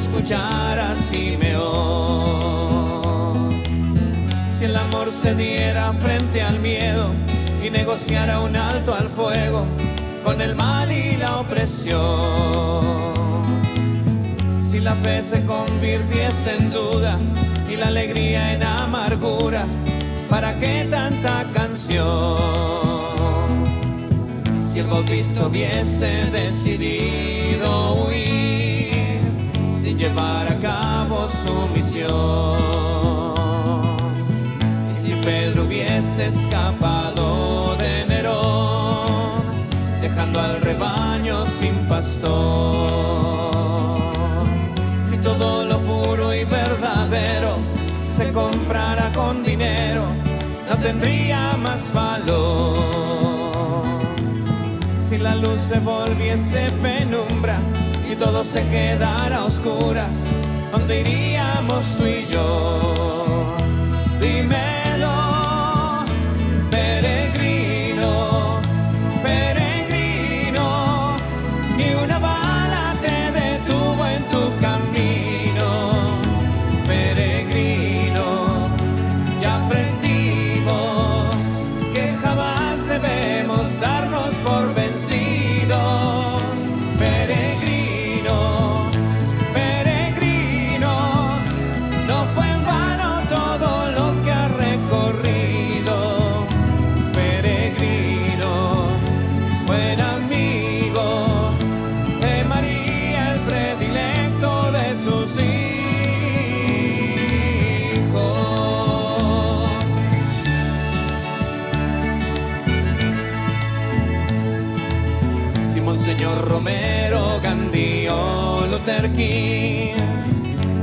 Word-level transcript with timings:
Escuchar 0.00 0.78
a 0.78 0.94
Simeón, 0.96 1.50
si 4.56 4.64
el 4.64 4.76
amor 4.76 5.10
se 5.10 5.34
diera 5.34 5.92
frente 5.92 6.42
al 6.42 6.60
miedo 6.60 7.10
y 7.64 7.70
negociara 7.70 8.40
un 8.40 8.56
alto 8.56 8.94
al 8.94 9.08
fuego 9.08 9.64
con 10.24 10.40
el 10.40 10.54
mal 10.54 10.90
y 10.92 11.16
la 11.16 11.38
opresión 11.38 13.08
si 14.70 14.80
la 14.80 14.94
fe 14.94 15.22
se 15.22 15.44
convirtiese 15.44 16.56
en 16.56 16.70
duda 16.70 17.18
y 17.68 17.76
la 17.76 17.88
alegría 17.88 18.54
en 18.54 18.62
amargura, 18.62 19.66
¿para 20.28 20.58
qué 20.58 20.86
tanta 20.90 21.44
canción? 21.52 22.36
Si 24.72 24.78
el 24.78 24.86
bautista 24.86 25.46
hubiese 25.46 26.30
decidido 26.30 27.27
llevar 29.98 30.48
a 30.48 30.56
cabo 30.58 31.28
su 31.28 31.68
misión, 31.74 32.56
y 34.90 34.94
si 34.94 35.12
Pedro 35.24 35.64
hubiese 35.64 36.28
escapado 36.28 37.76
de 37.76 38.06
Nerón, 38.06 39.42
dejando 40.00 40.40
al 40.40 40.60
rebaño 40.62 41.44
sin 41.46 41.74
pastor 41.88 42.78
se 48.18 48.32
comprara 48.32 49.12
con 49.14 49.44
dinero, 49.44 50.02
no 50.68 50.76
tendría 50.78 51.56
más 51.62 51.92
valor. 51.92 52.74
Si 55.08 55.18
la 55.18 55.36
luz 55.36 55.60
se 55.68 55.78
volviese 55.78 56.72
penumbra 56.82 57.60
y 58.10 58.16
todo 58.16 58.42
se 58.42 58.66
quedara 58.68 59.38
a 59.38 59.44
oscuras, 59.44 60.10
¿dónde 60.72 61.00
iríamos 61.00 61.84
tú 61.96 62.06
y 62.06 62.26
yo? 62.26 62.97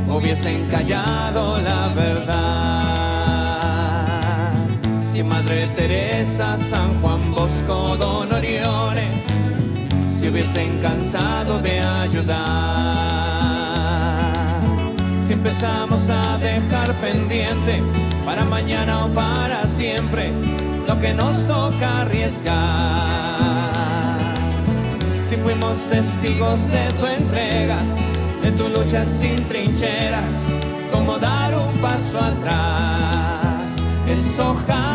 Hubiesen 0.09 0.65
callado 0.67 1.57
la 1.61 1.87
verdad. 1.95 2.85
Si 5.05 5.23
Madre 5.23 5.67
Teresa, 5.75 6.57
San 6.57 7.01
Juan 7.01 7.31
Bosco, 7.31 7.95
Don 7.97 8.33
Orione 8.33 9.23
se 10.11 10.29
hubiesen 10.29 10.79
cansado 10.79 11.59
de 11.61 11.79
ayudar. 11.79 12.35
Si 15.25 15.33
empezamos 15.33 16.09
a 16.09 16.37
dejar 16.37 16.93
pendiente 16.95 17.81
para 18.25 18.43
mañana 18.43 19.05
o 19.05 19.09
para 19.09 19.65
siempre 19.65 20.31
lo 20.87 20.99
que 20.99 21.13
nos 21.13 21.47
toca 21.47 22.01
arriesgar 22.01 23.15
si 25.29 25.37
fuimos 25.37 25.87
testigos 25.87 26.69
de 26.69 26.93
tu 26.99 27.05
entrega, 27.07 27.79
tu 28.57 28.69
lucha 28.69 29.05
sin 29.05 29.43
trincheras, 29.47 30.33
como 30.91 31.17
dar 31.19 31.53
un 31.55 31.73
paso 31.79 32.17
atrás, 32.17 33.65
eso 34.07 34.55
jamás, 34.67 34.94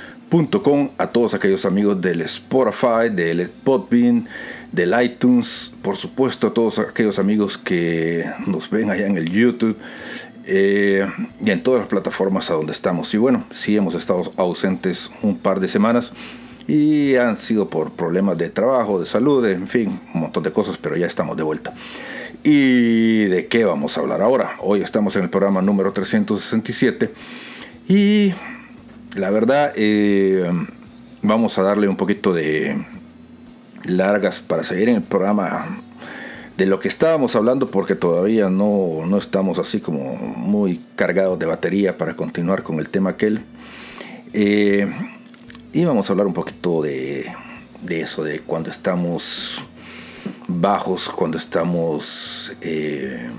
www.nuestramusicaenlared.com, 0.31 0.89
a 0.97 1.07
todos 1.07 1.33
aquellos 1.33 1.65
amigos 1.65 2.01
del 2.01 2.21
Spotify, 2.21 3.09
del 3.11 3.49
Podbean, 3.49 4.27
del 4.71 4.95
iTunes, 5.03 5.73
por 5.81 5.97
supuesto 5.97 6.47
a 6.47 6.53
todos 6.53 6.79
aquellos 6.79 7.19
amigos 7.19 7.57
que 7.57 8.25
nos 8.47 8.69
ven 8.69 8.89
allá 8.89 9.07
en 9.07 9.17
el 9.17 9.29
YouTube, 9.29 9.77
eh, 10.45 11.05
y 11.43 11.51
en 11.51 11.61
todas 11.61 11.81
las 11.81 11.89
plataformas 11.89 12.49
a 12.49 12.53
donde 12.53 12.71
estamos. 12.71 13.13
Y 13.13 13.17
bueno, 13.17 13.45
sí 13.53 13.75
hemos 13.75 13.93
estado 13.93 14.31
ausentes 14.37 15.11
un 15.21 15.37
par 15.37 15.59
de 15.59 15.67
semanas 15.67 16.13
y 16.67 17.15
han 17.15 17.37
sido 17.37 17.67
por 17.67 17.91
problemas 17.91 18.37
de 18.37 18.49
trabajo, 18.49 18.99
de 18.99 19.05
salud, 19.05 19.45
en 19.45 19.67
fin, 19.67 19.99
un 20.13 20.21
montón 20.21 20.43
de 20.43 20.51
cosas, 20.51 20.77
pero 20.77 20.95
ya 20.95 21.07
estamos 21.07 21.35
de 21.35 21.43
vuelta. 21.43 21.73
¿Y 22.43 23.25
de 23.25 23.47
qué 23.47 23.65
vamos 23.65 23.97
a 23.97 24.01
hablar 24.01 24.21
ahora? 24.21 24.55
Hoy 24.59 24.81
estamos 24.81 25.15
en 25.15 25.23
el 25.23 25.29
programa 25.29 25.61
número 25.61 25.91
367 25.91 27.13
y 27.87 28.33
la 29.15 29.29
verdad 29.29 29.73
eh, 29.75 30.49
vamos 31.21 31.57
a 31.57 31.63
darle 31.63 31.87
un 31.87 31.97
poquito 31.97 32.33
de 32.33 32.85
largas 33.83 34.41
para 34.41 34.63
seguir 34.63 34.89
en 34.89 34.95
el 34.97 35.03
programa 35.03 35.81
de 36.57 36.65
lo 36.65 36.79
que 36.79 36.87
estábamos 36.87 37.35
hablando 37.35 37.71
porque 37.71 37.95
todavía 37.95 38.49
no, 38.49 39.05
no 39.05 39.17
estamos 39.17 39.57
así 39.57 39.81
como 39.81 40.15
muy 40.15 40.79
cargados 40.95 41.39
de 41.39 41.45
batería 41.45 41.97
para 41.97 42.15
continuar 42.15 42.63
con 42.63 42.79
el 42.79 42.89
tema 42.89 43.11
aquel. 43.11 43.41
Eh, 44.33 44.91
y 45.73 45.85
vamos 45.85 46.09
a 46.09 46.13
hablar 46.13 46.27
un 46.27 46.33
poquito 46.33 46.81
de, 46.81 47.31
eso, 47.89 48.23
de 48.23 48.41
cuando 48.41 48.69
estamos 48.69 49.61
bajos, 50.47 51.09
cuando 51.09 51.37
estamos, 51.37 52.53
eh, 52.61 53.29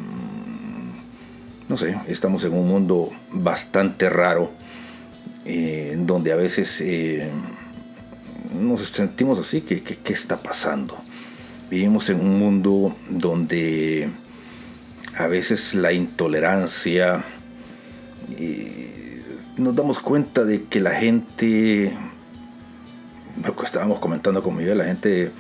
no 1.69 1.77
sé, 1.77 1.97
estamos 2.09 2.43
en 2.45 2.55
un 2.55 2.67
mundo 2.67 3.11
bastante 3.31 4.09
raro, 4.09 4.51
eh, 5.45 5.97
donde 5.99 6.33
a 6.33 6.37
veces 6.37 6.81
eh, 6.81 7.29
nos 8.55 8.81
sentimos 8.89 9.39
así, 9.39 9.63
que 9.63 9.81
qué 9.81 10.13
está 10.13 10.43
pasando? 10.43 10.99
Vivimos 11.71 12.11
en 12.11 12.21
un 12.21 12.39
mundo 12.39 12.95
donde 13.09 14.09
a 15.17 15.27
veces 15.27 15.75
la 15.75 15.93
intolerancia, 15.93 17.25
nos 19.57 19.75
damos 19.77 19.99
cuenta 19.99 20.45
de 20.45 20.65
que 20.65 20.81
la 20.81 20.93
gente 20.93 21.93
lo 23.45 23.57
que 23.57 23.65
estábamos 23.65 23.99
comentando 23.99 24.43
con 24.43 24.57
Miguel, 24.57 24.79
la 24.79 24.85
gente, 24.85 25.31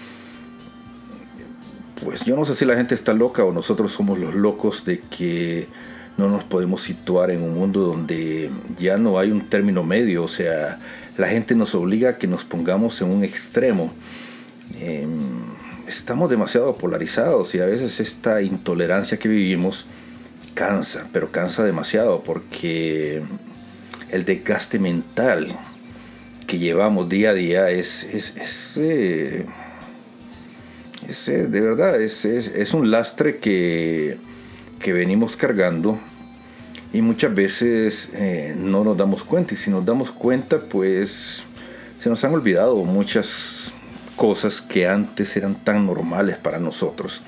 pues 2.02 2.24
yo 2.24 2.36
no 2.36 2.44
sé 2.44 2.54
si 2.54 2.64
la 2.64 2.76
gente 2.76 2.94
está 2.94 3.12
loca 3.12 3.44
o 3.44 3.52
nosotros 3.52 3.92
somos 3.92 4.18
los 4.18 4.34
locos 4.34 4.84
de 4.84 5.00
que 5.00 5.68
no 6.16 6.28
nos 6.28 6.44
podemos 6.44 6.82
situar 6.82 7.30
en 7.30 7.42
un 7.42 7.54
mundo 7.54 7.80
donde 7.80 8.50
ya 8.78 8.98
no 8.98 9.18
hay 9.18 9.30
un 9.30 9.48
término 9.48 9.82
medio, 9.82 10.24
o 10.24 10.28
sea, 10.28 10.78
la 11.16 11.28
gente 11.28 11.54
nos 11.54 11.74
obliga 11.74 12.10
a 12.10 12.18
que 12.18 12.26
nos 12.26 12.44
pongamos 12.44 13.00
en 13.00 13.10
un 13.10 13.24
extremo. 13.24 13.92
Em, 14.80 15.10
estamos 15.86 16.30
demasiado 16.30 16.76
polarizados 16.76 17.54
y 17.54 17.60
a 17.60 17.66
veces 17.66 18.00
esta 18.00 18.42
intolerancia 18.42 19.18
que 19.18 19.28
vivimos 19.28 19.86
cansa, 20.54 21.08
pero 21.12 21.30
cansa 21.30 21.64
demasiado 21.64 22.22
porque 22.22 23.22
el 24.10 24.24
desgaste 24.24 24.78
mental 24.78 25.58
que 26.46 26.58
llevamos 26.58 27.08
día 27.08 27.30
a 27.30 27.34
día 27.34 27.70
es, 27.70 28.04
es, 28.04 28.36
es, 28.36 28.76
eh, 28.76 29.46
eh, 31.08 31.30
de 31.48 31.60
verdad, 31.60 32.00
es, 32.00 32.24
es, 32.24 32.74
un 32.74 32.90
lastre 32.90 33.38
que, 33.38 34.18
que 34.82 34.92
venimos 34.92 35.36
cargando 35.36 35.98
y 36.92 37.00
muchas 37.00 37.34
veces 37.34 38.10
eh, 38.12 38.54
no 38.58 38.84
nos 38.84 38.96
damos 38.98 39.24
cuenta. 39.24 39.54
Y 39.54 39.56
si 39.56 39.70
nos 39.70 39.86
damos 39.86 40.10
cuenta 40.10 40.60
pues 40.60 41.44
se 41.98 42.10
nos 42.10 42.22
han 42.24 42.34
olvidado 42.34 42.76
muchas 42.84 43.72
cosas 44.16 44.60
que 44.60 44.86
antes 44.86 45.36
eran 45.36 45.54
tan 45.54 45.86
normales 45.86 46.36
para 46.36 46.58
nosotros 46.58 47.22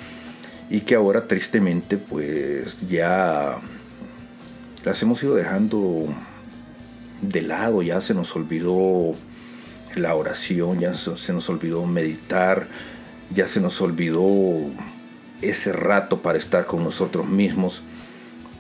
y 0.69 0.81
que 0.81 0.97
ahora 0.97 1.27
tristemente 1.27 1.97
pues 1.97 2.77
ya 2.89 3.57
las 4.85 5.01
hemos 5.03 5.23
ido 5.23 5.35
dejando 5.35 6.07
de 7.23 7.43
lado, 7.43 7.83
ya 7.83 8.01
se 8.01 8.15
nos 8.15 8.35
olvidó 8.37 9.15
la 9.95 10.15
oración, 10.15 10.81
ya 10.81 10.95
se 10.95 11.33
nos 11.33 11.49
olvidó 11.49 11.87
meditar, 11.87 12.67
ya 13.31 13.47
se 13.47 13.61
nos 13.61 13.81
olvidó 13.81 14.25
ese 15.49 15.73
rato 15.73 16.23
para 16.23 16.39
estar 16.39 16.67
con 16.67 16.85
nosotros 16.85 17.27
mismos, 17.27 17.83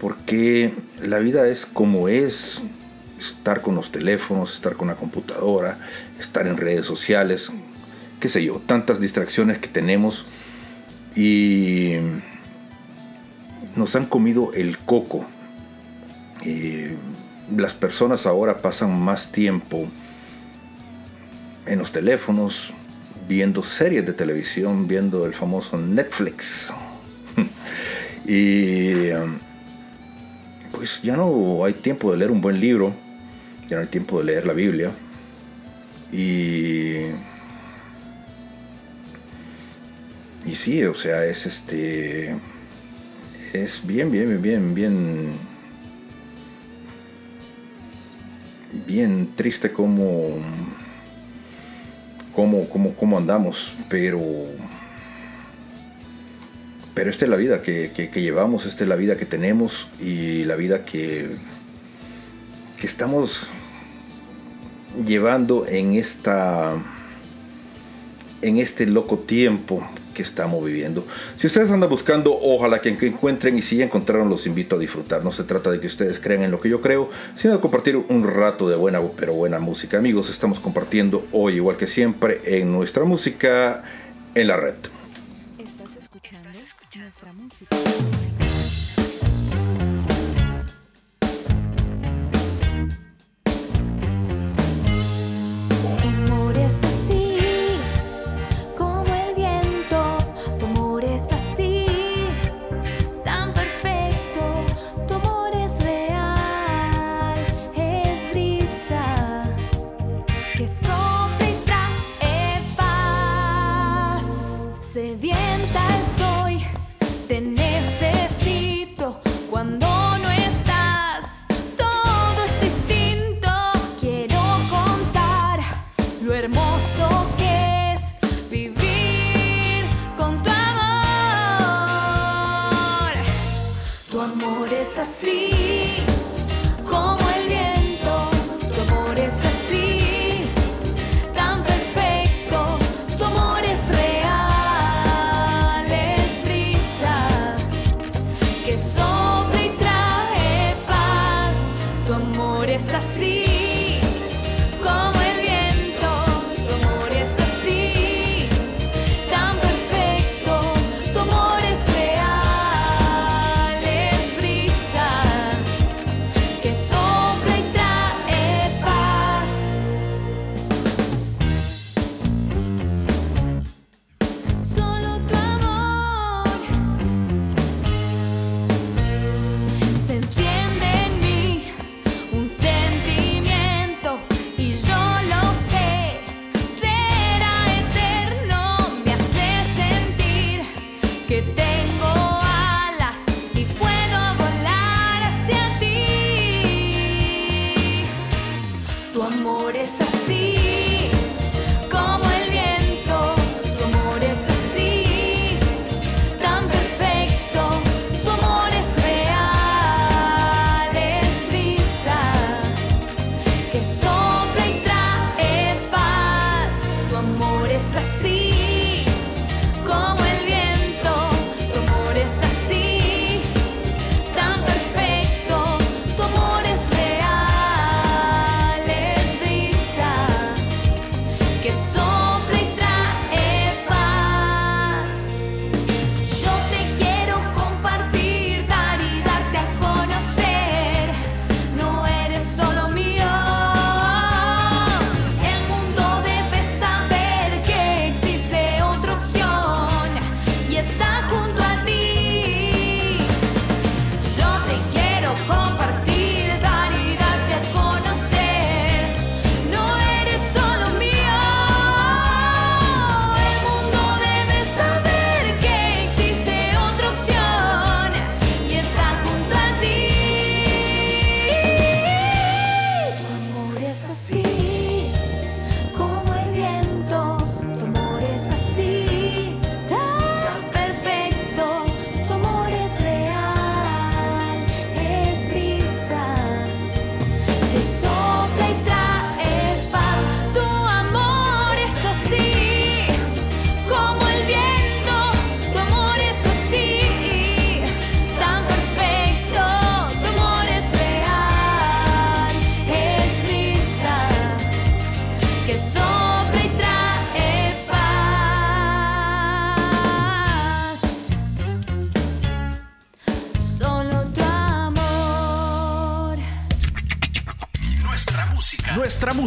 porque 0.00 0.72
la 1.02 1.19
vida 1.19 1.48
es 1.48 1.66
como 1.66 2.08
es, 2.08 2.60
estar 3.19 3.60
con 3.60 3.75
los 3.75 3.90
teléfonos, 3.90 4.52
estar 4.54 4.76
con 4.76 4.88
la 4.88 4.96
computadora, 4.96 5.78
estar 6.19 6.46
en 6.46 6.56
redes 6.56 6.86
sociales, 6.86 7.50
qué 8.20 8.28
sé 8.28 8.44
yo, 8.44 8.60
tantas 8.66 9.00
distracciones 9.00 9.58
que 9.58 9.69
tenemos 9.69 10.26
y 11.16 11.94
nos 13.76 13.96
han 13.96 14.06
comido 14.06 14.52
el 14.54 14.78
coco. 14.78 15.26
Eh, 16.44 16.96
las 17.56 17.75
personas 17.75 18.26
ahora 18.26 18.62
pasan 18.62 18.98
más 18.98 19.30
tiempo 19.30 19.87
en 21.66 21.78
los 21.78 21.92
teléfonos, 21.92 22.72
viendo 23.29 23.62
series 23.62 24.05
de 24.06 24.12
televisión, 24.12 24.87
viendo 24.87 25.26
el 25.26 25.35
famoso 25.35 25.76
Netflix. 25.76 26.73
y 28.26 29.11
um, 29.11 29.38
pues 30.73 31.00
ya 31.03 31.17
no 31.17 31.65
hay 31.65 31.73
tiempo 31.75 32.12
de 32.12 32.19
leer 32.19 32.31
un 32.31 32.41
buen 32.41 32.61
libro, 32.61 32.94
ya 33.69 33.76
no 33.76 33.82
hay 33.82 33.88
tiempo 33.88 34.19
de 34.19 34.25
leer 34.25 34.47
la 34.47 34.53
Biblia. 34.53 34.91
Y 36.12 37.06
y 40.47 40.55
sí, 40.55 40.85
o 40.85 40.94
sea, 40.94 41.25
es 41.25 41.47
este 41.47 42.37
es 43.53 43.81
bien 43.85 44.11
bien 44.11 44.43
bien 44.43 44.75
bien 44.75 45.32
bien 48.87 49.31
triste 49.37 49.73
como, 49.73 50.37
como, 52.34 52.69
como, 52.69 52.94
como 52.94 53.16
andamos, 53.16 53.72
pero, 53.88 54.20
pero 56.94 57.11
esta 57.11 57.25
es 57.25 57.30
la 57.30 57.37
vida 57.37 57.62
que, 57.62 58.11
llevamos, 58.14 58.66
esta 58.66 58.85
es 58.85 58.88
la 58.88 58.97
vida 58.97 59.16
que 59.16 59.26
tenemos 59.26 59.88
y 60.00 60.44
la 60.44 60.56
vida 60.56 60.85
que, 60.85 61.37
que 62.80 62.87
estamos 62.87 63.49
llevando 65.06 65.66
en 65.66 65.94
esta 65.94 66.75
en 68.42 68.59
este 68.59 68.87
loco 68.87 69.18
tiempo 69.18 69.82
que 70.14 70.23
estamos 70.23 70.64
viviendo. 70.64 71.04
Si 71.37 71.47
ustedes 71.47 71.71
andan 71.71 71.90
buscando, 71.90 72.38
ojalá 72.40 72.80
que 72.80 72.88
encuentren 72.88 73.59
y 73.59 73.62
si 73.62 73.76
ya 73.76 73.85
encontraron, 73.85 74.30
los 74.30 74.47
invito 74.47 74.76
a 74.76 74.78
disfrutar. 74.78 75.23
No 75.23 75.33
se 75.33 75.44
trata 75.44 75.71
de 75.71 75.80
que 75.80 75.87
ustedes 75.87 76.18
crean 76.18 76.42
en 76.42 76.50
lo 76.50 76.61
que 76.61 76.71
yo 76.71 76.80
creo, 76.80 77.11
sino 77.35 77.54
de 77.54 77.61
compartir 77.61 77.97
un 77.97 78.25
rato 78.25 78.68
de 78.68 78.76
buena, 78.76 79.00
pero 79.16 79.35
buena 79.35 79.59
música. 79.59 79.99
Amigos, 79.99 80.30
estamos 80.30 80.61
compartiendo 80.61 81.26
hoy, 81.33 81.56
igual 81.56 81.76
que 81.76 81.87
siempre, 81.87 82.40
en 82.44 82.73
nuestra 82.73 83.04
música 83.04 83.83
en 84.35 84.49
la 84.49 84.56
red. 84.56 84.75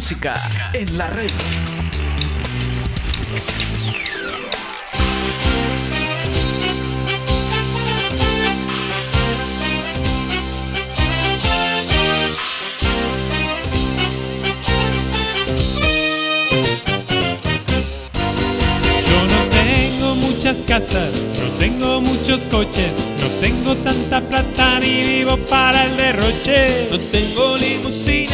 Música 0.08 0.36
en 0.72 0.98
la 0.98 1.08
red. 1.08 1.30
Yo 19.06 19.24
no 19.26 19.50
tengo 19.50 20.16
muchas 20.16 20.58
casas, 20.66 21.34
no 21.36 21.50
tengo 21.60 22.00
muchos 22.00 22.40
coches, 22.50 23.12
no 23.20 23.28
tengo 23.42 23.76
tanta 23.78 24.22
plata 24.22 24.80
ni 24.80 25.04
vivo 25.04 25.36
para 25.50 25.84
el 25.84 25.98
derroche. 25.98 26.88
No 26.92 26.98
tengo 26.98 27.58
limusina, 27.58 28.27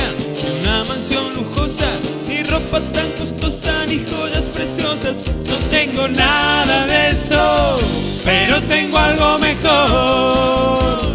tengo 8.73 8.97
algo 8.97 9.37
mejor. 9.37 11.13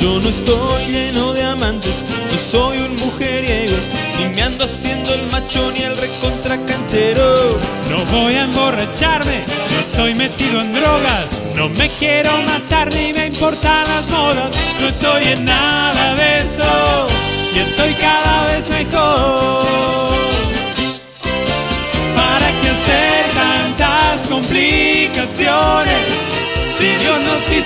Yo 0.00 0.20
no 0.20 0.28
estoy 0.28 0.84
lleno 0.86 1.32
de 1.32 1.42
amantes, 1.44 1.96
no 2.30 2.38
soy 2.38 2.78
un 2.78 2.96
mujeriego, 2.96 3.76
ni 4.18 4.26
me 4.34 4.42
ando 4.42 4.64
haciendo 4.64 5.14
el 5.14 5.26
macho 5.28 5.70
ni 5.70 5.82
el 5.82 5.96
recontra 5.96 6.54
canchero. 6.66 7.58
No 7.90 7.98
voy 8.16 8.34
a 8.34 8.44
emborracharme, 8.44 9.44
no 9.72 9.78
estoy 9.86 10.14
metido 10.14 10.60
en 10.60 10.72
drogas, 10.74 11.50
no 11.54 11.68
me 11.68 11.96
quiero 11.96 12.32
matar 12.52 12.92
ni 12.92 13.12
me 13.12 13.26
importan 13.26 13.86
las 13.88 14.08
modas, 14.08 14.50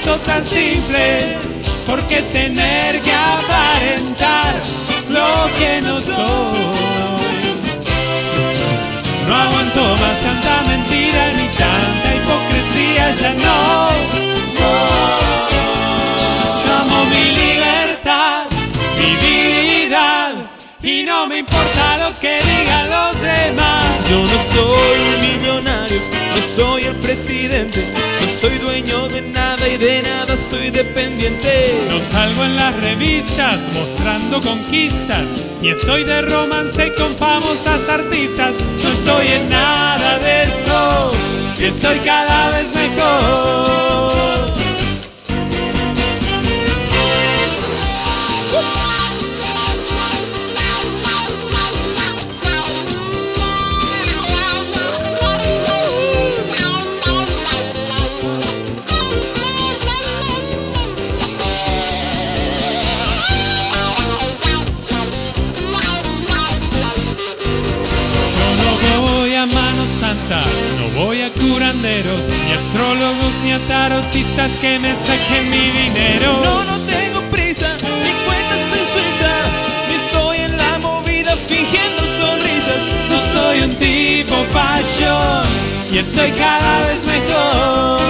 Hizo 0.02 0.16
tan 0.20 0.42
simples, 0.48 1.36
¿por 1.86 2.02
qué 2.04 2.22
tener 2.32 3.02
que 3.02 3.12
aparentar 3.12 4.54
lo 5.10 5.50
que 5.58 5.82
no 5.82 6.00
soy? 6.00 6.14
No 9.28 9.34
aguanto 9.34 9.80
más 9.96 10.16
tanta 10.22 10.62
mentira 10.68 11.32
ni 11.36 11.48
tanta 11.48 12.14
hipocresía, 12.16 13.14
ya 13.20 13.32
no. 13.34 13.90
Yo 16.64 16.74
amo 16.80 17.04
mi 17.04 17.24
libertad, 17.42 18.46
mi 18.98 19.16
vida 19.16 20.32
y 20.82 21.02
no 21.02 21.26
me 21.26 21.38
importa 21.40 21.98
lo 21.98 22.18
que 22.18 22.40
digan 22.42 22.88
los 22.88 23.20
demás. 23.20 24.08
Yo 24.08 24.16
no 24.16 24.38
soy 24.54 24.98
un 25.10 25.20
millonario, 25.28 26.00
no 26.34 26.40
soy 26.56 26.84
el 26.84 26.96
presidente, 26.96 27.92
no 27.92 28.40
soy 28.40 28.56
dueño 28.58 29.08
de 29.08 29.20
nada 29.20 29.39
y 29.68 29.76
de 29.76 30.02
nada 30.02 30.36
soy 30.50 30.70
dependiente. 30.70 31.86
No 31.88 32.00
salgo 32.02 32.44
en 32.44 32.56
las 32.56 32.80
revistas 32.80 33.58
mostrando 33.72 34.40
conquistas, 34.40 35.50
ni 35.60 35.68
estoy 35.68 36.04
de 36.04 36.22
romance 36.22 36.94
con 36.94 37.16
famosas 37.16 37.88
artistas. 37.88 38.54
No 38.82 38.88
estoy 38.88 39.26
en 39.28 39.48
nada 39.50 40.18
de 40.18 40.42
eso, 40.44 41.12
y 41.58 41.64
estoy 41.64 41.98
cada 42.00 42.50
vez 42.50 42.72
mejor. 42.72 44.59
Que 74.60 74.78
me 74.78 74.94
saquen 74.94 75.48
mi 75.48 75.70
dinero. 75.70 76.32
No, 76.44 76.64
no 76.64 76.78
tengo 76.80 77.20
prisa, 77.30 77.76
ni 78.04 78.12
cuentas 78.26 78.60
en 78.78 78.86
Suiza, 78.92 79.34
ni 79.88 79.94
estoy 79.94 80.36
en 80.38 80.56
la 80.56 80.78
movida 80.80 81.34
fingiendo 81.48 82.02
sonrisas. 82.20 82.82
No 83.08 83.18
soy 83.32 83.60
un 83.60 83.74
tipo 83.76 84.44
fashion 84.52 85.46
y 85.92 85.98
estoy 85.98 86.30
cada 86.32 86.86
vez 86.86 87.02
mejor. 87.04 88.00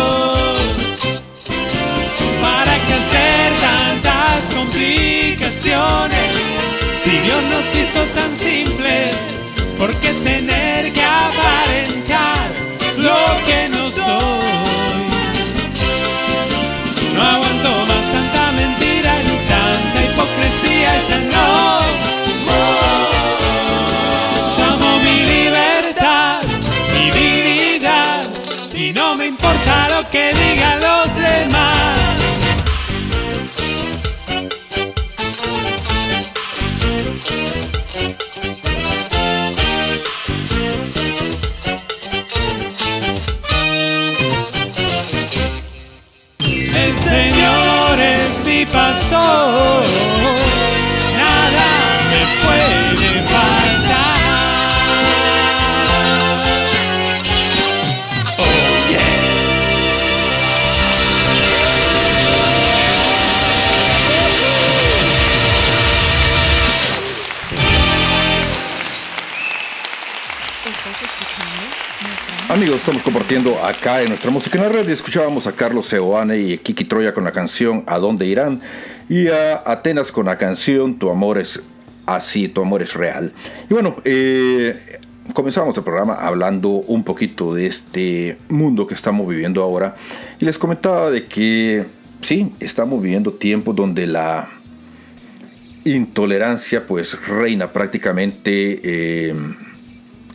¿Para 2.43 2.75
qué 2.75 2.95
hacer 3.03 3.53
tantas 3.61 4.55
complicaciones? 4.57 6.31
Si 7.05 7.11
Dios 7.11 7.43
nos 7.45 7.65
hizo 7.77 8.03
tan 8.19 8.33
simples, 8.37 9.30
estamos 72.81 73.03
compartiendo 73.03 73.63
acá 73.63 74.01
en 74.01 74.09
nuestra 74.09 74.31
música 74.31 74.57
en 74.57 74.65
la 74.65 74.71
red 74.71 74.89
y 74.89 74.93
escuchábamos 74.93 75.47
a 75.47 75.53
Carlos 75.53 75.85
Seoane 75.87 76.39
y 76.39 76.57
Kiki 76.57 76.85
Troya 76.85 77.13
con 77.13 77.25
la 77.25 77.31
canción 77.31 77.85
¿A 77.87 77.99
dónde 77.99 78.25
irán? 78.25 78.63
y 79.07 79.29
a 79.29 79.61
Atenas 79.67 80.11
con 80.11 80.25
la 80.25 80.39
canción 80.39 80.99
Tu 80.99 81.11
amor 81.11 81.37
es 81.37 81.61
así, 82.07 82.49
tu 82.49 82.63
amor 82.63 82.81
es 82.81 82.95
real. 82.95 83.35
Y 83.69 83.75
bueno, 83.75 83.97
eh, 84.05 84.99
comenzamos 85.35 85.77
el 85.77 85.85
programa 85.85 86.15
hablando 86.15 86.71
un 86.71 87.05
poquito 87.05 87.53
de 87.53 87.67
este 87.67 88.39
mundo 88.49 88.87
que 88.87 88.95
estamos 88.95 89.29
viviendo 89.29 89.63
ahora 89.63 89.95
y 90.41 90.47
les 90.47 90.57
comentaba 90.57 91.11
de 91.11 91.27
que 91.27 91.85
sí, 92.23 92.51
estamos 92.61 93.03
viviendo 93.03 93.35
tiempos 93.35 93.77
donde 93.77 94.07
la 94.07 94.49
intolerancia 95.85 96.87
pues 96.87 97.15
reina 97.27 97.73
prácticamente 97.73 98.81
eh, 98.83 99.35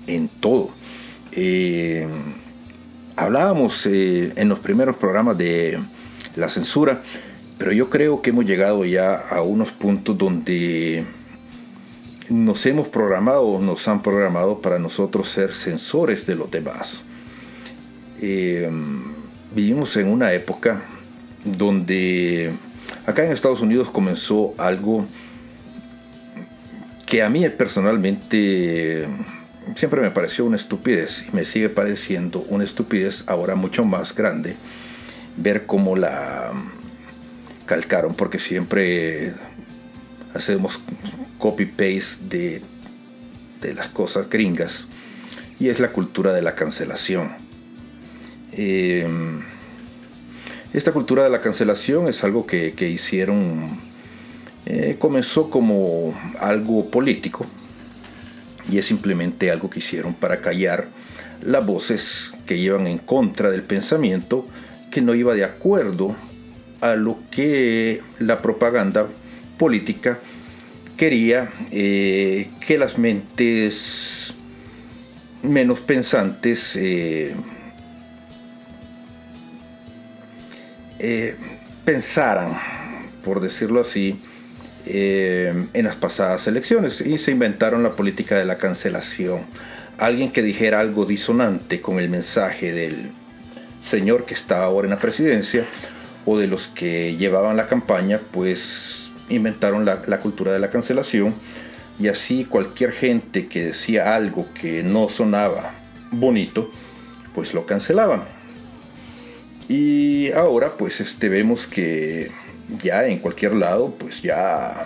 en 0.05 0.27
todo. 0.27 0.69
Eh, 1.37 2.07
hablábamos 3.15 3.85
eh, 3.85 4.33
en 4.35 4.49
los 4.49 4.59
primeros 4.59 4.97
programas 4.97 5.37
de 5.37 5.79
la 6.35 6.49
censura, 6.49 7.01
pero 7.57 7.71
yo 7.71 7.89
creo 7.89 8.21
que 8.21 8.31
hemos 8.31 8.45
llegado 8.45 8.85
ya 8.85 9.15
a 9.15 9.41
unos 9.41 9.71
puntos 9.71 10.17
donde 10.17 11.05
nos 12.29 12.65
hemos 12.65 12.87
programado, 12.87 13.59
nos 13.59 13.87
han 13.87 14.01
programado 14.01 14.59
para 14.61 14.79
nosotros 14.79 15.29
ser 15.29 15.53
censores 15.53 16.25
de 16.25 16.35
los 16.35 16.49
demás. 16.51 17.03
Eh, 18.21 18.69
vivimos 19.53 19.95
en 19.97 20.07
una 20.07 20.33
época 20.33 20.81
donde 21.43 22.51
acá 23.05 23.25
en 23.25 23.31
Estados 23.31 23.61
Unidos 23.61 23.89
comenzó 23.89 24.53
algo 24.57 25.05
que 27.05 27.21
a 27.21 27.29
mí 27.29 27.47
personalmente 27.49 29.07
siempre 29.75 30.01
me 30.01 30.11
pareció 30.11 30.45
una 30.45 30.55
estupidez 30.55 31.25
y 31.27 31.35
me 31.35 31.45
sigue 31.45 31.69
pareciendo 31.69 32.45
una 32.49 32.63
estupidez 32.63 33.23
ahora 33.27 33.55
mucho 33.55 33.83
más 33.83 34.13
grande 34.13 34.55
ver 35.37 35.65
cómo 35.65 35.95
la 35.95 36.51
calcaron 37.65 38.13
porque 38.13 38.39
siempre 38.39 39.33
hacemos 40.33 40.79
copy-paste 41.39 42.23
de, 42.29 42.61
de 43.61 43.73
las 43.73 43.87
cosas 43.87 44.29
gringas 44.29 44.87
y 45.59 45.69
es 45.69 45.79
la 45.79 45.91
cultura 45.91 46.33
de 46.33 46.41
la 46.41 46.55
cancelación. 46.55 47.35
Eh, 48.51 49.07
esta 50.73 50.91
cultura 50.91 51.23
de 51.23 51.29
la 51.29 51.41
cancelación 51.41 52.07
es 52.07 52.23
algo 52.23 52.45
que, 52.45 52.73
hicieron, 52.89 53.79
eh, 54.65 54.97
comenzó 54.99 55.49
como 55.49 56.13
algo 56.39 56.91
político 56.91 57.45
y 58.71 58.77
es 58.77 58.85
simplemente 58.85 59.51
algo 59.51 59.69
que 59.69 59.79
hicieron 59.79 60.13
para 60.13 60.41
callar 60.41 60.87
las 61.41 61.65
voces 61.65 62.31
que 62.45 62.57
iban 62.57 62.87
en 62.87 62.97
contra 62.97 63.49
del 63.49 63.63
pensamiento 63.63 64.47
que 64.91 65.01
no 65.01 65.13
iba 65.13 65.33
de 65.33 65.43
acuerdo 65.43 66.15
a 66.81 66.95
lo 66.95 67.17
que 67.31 68.01
la 68.19 68.41
propaganda 68.41 69.07
política 69.57 70.19
quería 70.97 71.51
eh, 71.71 72.49
que 72.65 72.77
las 72.77 72.97
mentes 72.97 74.33
menos 75.43 75.79
pensantes 75.79 76.75
eh, 76.75 77.35
eh, 80.99 81.35
pensaran, 81.83 82.57
por 83.23 83.41
decirlo 83.41 83.81
así, 83.81 84.21
en 84.85 85.85
las 85.85 85.95
pasadas 85.95 86.47
elecciones 86.47 87.01
y 87.01 87.17
se 87.17 87.31
inventaron 87.31 87.83
la 87.83 87.95
política 87.95 88.37
de 88.37 88.45
la 88.45 88.57
cancelación. 88.57 89.41
Alguien 89.97 90.31
que 90.31 90.41
dijera 90.41 90.79
algo 90.79 91.05
disonante 91.05 91.81
con 91.81 91.99
el 91.99 92.09
mensaje 92.09 92.71
del 92.71 93.11
señor 93.85 94.25
que 94.25 94.33
está 94.33 94.63
ahora 94.63 94.85
en 94.85 94.91
la 94.91 94.99
presidencia 94.99 95.63
o 96.25 96.37
de 96.37 96.47
los 96.47 96.67
que 96.67 97.15
llevaban 97.15 97.57
la 97.57 97.67
campaña, 97.67 98.19
pues 98.31 99.11
inventaron 99.29 99.85
la, 99.85 100.01
la 100.07 100.19
cultura 100.19 100.51
de 100.51 100.59
la 100.59 100.69
cancelación 100.69 101.33
y 101.99 102.07
así 102.07 102.45
cualquier 102.45 102.91
gente 102.91 103.47
que 103.47 103.65
decía 103.65 104.15
algo 104.15 104.47
que 104.53 104.83
no 104.83 105.07
sonaba 105.07 105.71
bonito, 106.11 106.71
pues 107.33 107.53
lo 107.53 107.65
cancelaban. 107.65 108.23
Y 109.67 110.31
ahora 110.33 110.73
pues 110.77 111.01
este, 111.01 111.29
vemos 111.29 111.67
que 111.67 112.31
ya 112.81 113.05
en 113.05 113.19
cualquier 113.19 113.53
lado 113.53 113.93
pues 113.97 114.21
ya 114.21 114.85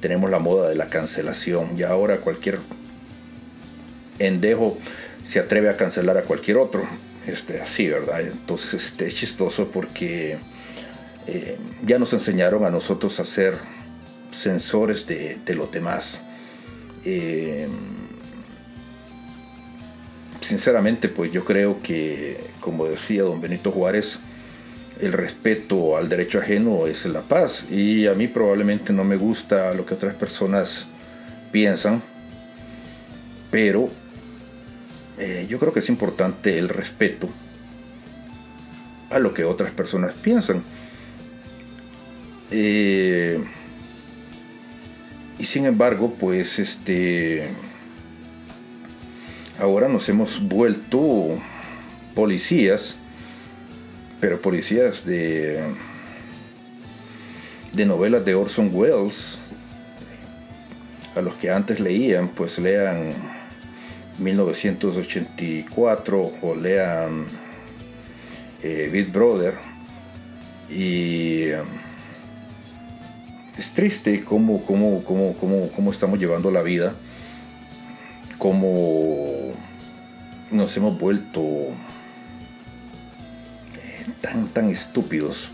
tenemos 0.00 0.30
la 0.30 0.38
moda 0.38 0.68
de 0.68 0.76
la 0.76 0.88
cancelación. 0.88 1.76
Ya 1.76 1.90
ahora 1.90 2.18
cualquier 2.18 2.58
endejo 4.18 4.78
se 5.26 5.38
atreve 5.38 5.68
a 5.68 5.76
cancelar 5.76 6.16
a 6.18 6.22
cualquier 6.22 6.58
otro. 6.58 6.82
Este, 7.26 7.60
así, 7.60 7.88
¿verdad? 7.88 8.22
Entonces 8.22 8.72
este, 8.72 9.06
es 9.06 9.14
chistoso 9.14 9.68
porque 9.68 10.38
eh, 11.26 11.58
ya 11.84 11.98
nos 11.98 12.12
enseñaron 12.14 12.64
a 12.64 12.70
nosotros 12.70 13.20
a 13.20 13.24
ser 13.24 13.58
sensores 14.30 15.06
de, 15.06 15.38
de 15.44 15.54
los 15.54 15.70
demás. 15.70 16.18
Eh, 17.04 17.68
sinceramente, 20.40 21.08
pues 21.08 21.30
yo 21.30 21.44
creo 21.44 21.82
que, 21.82 22.40
como 22.60 22.86
decía 22.86 23.24
don 23.24 23.40
Benito 23.40 23.70
Juárez, 23.70 24.18
el 25.00 25.12
respeto 25.12 25.96
al 25.96 26.08
derecho 26.08 26.38
ajeno 26.38 26.86
es 26.86 27.06
la 27.06 27.22
paz. 27.22 27.64
Y 27.70 28.06
a 28.06 28.14
mí 28.14 28.28
probablemente 28.28 28.92
no 28.92 29.04
me 29.04 29.16
gusta 29.16 29.72
lo 29.74 29.86
que 29.86 29.94
otras 29.94 30.14
personas 30.14 30.86
piensan, 31.52 32.02
pero 33.50 33.88
eh, 35.18 35.46
yo 35.48 35.58
creo 35.58 35.72
que 35.72 35.80
es 35.80 35.88
importante 35.88 36.58
el 36.58 36.68
respeto 36.68 37.28
a 39.10 39.18
lo 39.18 39.34
que 39.34 39.44
otras 39.44 39.72
personas 39.72 40.14
piensan. 40.14 40.62
Eh, 42.50 43.42
y 45.38 45.44
sin 45.44 45.66
embargo, 45.66 46.14
pues 46.18 46.58
este. 46.58 47.48
Ahora 49.60 49.88
nos 49.88 50.08
hemos 50.08 50.40
vuelto 50.40 51.40
policías, 52.14 52.96
pero 54.20 54.40
policías 54.40 55.04
de. 55.04 55.60
de 57.72 57.86
novelas 57.86 58.24
de 58.24 58.34
Orson 58.34 58.70
Welles. 58.72 59.38
A 61.14 61.20
los 61.20 61.34
que 61.34 61.50
antes 61.50 61.78
leían, 61.80 62.28
pues 62.28 62.58
lean 62.58 63.12
1984 64.18 66.32
o 66.42 66.54
lean 66.54 67.26
eh, 68.62 68.88
Big 68.92 69.10
Brother. 69.10 69.54
Y 70.70 71.46
es 73.58 73.72
triste 73.74 74.22
cómo, 74.22 74.64
cómo, 74.64 75.02
cómo, 75.02 75.34
cómo, 75.74 75.90
estamos 75.90 76.18
llevando 76.18 76.50
la 76.50 76.62
vida, 76.62 76.94
cómo 78.38 79.52
nos 80.50 80.76
hemos 80.76 80.98
vuelto 80.98 81.68
tan, 84.20 84.48
tan 84.48 84.70
estúpidos 84.70 85.50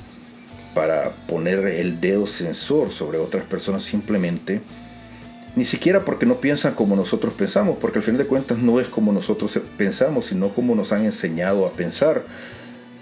para 0.75 1.11
poner 1.29 1.67
el 1.67 2.01
dedo 2.01 2.27
sensor 2.27 2.91
sobre 2.91 3.19
otras 3.19 3.45
personas 3.45 3.83
simplemente, 3.83 4.61
ni 5.57 5.65
siquiera 5.65 6.05
porque 6.05 6.27
no 6.27 6.37
piensan 6.37 6.75
como 6.75 6.97
nosotros 6.97 7.33
pensamos, 7.35 7.79
porque 7.81 7.99
al 7.99 8.05
fin 8.05 8.17
de 8.17 8.27
cuentas 8.27 8.59
no 8.59 8.81
es 8.81 8.89
como 8.89 9.13
nosotros 9.13 9.59
pensamos, 9.79 10.27
sino 10.27 10.49
como 10.49 10.75
nos 10.75 10.93
han 10.93 11.05
enseñado 11.05 11.65
a 11.67 11.73
pensar 11.73 12.25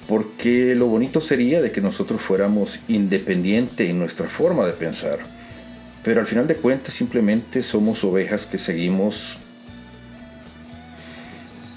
porque 0.08 0.74
lo 0.74 0.86
bonito 0.86 1.20
sería 1.20 1.62
de 1.62 1.70
que 1.72 1.80
nosotros 1.80 2.20
fuéramos 2.20 2.80
independientes 2.88 3.88
en 3.88 3.98
nuestra 3.98 4.28
forma 4.28 4.66
de 4.66 4.72
pensar. 4.72 5.20
Pero 6.02 6.20
al 6.20 6.26
final 6.26 6.46
de 6.46 6.56
cuentas 6.56 6.94
simplemente 6.94 7.62
somos 7.62 8.02
ovejas 8.02 8.44
que 8.44 8.58
seguimos, 8.58 9.38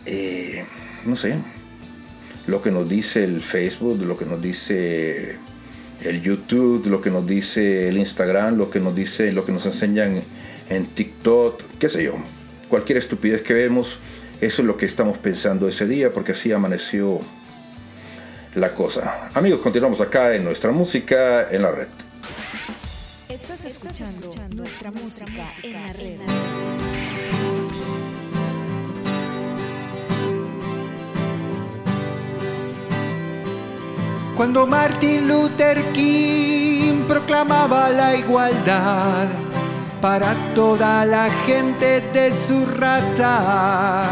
eh, 0.05 0.65
no 1.05 1.15
sé, 1.15 1.35
lo 2.47 2.61
que 2.61 2.71
nos 2.71 2.87
dice 2.87 3.23
el 3.23 3.41
Facebook, 3.41 4.01
lo 4.01 4.17
que 4.17 4.25
nos 4.25 4.41
dice 4.41 5.37
el 6.03 6.21
YouTube, 6.21 6.85
lo 6.87 7.01
que 7.01 7.09
nos 7.09 7.25
dice 7.25 7.89
el 7.89 7.97
Instagram, 7.97 8.57
lo 8.57 8.69
que 8.69 8.79
nos 8.79 8.95
dice, 8.95 9.31
lo 9.31 9.45
que 9.45 9.51
nos 9.51 9.65
enseñan 9.65 10.21
en 10.69 10.85
TikTok, 10.85 11.61
qué 11.79 11.89
sé 11.89 12.03
yo. 12.03 12.15
Cualquier 12.69 12.97
estupidez 12.97 13.41
que 13.41 13.53
vemos, 13.53 13.99
eso 14.41 14.61
es 14.61 14.67
lo 14.67 14.77
que 14.77 14.85
estamos 14.85 15.17
pensando 15.17 15.67
ese 15.67 15.87
día, 15.87 16.13
porque 16.13 16.33
así 16.33 16.51
amaneció 16.51 17.19
la 18.55 18.73
cosa. 18.73 19.29
Amigos, 19.33 19.61
continuamos 19.61 20.01
acá 20.01 20.35
en 20.35 20.43
nuestra 20.43 20.71
música 20.71 21.47
en 21.49 21.61
la 21.61 21.71
red. 21.71 21.87
Estás 23.29 23.65
escuchando 23.65 24.31
nuestra 24.55 24.91
música 24.91 25.45
en 25.63 25.73
la 25.73 25.93
red. 25.93 26.84
Cuando 34.35 34.67
Martin 34.67 35.27
Luther 35.27 35.81
King 35.93 37.03
proclamaba 37.07 37.89
la 37.89 38.15
igualdad 38.15 39.27
para 40.01 40.35
toda 40.53 41.05
la 41.05 41.29
gente 41.45 42.01
de 42.13 42.31
su 42.31 42.65
raza, 42.65 44.03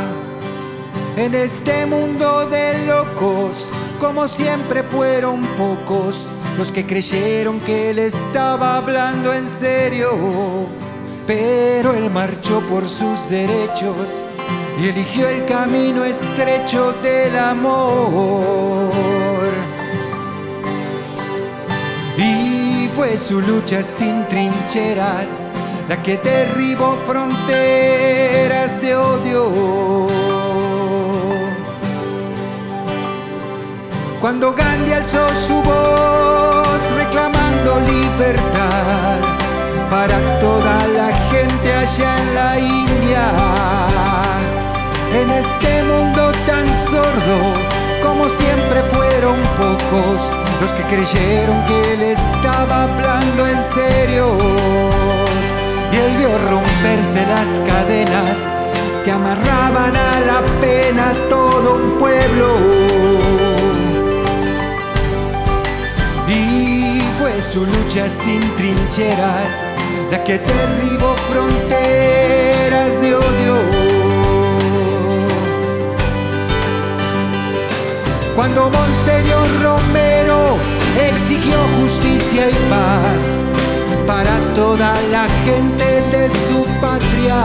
en 1.18 1.36
este 1.36 1.86
mundo 1.86 2.48
de 2.50 2.86
locos 2.86 3.72
como 4.00 4.28
siempre 4.28 4.84
fueron 4.84 5.42
pocos 5.58 6.30
los 6.58 6.72
que 6.72 6.86
creyeron 6.86 7.60
que 7.62 7.90
él 7.90 8.00
estaba 8.00 8.76
hablando 8.76 9.34
en 9.34 9.48
serio. 9.48 10.12
Pero 11.26 11.94
él 11.94 12.10
marchó 12.12 12.60
por 12.70 12.84
sus 12.84 13.30
derechos 13.30 14.24
y 14.82 14.90
eligió 14.90 15.30
el 15.30 15.46
camino 15.46 16.04
estrecho 16.04 16.92
del 17.02 17.38
amor. 17.38 19.13
Fue 22.96 23.18
su 23.18 23.42
lucha 23.42 23.82
sin 23.82 24.28
trincheras 24.28 25.40
la 25.90 26.02
que 26.02 26.18
derribó 26.18 26.96
fronteras 27.08 28.80
de 28.82 28.96
odio. 28.96 30.08
Cuando 34.22 34.54
Gandhi 34.54 34.94
alzó 34.94 35.28
su 35.48 35.56
voz 35.56 36.82
reclamando 36.96 37.80
libertad 37.80 39.18
para 39.90 40.18
toda 40.40 40.88
la 40.88 41.10
gente 41.32 41.74
allá 41.74 42.18
en 42.22 42.36
la 42.36 42.60
India. 42.60 43.26
En 45.20 45.30
este 45.32 45.84
mundo 45.84 46.32
tan 46.46 46.66
sordo, 46.90 47.38
como 48.04 48.28
siempre 48.30 48.82
fueron 48.90 49.40
pocos 49.58 50.22
los 50.62 50.72
que 50.72 50.84
creyeron 50.84 51.64
que 51.64 51.94
él 51.94 52.02
estaba 52.02 52.84
hablando 52.84 53.48
en 53.48 53.62
serio. 53.62 54.38
Y 55.92 55.96
él 55.96 56.18
vio 56.18 56.30
romperse 56.50 57.26
las 57.28 57.48
cadenas 57.68 58.38
que 59.04 59.12
amarraban 59.12 59.96
a 59.96 60.20
la 60.22 60.42
pena 60.62 61.14
todo 61.30 61.76
un 61.76 62.00
pueblo. 62.00 62.94
su 67.54 67.66
lucha 67.66 68.08
sin 68.08 68.42
trincheras, 68.56 69.54
la 70.10 70.24
que 70.24 70.40
derribó 70.40 71.14
fronteras 71.30 73.00
de 73.00 73.14
odio. 73.14 73.83
Cuando 78.36 78.70
Monseñor 78.70 79.48
Romero 79.62 80.58
exigió 81.08 81.56
justicia 81.80 82.50
y 82.50 82.70
paz 82.70 83.38
para 84.08 84.36
toda 84.56 84.92
la 85.12 85.26
gente 85.46 85.86
de 86.12 86.28
su 86.30 86.66
patria. 86.82 87.38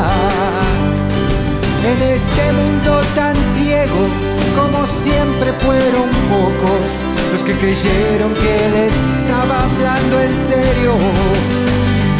En 1.84 2.02
este 2.02 2.52
mundo 2.52 3.00
tan 3.14 3.36
ciego, 3.54 4.08
como 4.56 4.78
siempre 5.04 5.52
fueron 5.60 6.08
pocos 6.30 6.84
los 7.32 7.42
que 7.42 7.52
creyeron 7.52 8.32
que 8.34 8.66
él 8.66 8.74
estaba 8.88 9.64
hablando 9.64 10.20
en 10.20 10.34
serio. 10.48 10.92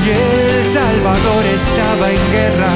Y 0.05 0.11
El 0.11 0.75
Salvador 0.75 1.45
estaba 1.59 2.11
en 2.11 2.33
guerra, 2.33 2.73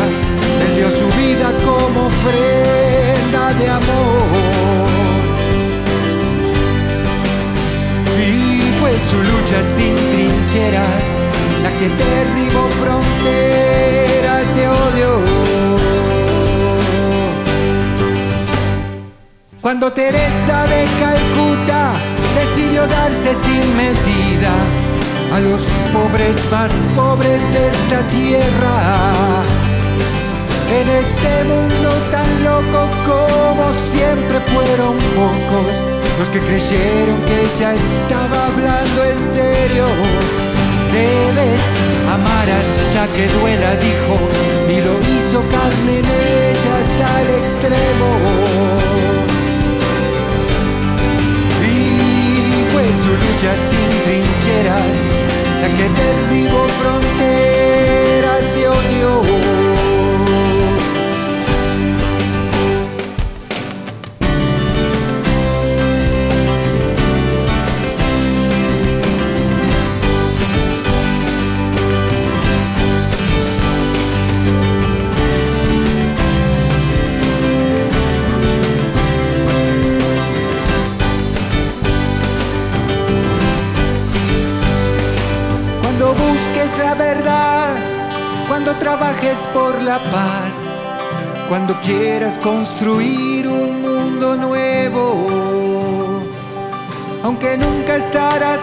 él 0.63 0.75
dio 0.75 0.89
su 0.91 1.07
vida 1.19 1.53
como 1.65 2.07
ofrenda 2.07 3.53
de 3.59 3.69
amor. 3.69 5.12
Su 8.99 9.17
lucha 9.17 9.61
sin 9.77 9.95
trincheras 10.11 11.05
la 11.63 11.71
que 11.79 11.89
derribó 11.89 12.69
fronteras 12.83 14.55
de 14.57 14.69
odio. 14.69 15.21
Cuando 19.61 19.93
Teresa 19.93 20.67
de 20.67 20.85
Calcuta 21.01 21.93
decidió 22.35 22.87
darse 22.87 23.33
sin 23.45 23.77
medida 23.77 24.53
a 25.33 25.41
los 25.41 25.61
pobres 25.93 26.37
más 26.51 26.73
pobres 26.95 27.41
de 27.55 27.69
esta 27.69 28.03
tierra. 28.09 29.62
En 30.79 30.89
este 30.89 31.33
mundo 31.45 31.91
tan 32.11 32.45
loco 32.45 32.81
como 33.07 33.65
siempre 33.93 34.41
fueron 34.53 34.97
pocos 35.15 35.77
los 36.19 36.29
que 36.31 36.41
creyeron 36.41 37.19
que 37.27 37.37
ella 37.47 37.75
estaba 37.75 38.47
hablando 38.47 39.05
en 39.05 39.19
serio. 39.37 39.85
Debes 40.93 41.63
amar 42.09 42.49
hasta 42.61 43.03
que 43.15 43.25
duela, 43.39 43.71
dijo, 43.77 44.15
y 44.69 44.77
lo 44.87 44.95
hizo 45.13 45.39
carne 45.55 45.93
en 46.01 46.07
ella 46.07 46.73
hasta 46.81 47.07
el 47.23 47.29
extremo. 47.41 48.09
Y 51.69 52.73
fue 52.73 52.87
su 53.03 53.11
lucha 53.23 53.53
sin 53.69 53.82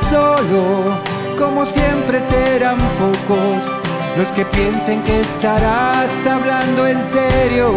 solo, 0.10 0.98
como 1.38 1.66
siempre 1.66 2.20
serán 2.20 2.80
pocos 2.98 3.76
los 4.18 4.28
que 4.30 4.44
piensen 4.46 5.02
que 5.04 5.22
estarás 5.22 6.26
hablando 6.26 6.88
en 6.88 7.00
serio. 7.00 7.70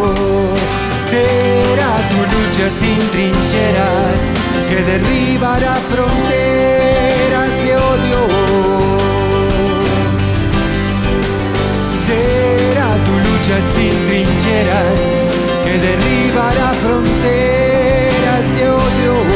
Será 1.10 1.92
tu 2.10 2.20
lucha 2.34 2.66
sin 2.80 2.98
trincheras 3.10 4.20
que 4.68 4.82
derribará 4.90 5.74
fronteras 5.92 7.52
de 7.64 7.76
odio. 7.90 8.20
Será 12.08 12.88
tu 13.06 13.14
lucha 13.26 13.56
sin 13.74 13.94
trincheras 14.06 15.00
que 15.64 15.74
derribará 15.86 16.72
fronteras 16.82 18.44
de 18.58 18.70
odio. 18.70 19.31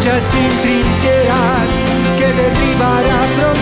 Lucha 0.00 0.14
sin 0.14 0.62
trincheras 0.62 1.70
que 2.18 2.26
derribará 2.32 3.59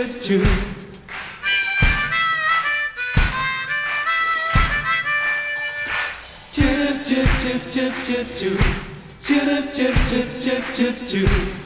should 0.00 0.20
do. 0.22 0.44
Chip, 6.52 7.04
chip, 7.04 7.28
chip, 7.40 7.62
chip, 7.70 7.92
chip, 8.04 8.26
chip, 9.22 9.72
chip, 9.72 9.94
chip, 10.08 10.40
chip, 10.40 10.64
chip, 10.72 11.06
chip. 11.06 11.59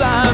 side. 0.00 0.29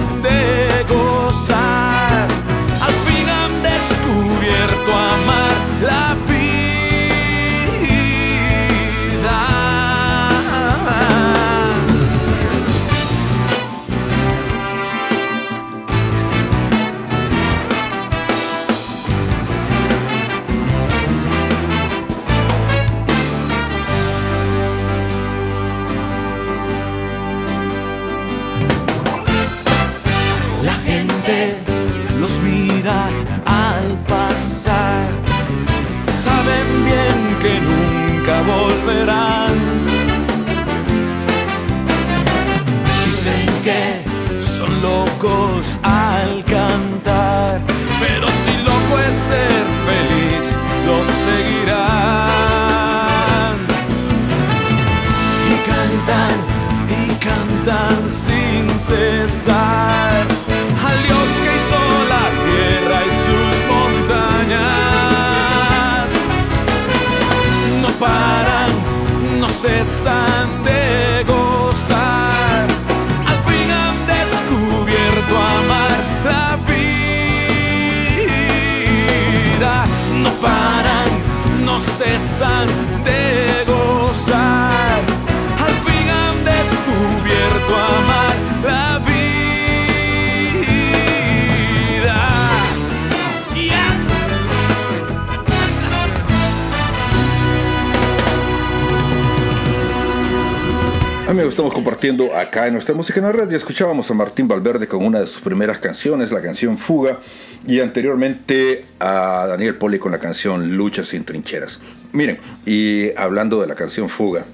Acá 102.36 102.68
en 102.68 102.74
nuestra 102.74 102.94
música 102.94 103.18
en 103.18 103.26
la 103.26 103.32
red 103.32 103.50
y 103.50 103.56
escuchábamos 103.56 104.08
a 104.10 104.14
Martín 104.14 104.46
Valverde 104.46 104.86
con 104.86 105.04
una 105.04 105.18
de 105.18 105.26
sus 105.26 105.42
primeras 105.42 105.78
canciones, 105.78 106.30
la 106.30 106.40
canción 106.40 106.78
Fuga, 106.78 107.18
y 107.66 107.80
anteriormente 107.80 108.84
a 109.00 109.46
Daniel 109.48 109.74
Poli 109.74 109.98
con 109.98 110.12
la 110.12 110.18
canción 110.18 110.76
Lucha 110.76 111.02
sin 111.02 111.24
trincheras. 111.24 111.80
Miren, 112.12 112.38
y 112.64 113.10
hablando 113.16 113.60
de 113.60 113.66
la 113.66 113.74
canción 113.74 114.08
Fuga, 114.08 114.44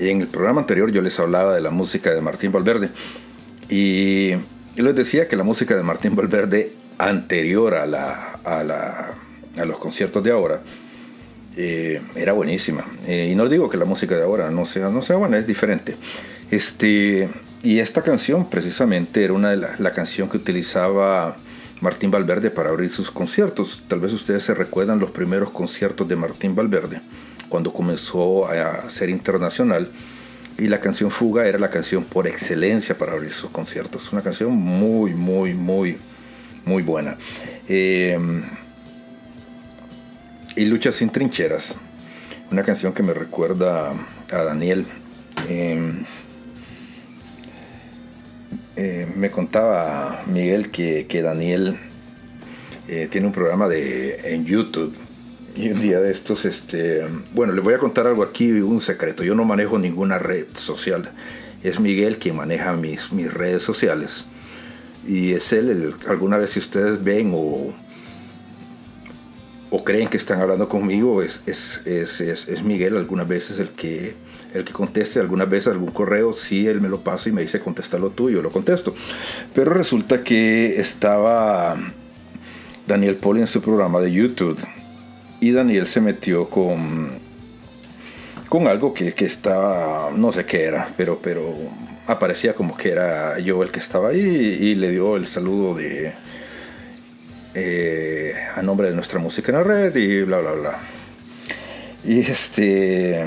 en 0.00 0.20
el 0.20 0.26
programa 0.26 0.60
anterior 0.60 0.90
yo 0.90 1.02
les 1.02 1.18
hablaba 1.20 1.54
de 1.54 1.60
la 1.60 1.70
música 1.70 2.12
de 2.12 2.20
Martín 2.20 2.50
Valverde 2.50 2.88
y, 3.68 4.32
les 4.74 4.94
decía 4.96 5.28
que 5.28 5.36
la 5.36 5.44
música 5.44 5.76
de 5.76 5.84
Martín 5.84 6.16
Valverde 6.16 6.72
anterior 6.98 7.74
a, 7.74 7.82
a, 7.82 8.64
la, 8.64 9.14
a 9.56 9.64
los 9.64 9.78
conciertos 9.78 10.24
de 10.24 10.32
ahora, 10.32 10.62
eh, 11.60 12.00
era 12.14 12.32
buenísima. 12.32 12.84
Eh, 13.04 13.30
y 13.32 13.34
no 13.34 13.48
digo 13.48 13.68
que 13.68 13.76
la 13.76 13.84
música 13.84 14.14
de 14.14 14.22
ahora 14.22 14.48
no 14.52 14.64
sea, 14.64 14.90
no 14.90 15.02
sea 15.02 15.16
buena, 15.16 15.38
es 15.38 15.46
diferente. 15.46 15.96
Este, 16.52 17.28
y 17.64 17.80
esta 17.80 18.02
canción 18.02 18.48
precisamente 18.48 19.24
era 19.24 19.32
una 19.32 19.50
de 19.50 19.56
la, 19.56 19.74
la 19.80 19.92
canción 19.92 20.30
que 20.30 20.36
utilizaba 20.36 21.36
Martín 21.80 22.12
Valverde 22.12 22.52
para 22.52 22.68
abrir 22.68 22.90
sus 22.90 23.10
conciertos. 23.10 23.82
Tal 23.88 23.98
vez 23.98 24.12
ustedes 24.12 24.44
se 24.44 24.54
recuerdan 24.54 25.00
los 25.00 25.10
primeros 25.10 25.50
conciertos 25.50 26.06
de 26.06 26.14
Martín 26.14 26.54
Valverde, 26.54 27.00
cuando 27.48 27.72
comenzó 27.72 28.46
a 28.46 28.88
ser 28.88 29.10
internacional. 29.10 29.90
Y 30.58 30.68
la 30.68 30.78
canción 30.78 31.10
Fuga 31.10 31.48
era 31.48 31.58
la 31.58 31.70
canción 31.70 32.04
por 32.04 32.28
excelencia 32.28 32.96
para 32.96 33.14
abrir 33.14 33.32
sus 33.32 33.50
conciertos. 33.50 34.12
Una 34.12 34.22
canción 34.22 34.52
muy, 34.52 35.12
muy, 35.12 35.54
muy, 35.54 35.96
muy 36.64 36.84
buena. 36.84 37.16
Eh, 37.68 38.16
y 40.58 40.64
Lucha 40.64 40.90
sin 40.90 41.10
trincheras, 41.10 41.76
una 42.50 42.64
canción 42.64 42.92
que 42.92 43.04
me 43.04 43.14
recuerda 43.14 43.92
a 44.32 44.42
Daniel. 44.42 44.86
Eh, 45.48 45.92
eh, 48.74 49.08
me 49.14 49.30
contaba 49.30 50.24
Miguel 50.26 50.70
que, 50.70 51.06
que 51.06 51.22
Daniel 51.22 51.76
eh, 52.88 53.06
tiene 53.08 53.28
un 53.28 53.32
programa 53.32 53.68
de, 53.68 54.34
en 54.34 54.46
YouTube. 54.46 54.96
Y 55.54 55.70
un 55.70 55.80
día 55.80 56.00
de 56.00 56.10
estos, 56.10 56.44
este, 56.44 57.04
bueno, 57.34 57.52
le 57.52 57.60
voy 57.60 57.74
a 57.74 57.78
contar 57.78 58.08
algo 58.08 58.24
aquí, 58.24 58.50
un 58.50 58.80
secreto. 58.80 59.22
Yo 59.22 59.36
no 59.36 59.44
manejo 59.44 59.78
ninguna 59.78 60.18
red 60.18 60.46
social. 60.54 61.10
Es 61.62 61.78
Miguel 61.78 62.18
quien 62.18 62.34
maneja 62.34 62.72
mis, 62.72 63.12
mis 63.12 63.32
redes 63.32 63.62
sociales. 63.62 64.24
Y 65.06 65.34
es 65.34 65.52
él, 65.52 65.94
alguna 66.08 66.36
vez 66.36 66.50
si 66.50 66.58
ustedes 66.58 67.02
ven 67.02 67.30
o, 67.32 67.74
o 69.70 69.84
creen 69.84 70.08
que 70.08 70.16
están 70.16 70.40
hablando 70.40 70.68
conmigo, 70.68 71.22
es, 71.22 71.42
es, 71.46 71.86
es, 71.86 72.20
es, 72.20 72.62
Miguel 72.62 72.96
algunas 72.96 73.28
veces 73.28 73.58
el 73.58 73.70
que, 73.70 74.14
el 74.54 74.64
que 74.64 74.72
conteste, 74.72 75.20
algunas 75.20 75.48
veces 75.48 75.68
algún 75.68 75.90
correo, 75.90 76.32
sí, 76.32 76.66
él 76.66 76.80
me 76.80 76.88
lo 76.88 77.00
pasa 77.00 77.28
y 77.28 77.32
me 77.32 77.42
dice 77.42 77.60
contesta 77.60 77.98
lo 77.98 78.10
tuyo, 78.10 78.40
lo 78.40 78.50
contesto. 78.50 78.94
Pero 79.54 79.72
resulta 79.72 80.24
que 80.24 80.80
estaba 80.80 81.76
Daniel 82.86 83.16
Poli 83.16 83.40
en 83.40 83.46
su 83.46 83.60
programa 83.60 84.00
de 84.00 84.12
YouTube 84.12 84.58
y 85.40 85.52
Daniel 85.52 85.86
se 85.86 86.00
metió 86.00 86.48
con, 86.48 87.10
con 88.48 88.66
algo 88.68 88.94
que, 88.94 89.12
que 89.12 89.26
estaba, 89.26 90.10
no 90.16 90.32
sé 90.32 90.46
qué 90.46 90.64
era, 90.64 90.88
pero, 90.96 91.18
pero 91.22 91.54
aparecía 92.06 92.54
como 92.54 92.74
que 92.74 92.90
era 92.90 93.38
yo 93.38 93.62
el 93.62 93.70
que 93.70 93.80
estaba 93.80 94.08
ahí 94.08 94.18
y 94.18 94.74
le 94.74 94.90
dio 94.90 95.16
el 95.16 95.26
saludo 95.26 95.74
de 95.74 96.14
eh, 97.58 98.34
a 98.54 98.62
nombre 98.62 98.88
de 98.88 98.94
nuestra 98.94 99.18
música 99.18 99.52
en 99.52 99.58
la 99.58 99.64
red 99.64 99.96
y 99.96 100.22
bla 100.22 100.38
bla 100.38 100.52
bla. 100.52 100.78
Y 102.04 102.20
este 102.20 103.24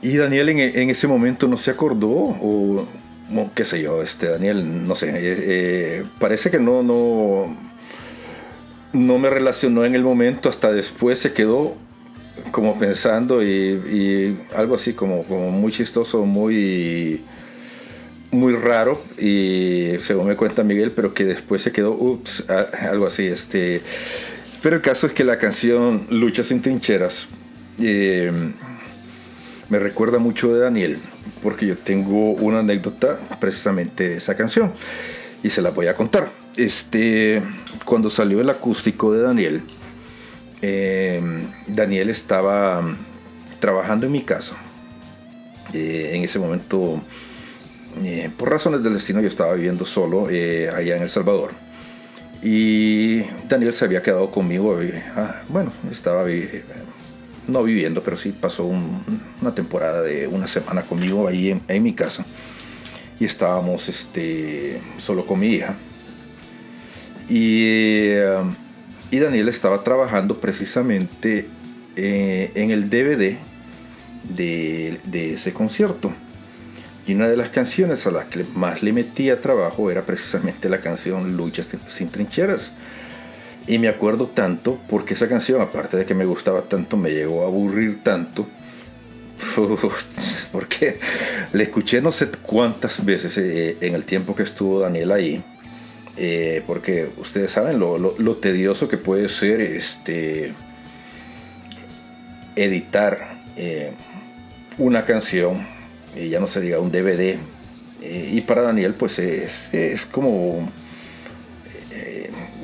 y 0.00 0.16
Daniel 0.16 0.48
en, 0.50 0.90
ese 0.90 1.08
momento 1.08 1.48
no 1.48 1.56
se 1.56 1.70
acordó 1.70 2.08
o, 2.08 2.86
o 3.34 3.50
qué 3.54 3.64
sé 3.64 3.82
yo, 3.82 4.02
este 4.02 4.28
Daniel 4.28 4.86
no 4.86 4.94
sé, 4.94 5.08
eh, 5.10 5.14
eh, 5.20 6.04
parece 6.18 6.50
que 6.50 6.60
no 6.60 6.82
no 6.82 7.56
no 8.92 9.18
me 9.18 9.28
relacionó 9.28 9.84
en 9.84 9.94
el 9.94 10.02
momento 10.02 10.48
hasta 10.48 10.72
después 10.72 11.18
se 11.18 11.32
quedó 11.32 11.74
como 12.52 12.78
pensando 12.78 13.42
y, 13.42 13.48
y 13.48 14.40
algo 14.54 14.76
así 14.76 14.94
como, 14.94 15.24
como 15.24 15.50
muy 15.50 15.72
chistoso, 15.72 16.24
muy 16.24 17.22
muy 18.30 18.54
raro 18.54 19.02
y 19.16 19.94
según 20.02 20.28
me 20.28 20.36
cuenta 20.36 20.62
Miguel, 20.62 20.92
pero 20.92 21.14
que 21.14 21.24
después 21.24 21.62
se 21.62 21.72
quedó, 21.72 21.92
ups, 21.92 22.44
algo 22.48 23.06
así. 23.06 23.26
Este, 23.26 23.82
pero 24.62 24.76
el 24.76 24.82
caso 24.82 25.06
es 25.06 25.12
que 25.12 25.24
la 25.24 25.38
canción 25.38 26.06
Lucha 26.10 26.42
sin 26.42 26.62
trincheras 26.62 27.28
eh, 27.80 28.30
me 29.68 29.78
recuerda 29.78 30.18
mucho 30.18 30.52
de 30.54 30.60
Daniel, 30.60 30.98
porque 31.42 31.66
yo 31.66 31.76
tengo 31.76 32.32
una 32.32 32.60
anécdota 32.60 33.18
precisamente 33.40 34.08
de 34.08 34.16
esa 34.16 34.34
canción 34.34 34.72
y 35.42 35.50
se 35.50 35.62
la 35.62 35.70
voy 35.70 35.86
a 35.86 35.94
contar. 35.94 36.30
Este, 36.56 37.42
cuando 37.84 38.10
salió 38.10 38.40
el 38.40 38.50
acústico 38.50 39.12
de 39.12 39.22
Daniel, 39.22 39.62
eh, 40.60 41.22
Daniel 41.66 42.10
estaba 42.10 42.82
trabajando 43.60 44.06
en 44.06 44.12
mi 44.12 44.22
casa. 44.22 44.56
Eh, 45.72 46.12
en 46.14 46.24
ese 46.24 46.38
momento 46.38 47.00
eh, 48.04 48.30
por 48.36 48.50
razones 48.50 48.82
del 48.82 48.94
destino 48.94 49.20
yo 49.20 49.28
estaba 49.28 49.54
viviendo 49.54 49.84
solo 49.84 50.28
eh, 50.30 50.68
allá 50.70 50.96
en 50.96 51.02
El 51.02 51.10
Salvador. 51.10 51.52
Y 52.42 53.22
Daniel 53.48 53.74
se 53.74 53.84
había 53.84 54.02
quedado 54.02 54.30
conmigo, 54.30 54.78
ah, 55.16 55.42
bueno, 55.48 55.72
estaba 55.90 56.30
eh, 56.30 56.62
no 57.48 57.64
viviendo, 57.64 58.02
pero 58.02 58.16
sí 58.16 58.30
pasó 58.38 58.64
un- 58.64 59.02
una 59.42 59.54
temporada 59.54 60.02
de 60.02 60.28
una 60.28 60.46
semana 60.46 60.82
conmigo 60.82 61.26
ahí 61.26 61.60
en, 61.66 61.82
mi 61.82 61.94
casa. 61.94 62.24
y 63.18 63.24
estábamos 63.24 63.88
este, 63.88 64.80
solo 64.98 65.26
con 65.26 65.40
mi 65.40 65.48
hija. 65.48 65.74
Y, 67.28 67.64
y 69.10 69.18
Daniel 69.18 69.48
estaba 69.48 69.82
trabajando 69.82 70.40
precisamente 70.40 71.48
en 71.96 72.70
el 72.70 72.88
DVD 72.88 73.36
de 74.36 75.32
ese 75.34 75.52
concierto. 75.52 76.12
Y 77.08 77.14
una 77.14 77.26
de 77.26 77.38
las 77.38 77.48
canciones 77.48 78.06
a 78.06 78.10
las 78.10 78.26
que 78.26 78.44
más 78.54 78.82
le 78.82 78.92
metía 78.92 79.40
trabajo 79.40 79.90
era 79.90 80.02
precisamente 80.02 80.68
la 80.68 80.78
canción 80.78 81.38
Luchas 81.38 81.66
sin 81.86 82.10
trincheras. 82.10 82.70
Y 83.66 83.78
me 83.78 83.88
acuerdo 83.88 84.26
tanto 84.26 84.78
porque 84.90 85.14
esa 85.14 85.26
canción, 85.26 85.62
aparte 85.62 85.96
de 85.96 86.04
que 86.04 86.14
me 86.14 86.26
gustaba 86.26 86.62
tanto, 86.62 86.98
me 86.98 87.10
llegó 87.10 87.44
a 87.44 87.46
aburrir 87.46 88.04
tanto. 88.04 88.46
Porque 90.52 90.98
le 91.52 91.62
escuché 91.62 92.02
no 92.02 92.12
sé 92.12 92.28
cuántas 92.42 93.02
veces 93.04 93.38
eh, 93.38 93.78
en 93.80 93.94
el 93.94 94.04
tiempo 94.04 94.34
que 94.34 94.42
estuvo 94.42 94.80
Daniel 94.80 95.12
ahí. 95.12 95.42
Eh, 96.20 96.64
porque 96.66 97.08
ustedes 97.18 97.52
saben 97.52 97.78
lo, 97.78 97.96
lo, 97.96 98.34
tedioso 98.34 98.88
que 98.88 98.96
puede 98.96 99.28
ser 99.28 99.60
este, 99.60 100.52
editar 102.56 103.36
eh, 103.56 103.92
una 104.78 105.04
canción, 105.04 105.64
y 106.18 106.28
ya 106.28 106.40
no 106.40 106.46
se 106.46 106.60
diga 106.60 106.78
un 106.78 106.90
DVD. 106.90 107.38
y 108.02 108.40
para 108.42 108.62
Daniel 108.62 108.94
pues 108.94 109.18
es, 109.18 109.68
es 109.72 110.06
como 110.06 110.70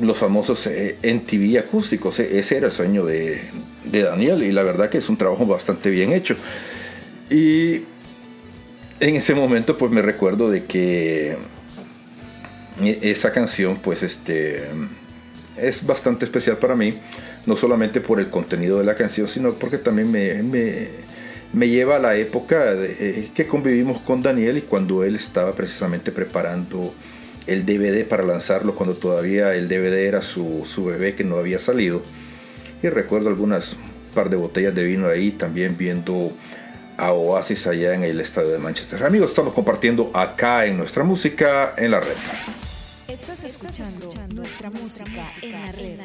los 0.00 0.16
famosos 0.16 0.68
NTV 0.68 1.58
acústicos. 1.58 2.18
Ese 2.18 2.56
era 2.56 2.66
el 2.66 2.72
sueño 2.72 3.04
de, 3.04 3.40
de, 3.84 4.02
Daniel 4.02 4.42
y 4.42 4.52
la 4.52 4.62
verdad 4.62 4.90
que 4.90 4.98
es 4.98 5.08
un 5.08 5.16
trabajo 5.16 5.46
bastante 5.46 5.90
bien 5.90 6.12
hecho. 6.12 6.36
Y 7.30 7.82
en 9.00 9.16
ese 9.16 9.34
momento 9.34 9.76
pues 9.76 9.90
me 9.90 10.02
recuerdo 10.02 10.50
de 10.50 10.64
que 10.64 11.36
esa 12.82 13.32
canción 13.32 13.76
pues 13.76 14.02
este 14.02 14.62
es 15.56 15.86
bastante 15.86 16.24
especial 16.24 16.56
para 16.56 16.74
mí, 16.74 16.94
no 17.46 17.56
solamente 17.56 18.00
por 18.00 18.18
el 18.18 18.28
contenido 18.28 18.78
de 18.78 18.84
la 18.84 18.96
canción, 18.96 19.28
sino 19.28 19.52
porque 19.54 19.78
también 19.78 20.10
me, 20.10 20.88
me 21.54 21.68
lleva 21.68 21.96
a 21.96 21.98
la 21.98 22.16
época 22.16 22.74
de, 22.74 22.96
eh, 22.98 23.30
que 23.34 23.46
convivimos 23.46 24.00
con 24.00 24.22
Daniel 24.22 24.58
y 24.58 24.62
cuando 24.62 25.04
él 25.04 25.16
estaba 25.16 25.52
precisamente 25.54 26.12
preparando 26.12 26.94
el 27.46 27.64
DVD 27.64 28.04
para 28.06 28.22
lanzarlo 28.22 28.74
cuando 28.74 28.96
todavía 28.96 29.54
el 29.54 29.68
DVD 29.68 30.06
era 30.06 30.22
su, 30.22 30.64
su 30.66 30.84
bebé 30.84 31.14
que 31.14 31.24
no 31.24 31.36
había 31.36 31.58
salido. 31.58 32.02
Y 32.82 32.88
recuerdo 32.88 33.28
algunas 33.28 33.76
par 34.14 34.30
de 34.30 34.36
botellas 34.36 34.74
de 34.74 34.84
vino 34.84 35.08
ahí, 35.08 35.32
también 35.32 35.76
viendo 35.76 36.32
a 36.96 37.12
Oasis 37.12 37.66
allá 37.66 37.94
en 37.94 38.04
el 38.04 38.20
estadio 38.20 38.50
de 38.50 38.58
Manchester. 38.58 39.02
Amigos, 39.04 39.30
estamos 39.30 39.52
compartiendo 39.52 40.10
acá 40.14 40.66
en 40.66 40.78
nuestra 40.78 41.02
música 41.04 41.74
en 41.76 41.90
la 41.90 42.00
red. 42.00 42.16
Estás 43.08 43.44
escuchando, 43.44 44.10
nuestra, 44.32 44.70
música, 44.70 45.24
en 45.42 45.52
la 45.52 45.72
red. 45.72 45.98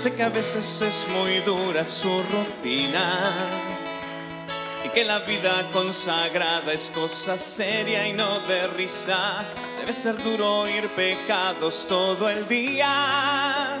Sé 0.00 0.16
que 0.16 0.22
a 0.22 0.30
veces 0.30 0.80
es 0.80 1.08
muy 1.12 1.40
dura 1.40 1.84
su 1.84 2.22
rutina 2.22 3.20
y 4.82 4.88
que 4.88 5.04
la 5.04 5.18
vida 5.18 5.68
consagrada 5.74 6.72
es 6.72 6.90
cosa 6.94 7.36
seria 7.36 8.08
y 8.08 8.14
no 8.14 8.40
de 8.48 8.66
risa. 8.68 9.44
Debe 9.78 9.92
ser 9.92 10.16
duro 10.22 10.60
oír 10.60 10.88
pecados 10.96 11.86
todo 11.86 12.30
el 12.30 12.48
día 12.48 13.78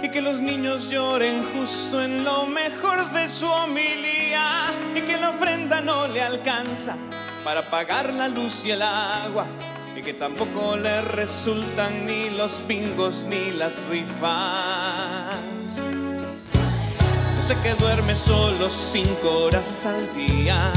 y 0.00 0.08
que 0.08 0.22
los 0.22 0.40
niños 0.40 0.88
lloren 0.88 1.42
justo 1.52 2.00
en 2.00 2.22
lo 2.22 2.46
mejor 2.46 3.10
de 3.10 3.28
su 3.28 3.48
homilía 3.48 4.66
y 4.94 5.00
que 5.00 5.16
la 5.16 5.30
ofrenda 5.30 5.80
no 5.80 6.06
le 6.06 6.22
alcanza 6.22 6.94
para 7.42 7.68
pagar 7.68 8.14
la 8.14 8.28
luz 8.28 8.64
y 8.66 8.70
el 8.70 8.82
agua 8.82 9.46
que 10.04 10.12
tampoco 10.12 10.76
le 10.76 11.00
resultan 11.00 12.06
ni 12.06 12.28
los 12.36 12.62
bingos 12.68 13.26
ni 13.30 13.52
las 13.52 13.82
rifas. 13.88 15.78
Yo 17.36 17.42
sé 17.42 17.56
que 17.62 17.72
duerme 17.74 18.14
solo 18.14 18.68
cinco 18.68 19.44
horas 19.44 19.86
al 19.86 20.14
día 20.14 20.70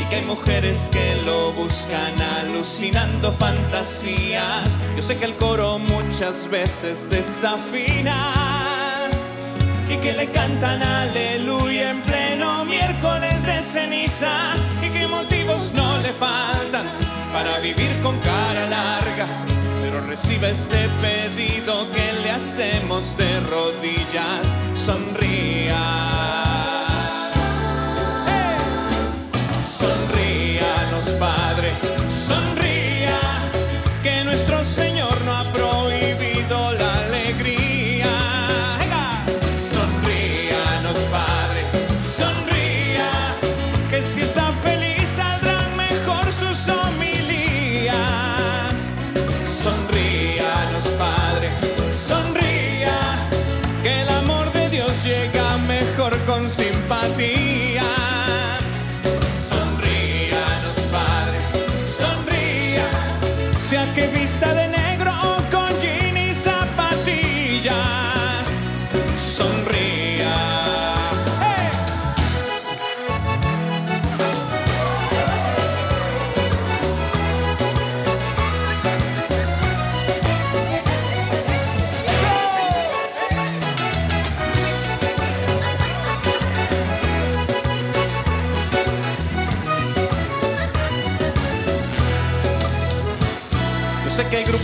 y 0.00 0.04
que 0.04 0.16
hay 0.16 0.24
mujeres 0.24 0.88
que 0.90 1.16
lo 1.26 1.52
buscan 1.52 2.18
alucinando 2.38 3.32
fantasías. 3.32 4.72
Yo 4.96 5.02
sé 5.02 5.18
que 5.18 5.26
el 5.26 5.34
coro 5.34 5.78
muchas 5.78 6.48
veces 6.48 7.10
desafina 7.10 8.16
y 9.90 9.98
que 9.98 10.14
le 10.14 10.26
cantan 10.28 10.82
aleluya 10.82 11.90
en 11.90 12.00
pleno 12.02 12.64
miércoles 12.64 13.44
de 13.44 13.62
ceniza 13.62 14.54
y 14.82 14.88
que 14.88 15.06
motivos 15.06 15.72
no 15.74 15.98
le 15.98 16.14
faltan 16.14 17.05
para 17.36 17.58
vivir 17.58 18.00
con 18.02 18.18
cara 18.20 18.66
larga, 18.66 19.26
pero 19.82 20.00
recibe 20.06 20.52
este 20.52 20.88
pedido 21.02 21.86
que 21.90 22.06
le 22.22 22.30
hacemos 22.30 23.14
de 23.18 23.40
rodillas, 23.40 24.46
sonría. 24.74 26.35
be 57.14 57.45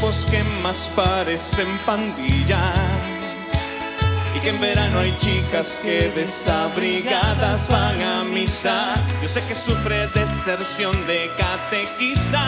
grupos 0.03 0.27
que 0.31 0.43
más 0.63 0.91
parecen 0.97 1.69
pandillas 1.87 2.61
y 4.37 4.41
que 4.41 4.51
en 4.51 4.61
verano 4.61 4.99
hay 4.99 5.17
chicas 5.19 5.81
que 5.83 6.11
desabrigadas 6.11 7.69
van 7.69 8.03
a 8.03 8.25
misa. 8.25 8.95
Yo 9.23 9.29
sé 9.29 9.41
que 9.47 9.55
sufre 9.55 10.09
deserción 10.09 11.07
de 11.07 11.31
catequistas 11.37 12.41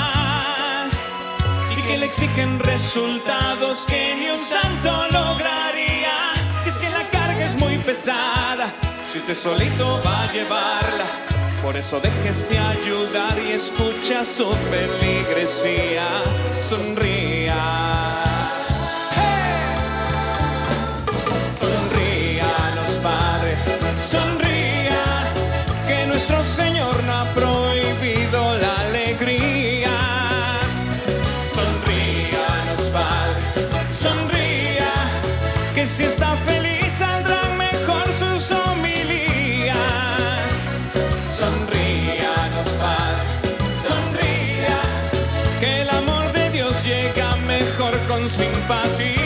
y 1.77 1.83
que 1.83 1.99
le 1.99 2.07
exigen 2.07 2.59
resultados 2.59 3.85
que 3.87 4.17
ni 4.17 4.31
un 4.31 4.45
santo 4.45 4.91
lograría. 5.13 6.33
Es 6.67 6.75
que 6.77 6.89
la 6.91 7.05
carga 7.11 7.47
es 7.47 7.55
muy 7.57 7.79
pesada, 7.79 8.67
si 9.13 9.19
usted 9.19 9.37
solito 9.37 10.01
va 10.05 10.23
a 10.25 10.33
llevarla. 10.33 11.34
Por 11.65 11.79
eso 11.79 11.99
déjese 11.99 12.59
ayudar 12.59 13.39
y 13.39 13.53
escucha 13.53 14.23
su 14.23 14.53
feligresía. 14.71 16.05
Sonría. 16.61 18.14
Mejor 48.25 48.67
con 48.69 49.24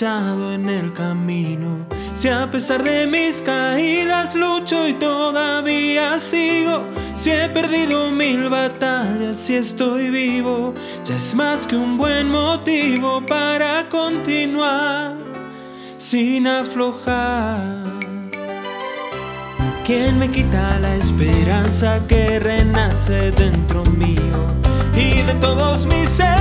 en 0.00 0.68
el 0.68 0.92
camino? 0.92 1.84
Si 2.14 2.28
a 2.28 2.48
pesar 2.48 2.84
de 2.84 3.06
mis 3.08 3.42
caídas 3.42 4.36
lucho 4.36 4.86
y 4.86 4.92
todavía 4.92 6.20
sigo, 6.20 6.84
si 7.16 7.30
he 7.30 7.48
perdido 7.48 8.08
mil 8.12 8.48
batallas 8.48 9.50
y 9.50 9.56
estoy 9.56 10.10
vivo, 10.10 10.72
ya 11.04 11.16
es 11.16 11.34
más 11.34 11.66
que 11.66 11.74
un 11.74 11.98
buen 11.98 12.30
motivo 12.30 13.20
para 13.26 13.88
continuar 13.88 15.16
sin 15.96 16.46
aflojar. 16.46 17.58
¿Quién 19.84 20.18
me 20.20 20.30
quita 20.30 20.78
la 20.78 20.94
esperanza 20.94 22.06
que 22.06 22.38
renace 22.38 23.32
dentro 23.32 23.84
mío? 23.86 24.46
Y 24.94 25.22
de 25.22 25.34
todos 25.40 25.86
mis 25.86 26.20
errores, 26.20 26.37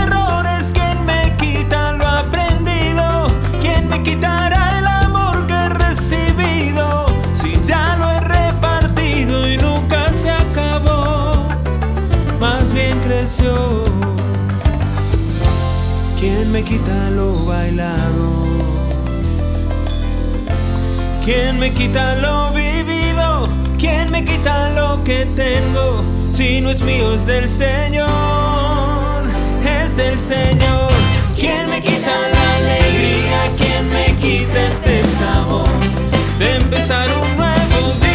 quitará 4.07 4.79
el 4.79 4.87
amor 4.87 5.45
que 5.47 5.53
he 5.53 5.69
recibido? 5.69 7.05
Si 7.39 7.59
ya 7.65 7.97
lo 7.99 8.09
he 8.09 8.19
repartido 8.21 9.49
y 9.49 9.57
nunca 9.57 10.11
se 10.13 10.31
acabó, 10.31 11.33
más 12.39 12.71
bien 12.73 12.97
creció. 13.05 13.83
¿Quién 16.19 16.51
me 16.51 16.63
quita 16.63 17.09
lo 17.11 17.45
bailado? 17.45 18.27
¿Quién 21.25 21.59
me 21.59 21.73
quita 21.73 22.15
lo 22.15 22.51
vivido? 22.51 23.49
¿Quién 23.77 24.09
me 24.09 24.23
quita 24.23 24.69
lo 24.69 25.03
que 25.03 25.25
tengo? 25.35 26.03
Si 26.33 26.61
no 26.61 26.69
es 26.69 26.81
mío, 26.81 27.13
es 27.13 27.25
del 27.25 27.49
Señor, 27.49 28.07
es 29.81 29.97
del 29.97 30.17
Señor. 30.19 30.91
¿Quién 31.35 31.69
me 31.69 31.81
quita 31.81 32.13
la 32.33 32.55
alegría? 32.57 33.56
¿Quién 33.87 33.89
me 33.89 34.19
quita 34.19 34.67
este 34.67 35.03
sabor? 35.03 35.67
De 36.39 36.55
empezar 36.55 37.07
un 37.09 37.37
nuevo 37.37 37.93
día 38.01 38.06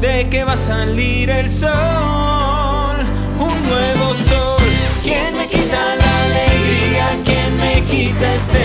de 0.00 0.28
que 0.30 0.44
va 0.44 0.54
a 0.54 0.56
salir 0.56 1.28
el 1.28 1.50
sol? 1.50 2.96
Un 3.38 3.62
nuevo 3.68 4.14
sol. 4.30 4.62
¿Quién 5.02 5.36
me 5.36 5.46
quita 5.46 5.96
la 5.96 6.12
alegría? 6.24 7.06
¿Quién 7.24 7.56
me 7.58 7.82
quita 7.82 8.34
este 8.34 8.59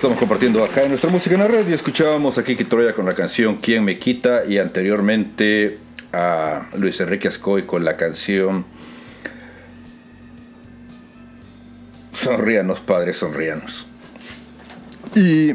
estamos 0.00 0.18
compartiendo 0.18 0.64
acá 0.64 0.84
en 0.84 0.88
nuestra 0.88 1.10
música 1.10 1.34
en 1.34 1.42
la 1.42 1.48
red 1.48 1.68
y 1.68 1.74
escuchábamos 1.74 2.38
aquí 2.38 2.56
Troya 2.56 2.94
con 2.94 3.04
la 3.04 3.12
canción 3.12 3.56
¿Quién 3.56 3.84
me 3.84 3.98
quita? 3.98 4.46
y 4.46 4.56
anteriormente 4.56 5.76
a 6.10 6.70
Luis 6.78 6.98
Enrique 7.00 7.28
Ascoy 7.28 7.66
con 7.66 7.84
la 7.84 7.98
canción 7.98 8.64
Sonríanos, 12.14 12.80
padres, 12.80 13.18
sonríanos. 13.18 13.86
Y 15.14 15.52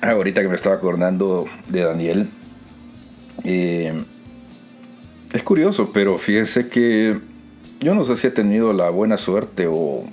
ahorita 0.00 0.40
que 0.40 0.48
me 0.48 0.54
estaba 0.54 0.76
acordando 0.76 1.46
de 1.66 1.80
Daniel, 1.80 2.30
eh, 3.42 4.04
es 5.32 5.42
curioso, 5.42 5.90
pero 5.92 6.18
fíjese 6.18 6.68
que 6.68 7.18
yo 7.80 7.94
no 7.96 8.04
sé 8.04 8.14
si 8.14 8.28
he 8.28 8.30
tenido 8.30 8.72
la 8.72 8.90
buena 8.90 9.16
suerte 9.16 9.66
o, 9.68 10.04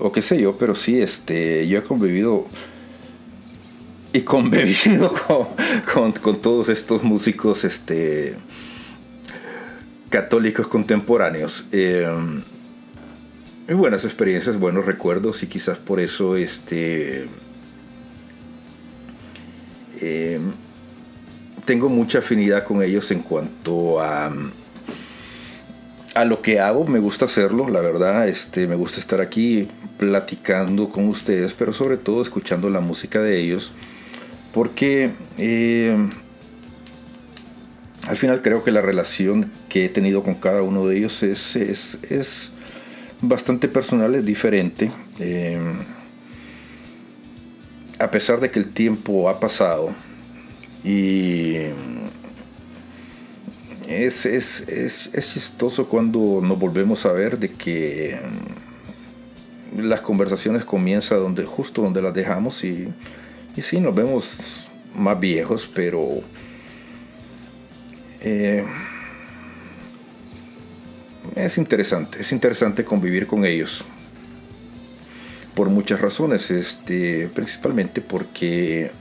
o 0.00 0.12
qué 0.12 0.22
sé 0.22 0.40
yo, 0.40 0.56
pero 0.58 0.74
sí, 0.74 1.00
este, 1.00 1.66
yo 1.68 1.78
he 1.78 1.82
convivido 1.82 2.46
y 4.12 4.20
convivido 4.22 5.12
con, 5.92 6.14
todos 6.40 6.68
estos 6.68 7.02
músicos 7.02 7.64
este, 7.64 8.34
católicos 10.08 10.66
contemporáneos. 10.66 11.66
Eh, 11.72 12.08
buenas 13.68 14.04
experiencias, 14.04 14.58
buenos 14.58 14.84
recuerdos 14.84 15.42
y 15.42 15.46
quizás 15.46 15.78
por 15.78 16.00
eso 16.00 16.36
este 16.36 17.28
eh, 20.00 20.40
tengo 21.64 21.88
mucha 21.88 22.18
afinidad 22.18 22.64
con 22.64 22.82
ellos 22.82 23.10
en 23.12 23.20
cuanto 23.20 24.00
a 24.00 24.32
a 26.14 26.24
lo 26.24 26.42
que 26.42 26.60
hago, 26.60 26.84
me 26.84 26.98
gusta 26.98 27.26
hacerlo, 27.26 27.68
la 27.68 27.80
verdad, 27.80 28.28
este, 28.28 28.66
me 28.66 28.74
gusta 28.74 29.00
estar 29.00 29.20
aquí 29.20 29.68
platicando 29.98 30.90
con 30.90 31.08
ustedes, 31.08 31.52
pero 31.52 31.72
sobre 31.72 31.96
todo 31.96 32.22
escuchando 32.22 32.68
la 32.68 32.80
música 32.80 33.20
de 33.20 33.38
ellos, 33.38 33.72
porque 34.52 35.10
eh, 35.38 35.96
al 38.08 38.16
final 38.16 38.42
creo 38.42 38.64
que 38.64 38.72
la 38.72 38.80
relación 38.80 39.52
que 39.68 39.84
he 39.84 39.88
tenido 39.88 40.22
con 40.22 40.34
cada 40.34 40.62
uno 40.62 40.86
de 40.86 40.98
ellos 40.98 41.22
es, 41.22 41.54
es, 41.54 41.98
es 42.08 42.50
bastante 43.20 43.68
personal, 43.68 44.14
es 44.14 44.24
diferente. 44.24 44.90
Eh, 45.18 45.58
a 47.98 48.10
pesar 48.10 48.40
de 48.40 48.50
que 48.50 48.58
el 48.58 48.72
tiempo 48.72 49.28
ha 49.28 49.38
pasado 49.38 49.94
y 50.82 51.56
es, 53.90 54.24
es, 54.24 54.60
es, 54.68 55.10
es, 55.12 55.34
chistoso 55.34 55.88
cuando 55.88 56.40
nos 56.40 56.58
volvemos 56.58 57.04
a 57.04 57.12
ver 57.12 57.38
de 57.38 57.50
que 57.50 58.20
las 59.76 60.00
conversaciones 60.00 60.64
comienzan 60.64 61.18
donde, 61.18 61.44
justo 61.44 61.82
donde 61.82 62.00
las 62.00 62.14
dejamos 62.14 62.62
y, 62.62 62.88
y 63.56 63.62
sí, 63.62 63.80
nos 63.80 63.92
vemos 63.92 64.68
más 64.94 65.18
viejos, 65.18 65.68
pero 65.74 66.22
eh, 68.20 68.64
es 71.34 71.58
interesante, 71.58 72.20
es 72.20 72.30
interesante 72.30 72.84
convivir 72.84 73.26
con 73.26 73.44
ellos. 73.44 73.84
Por 75.54 75.68
muchas 75.68 76.00
razones, 76.00 76.48
este, 76.52 77.28
principalmente 77.34 78.00
porque, 78.00 78.92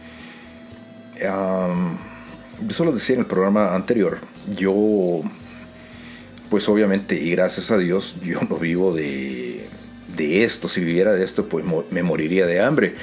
eso 1.15 2.85
lo 2.85 2.91
decía 2.91 3.15
en 3.15 3.21
el 3.21 3.27
programa 3.27 3.75
anterior, 3.75 4.19
yo, 4.55 5.21
pues 6.49 6.67
obviamente, 6.69 7.15
y 7.15 7.31
gracias 7.31 7.71
a 7.71 7.77
Dios, 7.77 8.15
yo 8.23 8.39
no 8.49 8.57
vivo 8.57 8.93
de, 8.93 9.65
de 10.15 10.43
esto, 10.43 10.67
si 10.67 10.81
viviera 10.81 11.13
de 11.13 11.23
esto, 11.23 11.47
pues 11.47 11.65
me 11.91 12.03
moriría 12.03 12.45
de 12.45 12.61
hambre. 12.61 12.95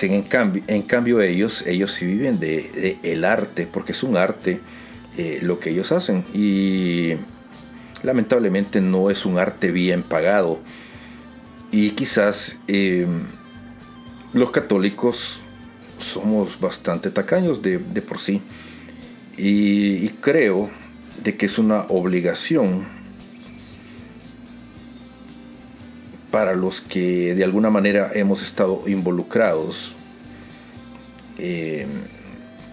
En 0.00 0.22
cambio, 0.22 0.62
en 0.66 0.82
cambio 0.82 1.20
ellos, 1.20 1.64
ellos 1.66 1.92
sí 1.92 2.06
viven 2.06 2.38
de, 2.38 2.98
el 3.02 3.24
arte, 3.24 3.66
porque 3.66 3.92
es 3.92 4.02
un 4.02 4.16
arte 4.16 4.60
eh, 5.16 5.40
lo 5.42 5.58
que 5.58 5.70
ellos 5.70 5.90
hacen. 5.92 6.24
Y 6.32 7.14
lamentablemente 8.02 8.80
no 8.80 9.10
es 9.10 9.26
un 9.26 9.38
arte 9.38 9.72
bien 9.72 10.02
pagado. 10.02 10.60
Y 11.72 11.90
quizás 11.90 12.56
em, 12.68 13.24
los 14.32 14.50
católicos 14.50 15.40
somos 15.98 16.60
bastante 16.60 17.10
tacaños 17.10 17.60
de, 17.62 17.78
por 18.00 18.20
sí. 18.20 18.40
Y, 19.36 20.08
creo 20.20 20.70
de 21.22 21.36
que 21.36 21.46
es 21.46 21.58
una 21.58 21.82
obligación 21.88 22.86
para 26.30 26.54
los 26.54 26.80
que 26.80 27.34
de 27.34 27.44
alguna 27.44 27.70
manera 27.70 28.10
hemos 28.14 28.42
estado 28.42 28.84
involucrados 28.86 29.94
em, 31.38 31.88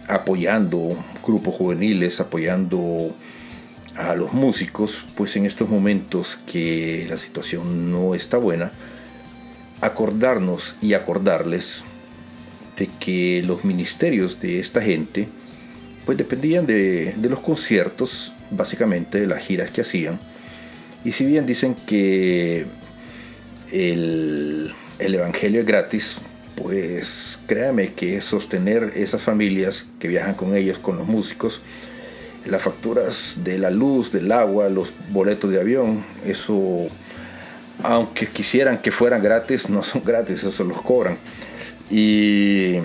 apoyando 0.08 0.98
grupos 1.26 1.56
juveniles, 1.56 2.20
apoyando 2.20 3.16
a 3.96 4.14
los 4.16 4.34
músicos, 4.34 5.06
pues 5.16 5.36
en 5.36 5.46
estos 5.46 5.70
momentos 5.70 6.38
que 6.46 7.06
la 7.10 7.18
situación 7.18 7.92
no 7.92 8.14
está 8.14 8.38
buena, 8.38 8.72
acordarnos 9.82 10.76
y 10.82 10.94
acordarles 10.94 11.84
de 12.78 12.88
que 13.00 13.42
los 13.46 13.64
ministerios 13.64 14.40
de 14.42 14.60
esta 14.60 14.82
gente 14.82 15.30
pues 16.06 16.18
dependían 16.18 16.66
de, 16.66 17.16
los 17.30 17.40
conciertos, 17.40 18.34
básicamente 18.56 19.26
las 19.28 19.44
giras 19.44 19.72
que 19.72 19.82
hacían. 19.82 20.20
Y 21.04 21.12
si 21.12 21.26
bien 21.26 21.46
dicen 21.46 21.76
que 21.86 22.66
el, 23.72 24.74
el 25.00 25.16
Evangelio 25.16 25.62
es 25.62 25.66
gratis, 25.66 26.18
pues 26.56 27.38
créame 27.48 27.94
que 27.94 28.22
sostener 28.22 28.94
esas 28.96 29.22
familias 29.22 29.86
que 30.00 30.08
viajan 30.08 30.36
con 30.36 30.56
ellos, 30.56 30.78
con 30.80 30.98
los 30.98 31.08
músicos, 31.08 31.62
las 32.46 32.62
facturas 32.62 33.38
de 33.44 33.58
la 33.58 33.72
luz, 33.72 34.12
del 34.12 34.32
agua, 34.32 34.70
los 34.70 34.94
boletos 35.10 35.52
de 35.52 35.60
avión, 35.60 36.06
eso, 36.26 36.88
aunque 37.84 38.28
quisieran 38.28 38.82
que 38.82 38.92
fueran 38.92 39.22
gratis, 39.22 39.70
no 39.70 39.84
son 39.84 40.04
gratis, 40.04 40.44
eso 40.44 40.64
los 40.64 40.82
cobran. 40.82 41.18
Y 41.90 42.78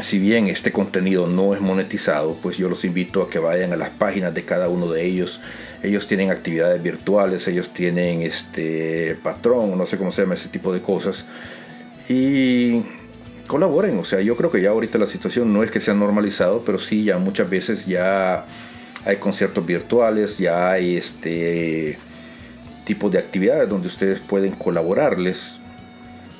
si 0.00 0.18
bien 0.18 0.48
este 0.48 0.72
contenido 0.72 1.26
no 1.26 1.54
es 1.54 1.60
monetizado, 1.60 2.36
pues 2.42 2.56
yo 2.56 2.68
los 2.68 2.84
invito 2.84 3.22
a 3.22 3.30
que 3.30 3.38
vayan 3.38 3.72
a 3.72 3.76
las 3.76 3.90
páginas 3.90 4.34
de 4.34 4.44
cada 4.44 4.68
uno 4.68 4.90
de 4.90 5.04
ellos. 5.04 5.40
Ellos 5.82 6.06
tienen 6.06 6.30
actividades 6.30 6.82
virtuales, 6.82 7.46
ellos 7.46 7.70
tienen 7.70 8.22
este 8.22 9.16
patrón, 9.22 9.78
no 9.78 9.86
sé 9.86 9.96
cómo 9.96 10.10
se 10.10 10.22
llama 10.22 10.34
ese 10.34 10.48
tipo 10.48 10.72
de 10.72 10.80
cosas. 10.80 11.24
Y 12.08 12.82
colaboren. 13.46 13.98
O 13.98 14.04
sea, 14.04 14.20
yo 14.20 14.36
creo 14.36 14.50
que 14.50 14.60
ya 14.60 14.70
ahorita 14.70 14.98
la 14.98 15.06
situación 15.06 15.52
no 15.52 15.62
es 15.62 15.70
que 15.70 15.80
sea 15.80 15.94
normalizado, 15.94 16.62
pero 16.64 16.78
sí 16.78 17.04
ya 17.04 17.18
muchas 17.18 17.48
veces 17.48 17.86
ya 17.86 18.46
hay 19.04 19.16
conciertos 19.16 19.64
virtuales, 19.64 20.38
ya 20.38 20.72
hay 20.72 20.96
este 20.96 21.98
tipo 22.84 23.10
de 23.10 23.18
actividades 23.18 23.68
donde 23.68 23.88
ustedes 23.88 24.20
pueden 24.20 24.52
colaborarles, 24.52 25.58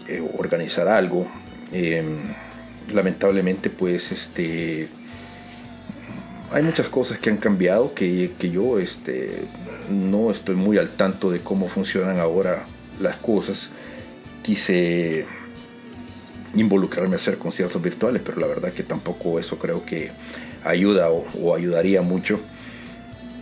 eh, 0.08 0.22
organizar 0.38 0.88
algo. 0.88 1.30
Em, 1.72 2.18
lamentablemente, 2.92 3.70
pues 3.70 4.12
este 4.12 4.88
hay 6.52 6.62
muchas 6.62 6.88
cosas 6.88 7.18
que 7.18 7.30
han 7.30 7.36
cambiado 7.38 7.94
que, 7.94 8.30
que 8.38 8.50
yo 8.50 8.78
este, 8.78 9.30
no 9.90 10.30
estoy 10.30 10.54
muy 10.54 10.78
al 10.78 10.88
tanto 10.88 11.30
de 11.30 11.40
cómo 11.40 11.68
funcionan 11.68 12.20
ahora 12.20 12.66
las 13.00 13.16
cosas. 13.16 13.70
Quise 14.42 15.26
involucrarme 16.54 17.14
a 17.14 17.18
hacer 17.18 17.38
conciertos 17.38 17.82
virtuales, 17.82 18.22
pero 18.24 18.38
la 18.40 18.46
verdad 18.46 18.72
que 18.72 18.82
tampoco 18.82 19.40
eso 19.40 19.58
creo 19.58 19.84
que 19.84 20.12
ayuda 20.62 21.10
o, 21.10 21.54
ayudaría 21.54 22.02
mucho. 22.02 22.38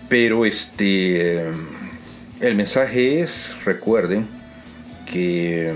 Pero 0.08 0.44
este, 0.44 1.50
el 2.40 2.54
mensaje 2.54 3.20
es, 3.20 3.54
recuerden 3.64 4.26
que 5.06 5.72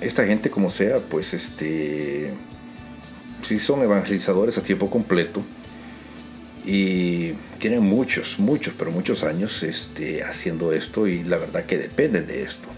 esta 0.00 0.26
gente 0.26 0.50
como 0.50 0.70
sea, 0.70 0.98
pues 1.00 1.34
este, 1.34 2.32
si 3.48 3.58
son 3.58 3.82
evangelizadores 3.82 4.58
a 4.58 4.62
tiempo 4.62 4.90
completo 4.90 5.42
y 6.66 7.32
tienen 7.58 7.82
muchos, 7.82 8.38
muchos, 8.38 8.74
pero 8.76 8.90
muchos 8.90 9.24
años 9.24 9.62
este, 9.62 10.22
haciendo 10.22 10.74
esto 10.74 11.06
y 11.06 11.24
la 11.24 11.38
verdad 11.38 11.64
que 11.64 11.78
dependen 11.78 12.26
de 12.26 12.42
esto 12.42 12.68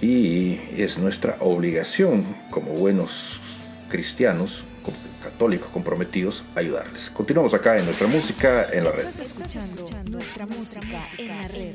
y 0.00 0.60
es 0.76 0.96
nuestra 0.96 1.38
obligación 1.40 2.24
como 2.50 2.70
buenos 2.74 3.40
cristianos, 3.88 4.62
como 4.84 4.96
católicos 5.24 5.68
comprometidos, 5.72 6.44
ayudarles. 6.54 7.10
Continuamos 7.10 7.52
acá 7.52 7.76
en 7.76 7.86
nuestra 7.86 8.06
música 8.06 8.66
en 8.72 8.84
la 8.84 8.92
red. 8.92 9.06
nuestra 10.08 10.46
música 10.46 11.00
en 11.18 11.28
la 11.28 11.48
red. 11.48 11.74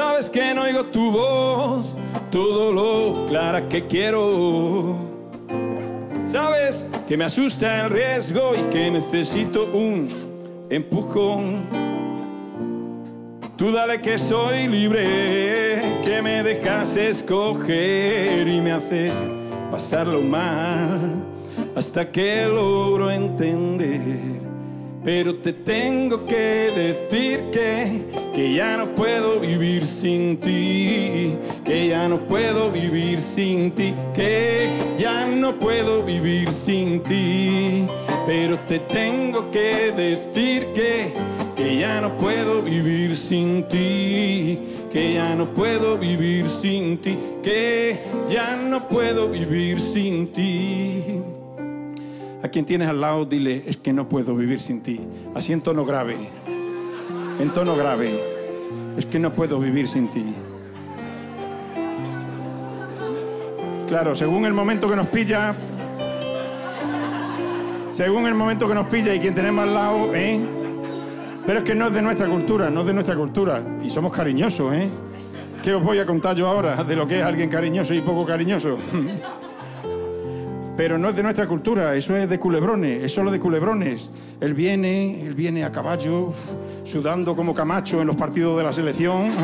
Sabes 0.00 0.30
que 0.30 0.54
no 0.54 0.62
oigo 0.62 0.84
tu 0.84 1.10
voz, 1.10 1.84
todo 2.30 2.72
lo 2.72 3.26
clara 3.26 3.68
que 3.68 3.84
quiero. 3.88 4.94
Sabes 6.24 6.88
que 7.08 7.16
me 7.16 7.24
asusta 7.24 7.84
el 7.84 7.90
riesgo 7.90 8.52
y 8.54 8.62
que 8.72 8.92
necesito 8.92 9.64
un 9.64 10.06
empujón. 10.70 11.66
Tú 13.56 13.72
dale 13.72 14.00
que 14.00 14.20
soy 14.20 14.68
libre, 14.68 15.98
que 16.04 16.22
me 16.22 16.44
dejas 16.44 16.96
escoger 16.96 18.46
y 18.46 18.60
me 18.60 18.70
haces 18.70 19.14
pasarlo 19.68 20.20
mal 20.20 21.24
hasta 21.74 22.08
que 22.08 22.46
logro 22.46 23.10
entender. 23.10 24.00
Pero 25.02 25.34
te 25.36 25.52
tengo 25.52 26.24
que 26.24 26.70
decir 27.10 27.50
que, 27.50 28.27
que 28.38 28.52
ya 28.52 28.76
no 28.76 28.94
puedo 28.94 29.40
vivir 29.40 29.84
sin 29.84 30.36
ti, 30.36 31.34
que 31.64 31.88
ya 31.88 32.08
no 32.08 32.20
puedo 32.20 32.70
vivir 32.70 33.20
sin 33.20 33.72
ti, 33.72 33.92
que 34.14 34.78
ya 34.96 35.26
no 35.26 35.58
puedo 35.58 36.04
vivir 36.04 36.52
sin 36.52 37.02
ti. 37.02 37.88
Pero 38.26 38.56
te 38.68 38.78
tengo 38.78 39.50
que 39.50 39.90
decir 39.90 40.68
que, 40.72 41.12
que 41.56 41.78
ya 41.78 42.00
no 42.00 42.16
puedo 42.16 42.62
vivir 42.62 43.16
sin 43.16 43.66
ti, 43.66 44.60
que 44.92 45.14
ya 45.14 45.34
no 45.34 45.52
puedo 45.52 45.98
vivir 45.98 46.46
sin 46.46 46.98
ti, 46.98 47.18
que 47.42 47.98
ya 48.30 48.54
no 48.54 48.88
puedo 48.88 49.28
vivir 49.28 49.80
sin 49.80 50.32
ti. 50.32 51.02
A 52.40 52.48
quien 52.48 52.64
tienes 52.64 52.88
al 52.88 53.00
lado, 53.00 53.24
dile, 53.24 53.64
es 53.66 53.76
que 53.76 53.92
no 53.92 54.08
puedo 54.08 54.36
vivir 54.36 54.60
sin 54.60 54.80
ti. 54.80 55.00
Así 55.34 55.52
en 55.52 55.60
tono 55.60 55.84
grave. 55.84 56.57
En 57.38 57.50
tono 57.50 57.76
grave. 57.76 58.20
Es 58.96 59.06
que 59.06 59.18
no 59.18 59.32
puedo 59.32 59.60
vivir 59.60 59.86
sin 59.86 60.10
ti. 60.10 60.34
Claro, 63.86 64.14
según 64.14 64.44
el 64.44 64.52
momento 64.52 64.88
que 64.88 64.96
nos 64.96 65.06
pilla, 65.06 65.54
según 67.90 68.26
el 68.26 68.34
momento 68.34 68.68
que 68.68 68.74
nos 68.74 68.86
pilla 68.88 69.14
y 69.14 69.20
quien 69.20 69.34
tenemos 69.34 69.64
al 69.64 69.74
lado, 69.74 70.14
¿eh? 70.14 70.40
Pero 71.46 71.60
es 71.60 71.64
que 71.64 71.74
no 71.74 71.86
es 71.86 71.94
de 71.94 72.02
nuestra 72.02 72.28
cultura, 72.28 72.68
no 72.68 72.80
es 72.80 72.86
de 72.86 72.92
nuestra 72.92 73.16
cultura. 73.16 73.62
Y 73.82 73.88
somos 73.88 74.14
cariñosos, 74.14 74.74
¿eh? 74.74 74.88
¿Qué 75.62 75.72
os 75.74 75.82
voy 75.82 75.98
a 75.98 76.06
contar 76.06 76.36
yo 76.36 76.46
ahora 76.46 76.84
de 76.84 76.94
lo 76.94 77.06
que 77.06 77.20
es 77.20 77.24
alguien 77.24 77.48
cariñoso 77.48 77.94
y 77.94 78.00
poco 78.00 78.26
cariñoso? 78.26 78.76
Pero 80.78 80.96
no 80.96 81.08
es 81.08 81.16
de 81.16 81.24
nuestra 81.24 81.48
cultura, 81.48 81.96
eso 81.96 82.16
es 82.16 82.28
de 82.28 82.38
culebrones, 82.38 83.02
es 83.02 83.12
solo 83.12 83.32
de 83.32 83.40
culebrones. 83.40 84.10
Él 84.40 84.54
viene, 84.54 85.26
él 85.26 85.34
viene 85.34 85.64
a 85.64 85.72
caballo, 85.72 86.30
sudando 86.84 87.34
como 87.34 87.52
Camacho 87.52 88.00
en 88.00 88.06
los 88.06 88.14
partidos 88.14 88.56
de 88.56 88.62
la 88.62 88.72
selección. 88.72 89.32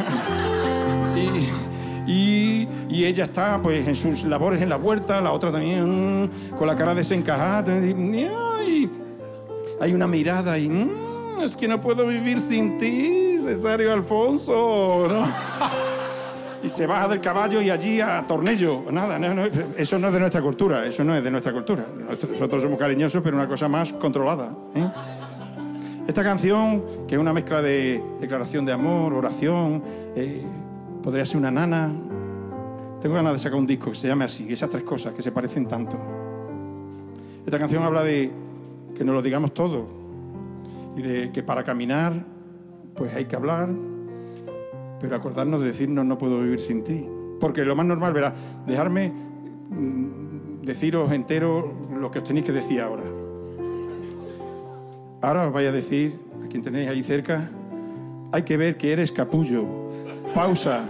Y, 2.06 2.10
y, 2.10 2.68
y 2.88 3.04
ella 3.04 3.24
está 3.24 3.60
pues 3.62 3.86
en 3.86 3.94
sus 3.94 4.24
labores 4.24 4.60
en 4.60 4.68
la 4.68 4.76
huerta, 4.76 5.20
la 5.20 5.32
otra 5.32 5.52
también 5.52 6.24
mm, 6.24 6.56
con 6.58 6.66
la 6.66 6.74
cara 6.74 6.92
desencajada. 6.92 7.78
Y, 7.78 8.28
ay, 8.58 8.90
hay 9.80 9.92
una 9.92 10.08
mirada 10.08 10.58
y 10.58 10.68
mm, 10.68 11.40
es 11.44 11.56
que 11.56 11.68
no 11.68 11.80
puedo 11.80 12.06
vivir 12.06 12.40
sin 12.40 12.78
ti, 12.78 13.36
Cesario 13.38 13.92
Alfonso. 13.92 15.06
¿no? 15.08 15.26
y 16.64 16.68
se 16.70 16.86
baja 16.86 17.08
del 17.08 17.20
caballo 17.20 17.60
y 17.60 17.68
allí 17.68 18.00
a 18.00 18.24
tornillo. 18.26 18.84
Nada, 18.90 19.18
no, 19.18 19.34
no, 19.34 19.44
eso 19.76 19.98
no 19.98 20.08
es 20.08 20.14
de 20.14 20.20
nuestra 20.20 20.40
cultura, 20.40 20.86
eso 20.86 21.04
no 21.04 21.14
es 21.14 21.22
de 21.22 21.30
nuestra 21.30 21.52
cultura. 21.52 21.84
Nosotros 22.08 22.62
somos 22.62 22.78
cariñosos, 22.78 23.22
pero 23.22 23.36
una 23.36 23.46
cosa 23.46 23.68
más 23.68 23.92
controlada. 23.92 24.50
¿eh? 24.74 24.88
Esta 26.08 26.22
canción, 26.22 27.06
que 27.06 27.16
es 27.16 27.20
una 27.20 27.34
mezcla 27.34 27.60
de 27.60 28.02
declaración 28.18 28.64
de 28.64 28.72
amor, 28.72 29.12
oración, 29.12 29.82
eh, 30.16 30.42
podría 31.02 31.26
ser 31.26 31.36
una 31.36 31.50
nana. 31.50 31.92
Tengo 33.02 33.14
ganas 33.14 33.34
de 33.34 33.38
sacar 33.40 33.58
un 33.58 33.66
disco 33.66 33.90
que 33.90 33.96
se 33.96 34.08
llame 34.08 34.24
así, 34.24 34.50
esas 34.50 34.70
tres 34.70 34.84
cosas 34.84 35.12
que 35.12 35.20
se 35.20 35.32
parecen 35.32 35.66
tanto. 35.66 35.98
Esta 37.44 37.58
canción 37.58 37.82
habla 37.82 38.02
de 38.02 38.30
que 38.96 39.04
nos 39.04 39.14
lo 39.14 39.20
digamos 39.20 39.52
todo 39.52 39.86
y 40.96 41.02
de 41.02 41.30
que 41.30 41.42
para 41.42 41.62
caminar 41.62 42.24
pues 42.94 43.14
hay 43.14 43.26
que 43.26 43.36
hablar, 43.36 43.68
pero 45.00 45.16
acordarnos 45.16 45.60
de 45.60 45.68
decirnos 45.68 46.04
no 46.04 46.18
puedo 46.18 46.40
vivir 46.40 46.60
sin 46.60 46.84
ti. 46.84 47.06
Porque 47.40 47.64
lo 47.64 47.76
más 47.76 47.86
normal, 47.86 48.12
verá, 48.12 48.34
dejarme 48.66 49.12
mm, 49.70 50.62
deciros 50.62 51.12
entero 51.12 51.72
lo 51.98 52.10
que 52.10 52.20
os 52.20 52.24
tenéis 52.24 52.46
que 52.46 52.52
decir 52.52 52.80
ahora. 52.80 53.02
Ahora 55.20 55.46
os 55.46 55.52
voy 55.52 55.64
a 55.64 55.72
decir, 55.72 56.18
a 56.44 56.48
quien 56.48 56.62
tenéis 56.62 56.88
ahí 56.88 57.02
cerca, 57.02 57.50
hay 58.32 58.42
que 58.42 58.56
ver 58.56 58.76
que 58.76 58.92
eres 58.92 59.10
capullo. 59.12 59.64
Pausa. 60.34 60.84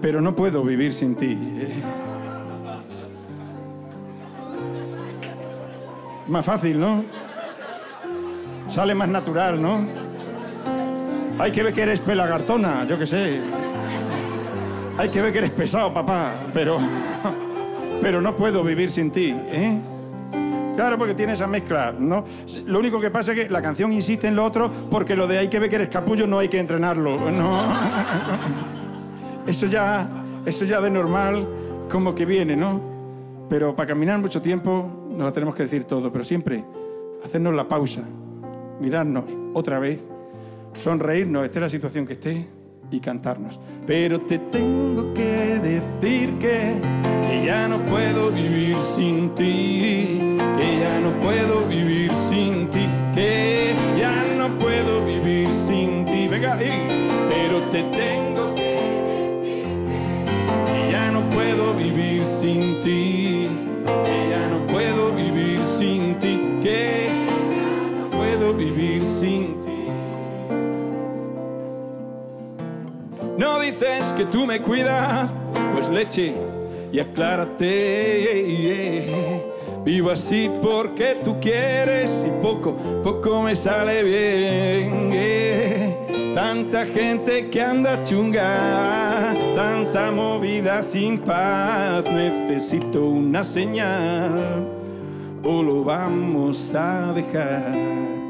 Pero 0.00 0.20
no 0.20 0.34
puedo 0.34 0.62
vivir 0.64 0.92
sin 0.92 1.14
ti. 1.14 1.36
Más 6.28 6.44
fácil, 6.44 6.80
¿no? 6.80 7.04
Sale 8.68 8.94
más 8.94 9.08
natural, 9.08 9.60
¿no? 9.60 9.86
Hay 11.38 11.50
que 11.50 11.62
ver 11.62 11.72
que 11.72 11.82
eres 11.82 12.00
pelagartona, 12.00 12.86
yo 12.86 12.98
qué 12.98 13.06
sé. 13.06 13.40
Hay 14.96 15.08
que 15.08 15.20
ver 15.20 15.32
que 15.32 15.38
eres 15.38 15.50
pesado, 15.50 15.92
papá, 15.92 16.32
pero, 16.52 16.78
pero 18.00 18.20
no 18.20 18.36
puedo 18.36 18.62
vivir 18.62 18.88
sin 18.90 19.10
ti, 19.10 19.34
¿eh? 19.34 19.80
Claro, 20.76 20.96
porque 20.96 21.14
tiene 21.14 21.32
esa 21.32 21.46
mezcla, 21.46 21.92
¿no? 21.96 22.24
Lo 22.66 22.78
único 22.78 23.00
que 23.00 23.10
pasa 23.10 23.32
es 23.32 23.44
que 23.44 23.50
la 23.50 23.62
canción 23.62 23.92
insiste 23.92 24.28
en 24.28 24.36
lo 24.36 24.44
otro 24.44 24.70
porque 24.90 25.14
lo 25.16 25.26
de 25.26 25.38
hay 25.38 25.48
que 25.48 25.58
ver 25.58 25.70
que 25.70 25.76
eres 25.76 25.88
capullo 25.88 26.26
no 26.26 26.38
hay 26.38 26.48
que 26.48 26.58
entrenarlo, 26.58 27.30
¿no? 27.30 27.62
Eso 29.46 29.66
ya, 29.66 30.08
eso 30.46 30.64
ya 30.64 30.80
de 30.80 30.90
normal 30.90 31.46
como 31.90 32.14
que 32.14 32.24
viene, 32.24 32.56
¿no? 32.56 32.80
Pero 33.48 33.76
para 33.76 33.88
caminar 33.88 34.18
mucho 34.18 34.40
tiempo 34.40 34.88
nos 35.10 35.26
lo 35.26 35.32
tenemos 35.32 35.54
que 35.54 35.64
decir 35.64 35.84
todo, 35.84 36.10
pero 36.10 36.24
siempre 36.24 36.64
hacernos 37.24 37.54
la 37.54 37.68
pausa, 37.68 38.02
mirarnos 38.80 39.24
otra 39.52 39.78
vez 39.78 40.00
sonreírnos, 40.74 41.44
esté 41.44 41.60
la 41.60 41.68
situación 41.68 42.06
que 42.06 42.14
esté, 42.14 42.46
y 42.90 43.00
cantarnos. 43.00 43.60
Pero 43.86 44.20
te 44.20 44.38
tengo 44.38 45.12
que 45.14 45.60
decir 45.62 46.38
que, 46.38 46.74
que 47.26 47.44
ya 47.44 47.68
no 47.68 47.80
puedo 47.86 48.30
vivir 48.30 48.76
sin 48.76 49.34
ti, 49.34 50.36
que 50.38 50.78
ya 50.80 51.00
no 51.00 51.10
puedo 51.20 51.66
vivir 51.66 52.10
sin 52.28 52.70
ti, 52.70 52.88
que 53.14 53.74
ya 53.98 54.24
no 54.36 54.58
puedo 54.58 55.04
vivir 55.04 55.48
sin 55.52 56.04
ti. 56.06 56.28
Venga, 56.28 56.62
y, 56.62 57.08
pero 57.28 57.60
te 57.70 57.82
tengo 57.82 58.54
que 58.54 59.42
decir 59.42 59.64
que, 59.88 60.72
que 60.72 60.92
ya 60.92 61.10
no 61.10 61.20
puedo 61.30 61.74
vivir 61.74 62.24
sin 62.24 62.80
ti, 62.82 63.48
que 63.86 64.28
ya 64.30 64.48
no 64.48 64.66
puedo 64.66 65.12
vivir 65.12 65.58
sin 65.78 66.18
ti, 66.20 66.40
que 66.62 67.08
ya 67.26 68.00
no 68.00 68.10
puedo 68.10 68.54
vivir 68.54 69.02
sin 69.04 69.46
ti. 69.46 69.53
Dices 73.64 74.12
que 74.16 74.24
tú 74.26 74.46
me 74.46 74.60
cuidas, 74.60 75.34
pues 75.72 75.88
leche 75.88 76.34
y 76.92 77.00
aclárate. 77.00 77.64
Vivo 79.84 80.10
así 80.10 80.50
porque 80.62 81.16
tú 81.22 81.38
quieres 81.40 82.26
y 82.26 82.30
poco, 82.42 82.74
poco 83.02 83.42
me 83.42 83.54
sale 83.56 84.02
bien. 84.02 85.14
Tanta 86.34 86.84
gente 86.84 87.48
que 87.48 87.62
anda 87.62 88.02
chunga, 88.04 89.34
tanta 89.54 90.10
movida 90.10 90.82
sin 90.82 91.18
paz. 91.18 92.04
Necesito 92.04 93.04
una 93.04 93.44
señal 93.44 94.66
o 95.42 95.62
lo 95.62 95.84
vamos 95.84 96.74
a 96.74 97.12
dejar. 97.12 98.23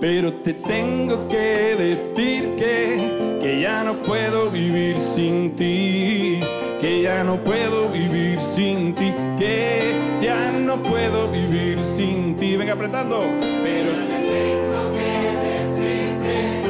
Pero 0.00 0.32
te 0.32 0.54
tengo 0.54 1.28
que 1.28 1.74
decir 1.76 2.54
que, 2.54 3.40
que 3.42 3.60
ya 3.60 3.82
no 3.82 3.94
puedo 4.04 4.48
vivir 4.48 4.96
sin 4.96 5.56
ti, 5.56 6.38
que 6.80 7.02
ya 7.02 7.24
no 7.24 7.42
puedo 7.42 7.88
vivir 7.88 8.38
sin 8.38 8.94
ti, 8.94 9.12
que 9.36 9.96
ya 10.22 10.52
no 10.52 10.80
puedo 10.84 11.28
vivir 11.32 11.80
sin 11.82 12.36
ti. 12.36 12.56
Venga 12.56 12.74
apretando. 12.74 13.24
Pero 13.40 13.90
te 13.90 14.18
tengo 14.38 14.92
que 14.94 15.10
decir 15.48 16.14
que, 16.22 16.62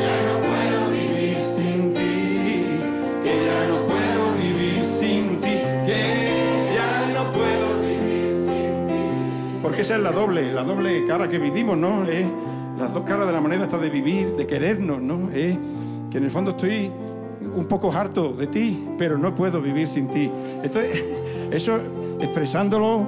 ya 0.00 0.16
no 0.28 0.40
puedo 0.48 0.90
vivir 0.90 1.40
sin 1.42 1.92
ti, 1.92 2.66
que 3.22 3.44
ya 3.44 3.66
no 3.68 3.86
puedo 3.86 4.34
vivir 4.40 4.86
sin 4.86 5.40
ti, 5.42 5.58
que 5.84 6.72
ya 6.74 7.12
no 7.12 7.32
puedo 7.32 7.80
vivir 7.82 8.34
sin 8.34 8.86
ti. 8.86 9.60
porque 9.60 9.82
esa 9.82 9.96
es 9.96 10.00
la 10.00 10.10
doble, 10.10 10.50
la 10.50 10.64
doble 10.64 11.04
cara 11.04 11.28
que 11.28 11.36
vivimos, 11.36 11.76
¿no? 11.76 12.08
Eh, 12.08 12.24
las 12.82 12.92
dos 12.92 13.04
caras 13.04 13.28
de 13.28 13.32
la 13.32 13.40
moneda 13.40 13.64
está 13.64 13.78
de 13.78 13.88
vivir, 13.88 14.34
de 14.34 14.44
querernos, 14.44 15.00
¿no? 15.00 15.30
Eh, 15.32 15.56
que 16.10 16.18
en 16.18 16.24
el 16.24 16.32
fondo 16.32 16.50
estoy 16.50 16.90
un 17.54 17.66
poco 17.66 17.92
harto 17.92 18.32
de 18.32 18.48
ti, 18.48 18.88
pero 18.98 19.16
no 19.16 19.32
puedo 19.32 19.60
vivir 19.62 19.86
sin 19.86 20.08
ti. 20.08 20.28
Entonces, 20.64 21.04
eso 21.52 21.78
expresándolo, 22.18 23.06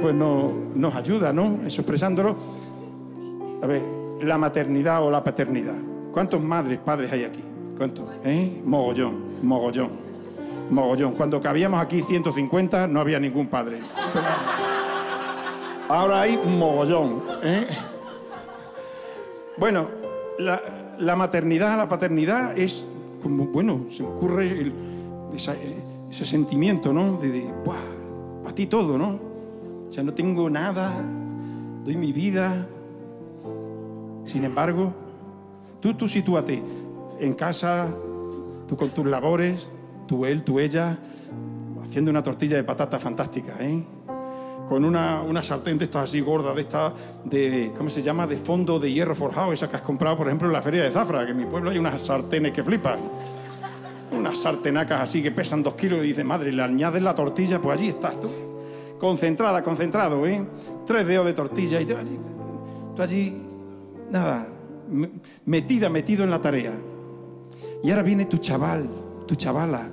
pues 0.00 0.14
no, 0.14 0.50
nos 0.74 0.94
ayuda, 0.94 1.30
¿no? 1.30 1.58
Eso 1.66 1.82
expresándolo. 1.82 2.36
A 3.62 3.66
ver, 3.66 3.82
la 4.22 4.38
maternidad 4.38 5.04
o 5.04 5.10
la 5.10 5.22
paternidad. 5.22 5.76
¿Cuántos 6.10 6.40
madres, 6.42 6.78
padres 6.78 7.12
hay 7.12 7.24
aquí? 7.24 7.42
¿Cuántos? 7.76 8.06
¿Eh? 8.24 8.62
Mogollón, 8.64 9.42
mogollón, 9.42 9.90
mogollón. 10.70 11.12
Cuando 11.12 11.38
cabíamos 11.38 11.82
aquí 11.82 12.00
150 12.00 12.86
no 12.86 13.00
había 13.00 13.20
ningún 13.20 13.46
padre. 13.48 13.80
Ahora 15.86 16.22
hay 16.22 16.38
mogollón. 16.38 17.22
¿eh? 17.42 17.66
Bueno, 19.58 19.88
la, 20.38 21.16
maternidad, 21.16 21.76
la 21.76 21.88
paternidad 21.88 22.58
es 22.58 22.84
como, 23.22 23.46
bueno, 23.46 23.86
se 23.90 24.02
me 24.02 24.08
ocurre 24.08 24.72
ese 25.34 26.24
sentimiento, 26.24 26.92
¿no? 26.92 27.16
De, 27.16 27.30
de 27.30 27.52
¡buah! 27.64 27.76
Para 28.42 28.54
ti 28.54 28.66
todo, 28.66 28.96
¿no? 28.96 29.18
O 29.86 29.92
sea, 29.92 30.02
no 30.02 30.14
tengo 30.14 30.48
nada, 30.48 30.94
doy 31.84 31.96
mi 31.96 32.12
vida. 32.12 32.66
Sin 34.24 34.44
embargo, 34.44 34.92
tú, 35.80 35.94
tú 35.94 36.08
sitúate 36.08 36.62
en 37.20 37.34
casa, 37.34 37.88
tú 38.66 38.76
con 38.76 38.90
tus 38.90 39.06
labores, 39.06 39.68
tú 40.06 40.24
él, 40.24 40.44
tú 40.44 40.60
ella, 40.60 40.98
haciendo 41.82 42.10
una 42.10 42.22
tortilla 42.22 42.56
de 42.56 42.64
patata 42.64 42.98
fantástica, 42.98 43.56
¿eh? 43.60 43.84
Con 44.72 44.86
una, 44.86 45.20
una 45.20 45.42
sartén 45.42 45.76
de 45.76 45.84
estas 45.84 46.04
así 46.04 46.22
gorda, 46.22 46.54
de 46.54 46.62
estas, 46.62 46.94
de, 47.24 47.72
¿cómo 47.76 47.90
se 47.90 48.00
llama? 48.00 48.26
De 48.26 48.38
fondo 48.38 48.78
de 48.78 48.90
hierro 48.90 49.14
forjado, 49.14 49.52
esa 49.52 49.68
que 49.68 49.76
has 49.76 49.82
comprado, 49.82 50.16
por 50.16 50.28
ejemplo, 50.28 50.46
en 50.48 50.54
la 50.54 50.62
feria 50.62 50.82
de 50.82 50.90
Zafra, 50.90 51.26
que 51.26 51.32
en 51.32 51.36
mi 51.36 51.44
pueblo 51.44 51.68
hay 51.70 51.76
unas 51.76 52.00
sartenes 52.00 52.52
que 52.52 52.64
flipan. 52.64 52.98
Unas 54.12 54.38
sartenacas 54.38 55.02
así 55.02 55.22
que 55.22 55.30
pesan 55.30 55.62
dos 55.62 55.74
kilos 55.74 55.98
y 56.02 56.08
dices, 56.08 56.24
madre, 56.24 56.50
le 56.52 56.62
añades 56.62 57.02
la 57.02 57.14
tortilla, 57.14 57.60
pues 57.60 57.78
allí 57.78 57.90
estás 57.90 58.18
tú. 58.18 58.30
Concentrada, 58.98 59.62
concentrado, 59.62 60.26
¿eh? 60.26 60.42
Tres 60.86 61.06
dedos 61.06 61.26
de 61.26 61.34
tortilla 61.34 61.78
y 61.78 61.84
tú 61.84 61.94
allí, 61.94 62.18
tú 62.96 63.02
allí 63.02 63.42
nada, 64.10 64.46
me- 64.90 65.10
metida, 65.44 65.90
metido 65.90 66.24
en 66.24 66.30
la 66.30 66.40
tarea. 66.40 66.72
Y 67.84 67.90
ahora 67.90 68.02
viene 68.02 68.24
tu 68.24 68.38
chaval, 68.38 68.88
tu 69.26 69.34
chavala, 69.34 69.90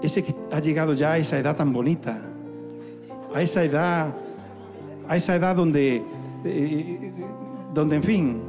ese 0.00 0.22
que 0.22 0.32
ha 0.52 0.60
llegado 0.60 0.94
ya 0.94 1.10
a 1.14 1.18
esa 1.18 1.36
edad 1.40 1.56
tan 1.56 1.72
bonita, 1.72 2.22
a 3.34 3.42
esa 3.42 3.64
edad, 3.64 4.08
a 5.08 5.16
esa 5.16 5.36
edad 5.36 5.54
donde, 5.54 6.02
eh, 6.44 7.12
donde 7.72 7.96
en 7.96 8.02
fin, 8.02 8.42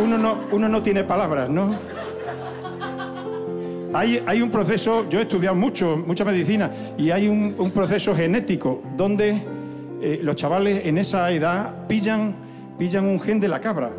uno 0.00 0.18
no, 0.18 0.38
uno 0.52 0.68
no 0.68 0.82
tiene 0.82 1.04
palabras, 1.04 1.50
¿no? 1.50 1.74
Hay, 3.94 4.22
hay 4.26 4.42
un 4.42 4.50
proceso, 4.50 5.08
yo 5.08 5.18
he 5.18 5.22
estudiado 5.22 5.56
mucho, 5.56 5.96
mucha 5.96 6.24
medicina, 6.24 6.70
y 6.96 7.10
hay 7.10 7.26
un, 7.26 7.70
proceso 7.74 8.14
genético 8.14 8.82
donde 8.96 9.42
eh, 10.00 10.20
los 10.22 10.36
chavales 10.36 10.86
en 10.86 10.98
esa 10.98 11.30
edad 11.32 11.86
pillan, 11.88 12.34
pillan 12.78 13.06
un 13.06 13.18
gen 13.18 13.40
de 13.40 13.48
la 13.48 13.60
cabra. 13.60 13.90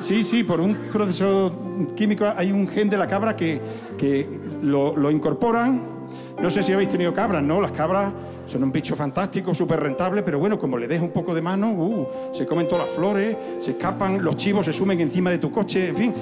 Sí, 0.00 0.22
sí, 0.22 0.42
por 0.42 0.60
un 0.60 0.74
proceso 0.90 1.52
químico 1.94 2.26
hay 2.36 2.50
un 2.50 2.66
gen 2.68 2.90
de 2.90 2.98
la 2.98 3.06
cabra 3.06 3.36
que, 3.36 3.60
que 3.96 4.26
lo 4.62 5.10
incorporan. 5.10 5.93
No 6.40 6.50
sé 6.50 6.62
si 6.62 6.72
habéis 6.72 6.90
tenido 6.90 7.14
cabras, 7.14 7.42
¿no? 7.42 7.60
Las 7.60 7.70
cabras 7.70 8.12
son 8.46 8.62
un 8.64 8.72
bicho 8.72 8.94
fantástico, 8.94 9.54
súper 9.54 9.80
rentable, 9.80 10.22
pero 10.22 10.38
bueno, 10.38 10.58
como 10.58 10.76
le 10.76 10.86
des 10.86 11.00
un 11.00 11.10
poco 11.10 11.34
de 11.34 11.40
mano, 11.40 11.70
uh, 11.70 12.06
se 12.32 12.46
comen 12.46 12.68
todas 12.68 12.86
las 12.86 12.94
flores, 12.94 13.36
se 13.60 13.72
escapan, 13.72 14.22
los 14.22 14.36
chivos 14.36 14.66
se 14.66 14.72
sumen 14.72 15.00
encima 15.00 15.30
de 15.30 15.38
tu 15.38 15.50
coche, 15.50 15.88
en 15.88 15.96
fin. 15.96 16.14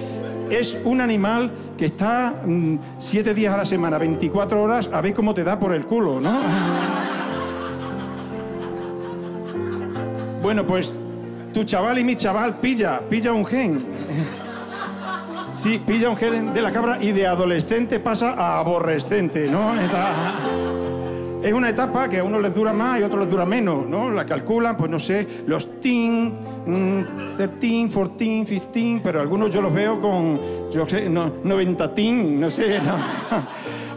Es 0.51 0.79
un 0.85 1.01
animal 1.01 1.51
que 1.77 1.87
está 1.87 2.43
mm, 2.45 2.77
siete 2.99 3.35
días 3.35 3.55
a 3.55 3.57
la 3.57 3.65
semana, 3.65 3.99
24 3.99 4.63
horas, 4.63 4.91
a 4.93 5.01
ver 5.01 5.15
cómo 5.15 5.35
te 5.35 5.43
da 5.43 5.59
por 5.59 5.73
el 5.73 5.87
culo, 5.87 6.21
¿no? 6.21 6.41
Bueno, 10.43 10.67
pues 10.67 10.93
tu 11.55 11.63
chaval 11.63 12.01
y 12.01 12.05
mi 12.05 12.17
chaval 12.17 12.57
pilla, 12.57 13.01
pilla 13.09 13.33
un 13.33 13.47
gen. 13.47 13.81
Sí, 15.53 15.79
pilla 15.87 16.09
un 16.09 16.17
gen 16.17 16.55
de 16.55 16.63
la 16.63 16.73
cabra 16.73 16.99
y 17.01 17.13
de 17.13 17.27
adolescente 17.27 18.01
pasa 18.01 18.33
a 18.33 18.59
aborrecente, 18.59 19.49
¿no? 19.49 19.75
Es 21.43 21.53
una 21.53 21.69
etapa 21.69 22.09
que 22.09 22.21
a 22.21 22.25
unos 22.25 22.41
les 22.41 22.55
dura 22.55 22.73
más 22.73 22.99
y 22.99 23.03
a 23.03 23.07
otros 23.07 23.23
les 23.23 23.31
dura 23.31 23.45
menos, 23.45 23.87
¿no? 23.87 24.11
La 24.11 24.25
calculan, 24.25 24.77
pues 24.77 24.91
no 24.91 24.99
sé, 24.99 25.27
los 25.47 25.81
teen, 25.81 26.39
mm, 26.65 27.37
13, 27.37 27.89
14, 27.93 28.45
15, 28.45 29.01
pero 29.03 29.21
algunos 29.21 29.51
yo 29.51 29.61
los 29.61 29.75
veo 29.75 30.01
con, 30.01 30.41
yo 30.73 30.89
sé, 30.89 31.09
no, 31.11 31.33
90 31.45 31.95
teen, 31.95 32.41
no 32.41 32.49
sé, 32.49 32.81
no. 32.81 32.95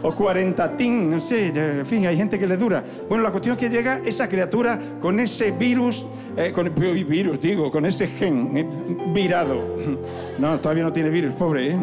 O 0.06 0.14
40 0.14 0.76
teen, 0.76 1.10
no 1.10 1.18
sé, 1.18 1.48
en 1.48 1.84
fin, 1.84 2.06
hay 2.06 2.16
gente 2.16 2.38
que 2.38 2.46
le 2.46 2.56
dura. 2.56 2.84
Bueno, 3.08 3.24
la 3.24 3.32
cuestión 3.32 3.56
es 3.56 3.60
que 3.60 3.68
llega 3.68 4.00
esa 4.04 4.28
criatura 4.28 4.78
con 5.00 5.18
ese 5.18 5.50
virus, 5.50 6.06
eh, 6.36 6.52
con 6.54 6.72
virus, 6.72 7.40
digo, 7.40 7.72
con 7.72 7.84
ese 7.86 8.06
gen 8.06 8.56
eh, 8.56 8.66
virado. 9.12 9.74
No, 10.38 10.60
todavía 10.60 10.82
no 10.82 10.92
tiene 10.92 11.08
virus, 11.08 11.32
pobre, 11.32 11.72
¿eh? 11.72 11.76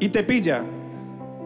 Y 0.00 0.08
te 0.08 0.24
pilla. 0.24 0.64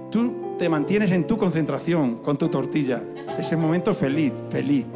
Tú 0.09 0.55
te 0.57 0.69
mantienes 0.69 1.11
en 1.11 1.27
tu 1.27 1.37
concentración 1.37 2.19
con 2.19 2.39
tu 2.39 2.49
tortilla. 2.49 3.03
Ese 3.37 3.57
momento 3.57 3.93
feliz, 3.93 4.33
feliz. 4.51 4.87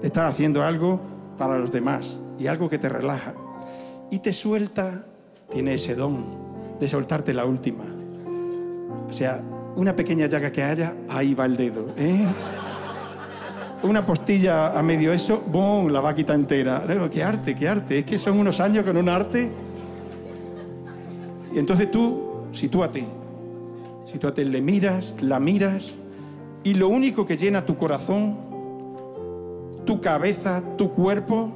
De 0.00 0.06
estar 0.06 0.26
haciendo 0.26 0.62
algo 0.62 1.00
para 1.36 1.58
los 1.58 1.72
demás 1.72 2.20
y 2.38 2.46
algo 2.46 2.68
que 2.70 2.78
te 2.78 2.88
relaja. 2.88 3.34
Y 4.12 4.20
te 4.20 4.32
suelta, 4.32 5.04
tiene 5.50 5.74
ese 5.74 5.96
don 5.96 6.78
de 6.78 6.86
soltarte 6.86 7.34
la 7.34 7.44
última. 7.44 7.95
O 9.08 9.12
sea, 9.12 9.42
una 9.76 9.94
pequeña 9.94 10.26
llaga 10.26 10.50
que 10.50 10.62
haya, 10.62 10.94
ahí 11.08 11.34
va 11.34 11.46
el 11.46 11.56
dedo. 11.56 11.86
¿eh? 11.96 12.26
Una 13.82 14.04
postilla 14.04 14.76
a 14.76 14.82
medio 14.82 15.12
eso, 15.12 15.42
¡bum! 15.46 15.88
La 15.88 16.00
va 16.00 16.10
a 16.10 16.14
quitar 16.14 16.36
entera. 16.36 16.84
¡Qué 17.10 17.22
arte, 17.22 17.54
qué 17.54 17.68
arte! 17.68 17.98
Es 17.98 18.04
que 18.04 18.18
son 18.18 18.38
unos 18.38 18.60
años 18.60 18.84
con 18.84 18.96
un 18.96 19.08
arte. 19.08 19.50
Y 21.54 21.58
entonces 21.58 21.90
tú, 21.90 22.46
sitúate. 22.52 23.04
Sitúate, 24.04 24.44
le 24.44 24.60
miras, 24.60 25.14
la 25.20 25.40
miras, 25.40 25.94
y 26.66 26.74
lo 26.74 26.88
único 26.88 27.26
que 27.26 27.36
llena 27.36 27.64
tu 27.64 27.76
corazón, 27.76 28.36
tu 29.84 30.00
cabeza, 30.00 30.62
tu 30.76 30.90
cuerpo, 30.90 31.52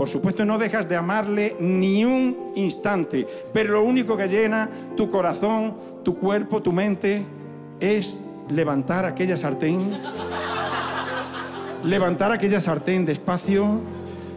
por 0.00 0.08
supuesto 0.08 0.46
no 0.46 0.56
dejas 0.56 0.88
de 0.88 0.96
amarle 0.96 1.56
ni 1.60 2.06
un 2.06 2.52
instante, 2.54 3.26
pero 3.52 3.74
lo 3.74 3.84
único 3.84 4.16
que 4.16 4.28
llena 4.28 4.66
tu 4.96 5.10
corazón, 5.10 5.74
tu 6.02 6.16
cuerpo, 6.16 6.62
tu 6.62 6.72
mente, 6.72 7.22
es 7.78 8.18
levantar 8.48 9.04
aquella 9.04 9.36
sartén, 9.36 10.00
levantar 11.84 12.32
aquella 12.32 12.62
sartén 12.62 13.04
despacio, 13.04 13.78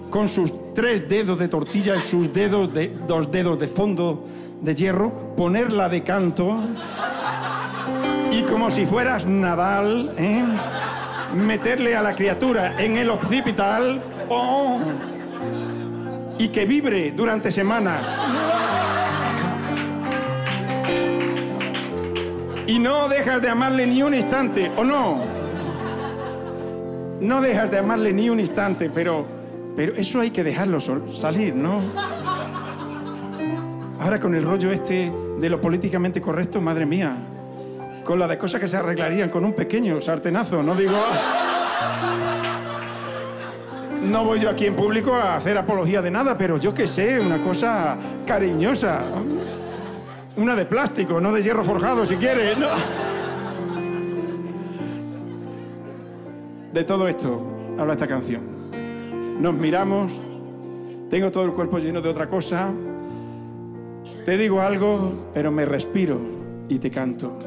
con 0.10 0.28
sus 0.28 0.52
tres 0.74 1.08
dedos 1.08 1.40
de 1.40 1.48
tortilla 1.48 1.96
y 1.96 2.02
sus 2.02 2.34
dedos 2.34 2.74
de, 2.74 2.90
dos 3.08 3.32
dedos 3.32 3.58
de 3.58 3.70
fondo 3.70 4.26
de 4.60 4.76
hierro, 4.76 5.34
ponerla 5.38 5.88
de 5.88 6.04
canto 6.04 6.60
y 8.32 8.42
como 8.42 8.70
si 8.70 8.86
fueras 8.86 9.26
Nadal, 9.26 10.14
¿eh? 10.18 10.44
meterle 11.34 11.96
a 11.96 12.02
la 12.02 12.16
criatura 12.16 12.84
en 12.84 12.98
el 12.98 13.10
occipital 13.10 14.04
¡oh! 14.28 14.82
Y 16.38 16.50
que 16.50 16.66
vibre 16.66 17.12
durante 17.12 17.52
semanas. 17.52 18.16
Y 22.66 22.80
no 22.80 23.10
dejas 23.10 23.42
de 23.42 23.50
amarle 23.50 23.86
ni 23.86 24.02
un 24.02 24.14
instante, 24.14 24.72
¿o 24.78 24.84
no? 24.84 25.18
No 27.20 27.42
dejas 27.42 27.70
de 27.72 27.78
amarle 27.78 28.14
ni 28.14 28.30
un 28.30 28.40
instante, 28.40 28.90
pero, 28.90 29.26
pero 29.76 29.96
eso 29.96 30.20
hay 30.20 30.32
que 30.32 30.44
dejarlo 30.44 30.80
salir, 30.80 31.56
¿no? 31.56 31.82
Ahora 34.00 34.20
con 34.20 34.36
el 34.36 34.44
rollo 34.44 34.72
este 34.72 35.12
de 35.40 35.50
lo 35.50 35.62
políticamente 35.62 36.22
correcto, 36.22 36.60
madre 36.62 36.86
mía, 36.86 37.16
con 38.04 38.20
la 38.20 38.28
de 38.28 38.38
cosas 38.38 38.60
que 38.60 38.68
se 38.68 38.78
arreglarían 38.78 39.30
con 39.30 39.46
un 39.46 39.54
pequeño 39.54 40.02
sartenazo, 40.02 40.64
no 40.64 40.76
digo... 40.76 40.98
No 44.04 44.26
voy 44.26 44.40
yo 44.40 44.50
aquí 44.50 44.66
en 44.66 44.76
público 44.76 45.14
a 45.16 45.38
hacer 45.38 45.58
apología 45.58 46.02
de 46.02 46.12
nada, 46.12 46.38
pero 46.38 46.58
yo 46.58 46.74
qué 46.74 46.88
sé, 46.88 47.20
una 47.20 47.42
cosa 47.42 47.98
cariñosa. 48.26 49.02
Una 50.36 50.56
de 50.56 50.66
plástico, 50.66 51.22
no 51.22 51.32
de 51.32 51.42
hierro 51.42 51.64
forjado, 51.64 52.06
si 52.06 52.16
quieres. 52.16 52.58
De 56.74 56.84
todo 56.84 57.08
esto 57.08 57.76
habla 57.78 57.94
esta 57.94 58.08
canción. 58.08 58.42
Nos 59.42 59.54
miramos, 59.54 60.20
tengo 61.10 61.32
todo 61.32 61.46
el 61.46 61.52
cuerpo 61.54 61.78
lleno 61.78 62.02
de 62.02 62.10
otra 62.10 62.28
cosa, 62.28 62.72
te 64.26 64.38
digo 64.38 64.62
algo, 64.62 65.30
pero 65.34 65.52
me 65.52 65.66
respiro 65.66 66.20
y 66.68 66.80
te 66.80 66.90
canto. 66.90 67.38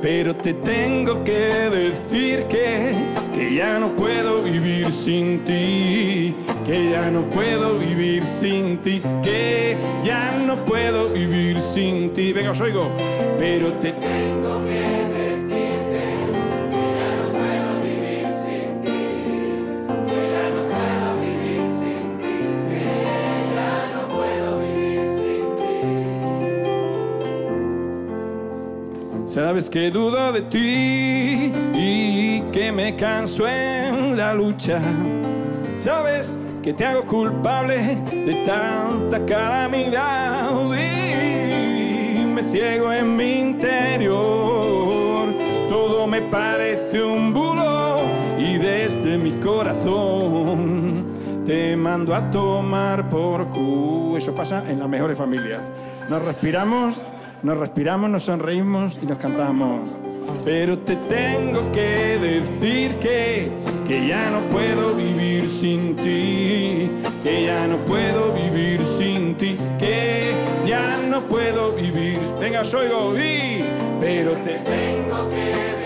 Pero 0.00 0.34
te 0.36 0.54
tengo 0.54 1.24
que 1.24 1.70
decir 1.70 2.44
que, 2.44 2.94
que 3.34 3.54
ya 3.54 3.78
no 3.78 3.94
puedo 3.96 4.42
vivir 4.42 4.90
sin 4.90 5.44
ti, 5.44 6.34
que 6.64 6.90
ya 6.90 7.10
no 7.10 7.22
puedo 7.30 7.78
vivir 7.78 8.22
sin 8.22 8.78
ti, 8.78 9.02
que 9.22 9.76
ya 10.04 10.32
no 10.46 10.64
puedo 10.64 11.08
vivir 11.08 11.60
sin 11.60 12.12
ti. 12.12 12.32
Venga, 12.32 12.52
os 12.52 12.60
oigo, 12.60 12.90
pero 13.38 13.72
te 13.74 13.92
tengo 13.92 14.64
que 14.64 15.07
Sabes 29.38 29.70
que 29.70 29.88
dudo 29.92 30.32
de 30.32 30.42
ti 30.42 31.52
y 31.72 32.40
que 32.50 32.72
me 32.72 32.96
canso 32.96 33.46
en 33.46 34.16
la 34.16 34.34
lucha. 34.34 34.80
Sabes 35.78 36.36
que 36.60 36.72
te 36.72 36.84
hago 36.84 37.04
culpable 37.04 37.98
de 38.10 38.42
tanta 38.44 39.24
calamidad 39.24 40.50
y 40.74 42.24
me 42.26 42.42
ciego 42.50 42.92
en 42.92 43.16
mi 43.16 43.38
interior. 43.38 45.28
Todo 45.68 46.08
me 46.08 46.22
parece 46.22 47.00
un 47.00 47.32
bulo 47.32 48.00
y 48.40 48.58
desde 48.58 49.16
mi 49.18 49.38
corazón 49.38 51.14
te 51.46 51.76
mando 51.76 52.12
a 52.12 52.28
tomar 52.28 53.08
por 53.08 53.46
cu. 53.50 54.16
Eso 54.16 54.34
pasa 54.34 54.64
en 54.68 54.80
las 54.80 54.88
mejores 54.88 55.16
familias. 55.16 55.60
Nos 56.10 56.22
respiramos, 56.22 57.06
nos 57.42 57.58
respiramos, 57.58 58.10
nos 58.10 58.24
sonreímos 58.24 58.98
y 59.02 59.06
nos 59.06 59.18
cantamos. 59.18 59.80
Pero 60.44 60.78
te 60.78 60.96
tengo 60.96 61.72
que 61.72 62.18
decir 62.18 62.94
que, 62.96 63.50
que 63.86 64.06
ya 64.06 64.30
no 64.30 64.48
puedo 64.48 64.94
vivir 64.94 65.48
sin 65.48 65.96
ti, 65.96 66.90
que 67.22 67.44
ya 67.46 67.66
no 67.66 67.78
puedo 67.84 68.32
vivir 68.32 68.84
sin 68.84 69.34
ti, 69.36 69.56
que 69.78 70.34
ya 70.66 70.98
no 70.98 71.22
puedo 71.28 71.72
vivir. 71.72 72.18
Venga, 72.40 72.62
oigo, 72.62 73.18
y, 73.18 73.64
pero 74.00 74.32
te 74.32 74.58
tengo 74.58 75.28
que 75.30 75.77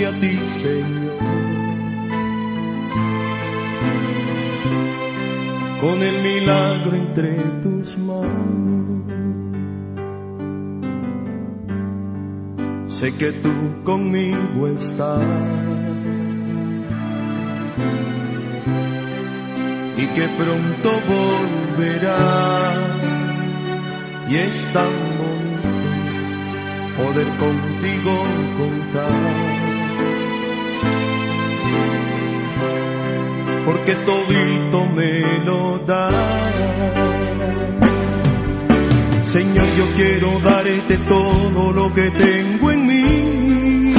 a 0.00 0.12
ti, 0.20 0.38
Señor. 0.62 1.12
Con 5.80 6.02
el 6.02 6.22
milagro 6.22 6.94
entre 6.94 7.34
tus 7.62 7.98
manos. 7.98 8.82
Sé 12.86 13.14
que 13.16 13.32
tú 13.32 13.52
conmigo 13.84 14.68
estás 14.68 15.22
y 19.96 20.06
que 20.06 20.28
pronto 20.38 20.90
volverás 21.08 22.76
y 24.28 24.36
es 24.36 24.72
tan 24.72 24.92
bonito 25.18 25.52
poder 26.96 27.28
contigo 27.38 28.24
contar 28.58 29.51
porque 33.64 33.94
todito 33.94 34.86
me 34.86 35.38
lo 35.44 35.78
das 35.86 36.14
Señor, 39.32 39.64
yo 39.78 39.84
quiero 39.96 40.28
darte 40.40 40.98
todo 41.08 41.72
lo 41.72 41.90
que 41.94 42.10
tengo 42.10 42.70
en 42.70 42.86
mí. 42.86 43.90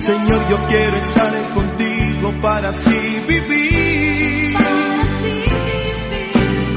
Señor, 0.00 0.48
yo 0.50 0.58
quiero 0.66 0.96
estar 0.96 1.32
contigo 1.54 2.34
para 2.42 2.70
así 2.70 3.22
vivir. 3.28 4.56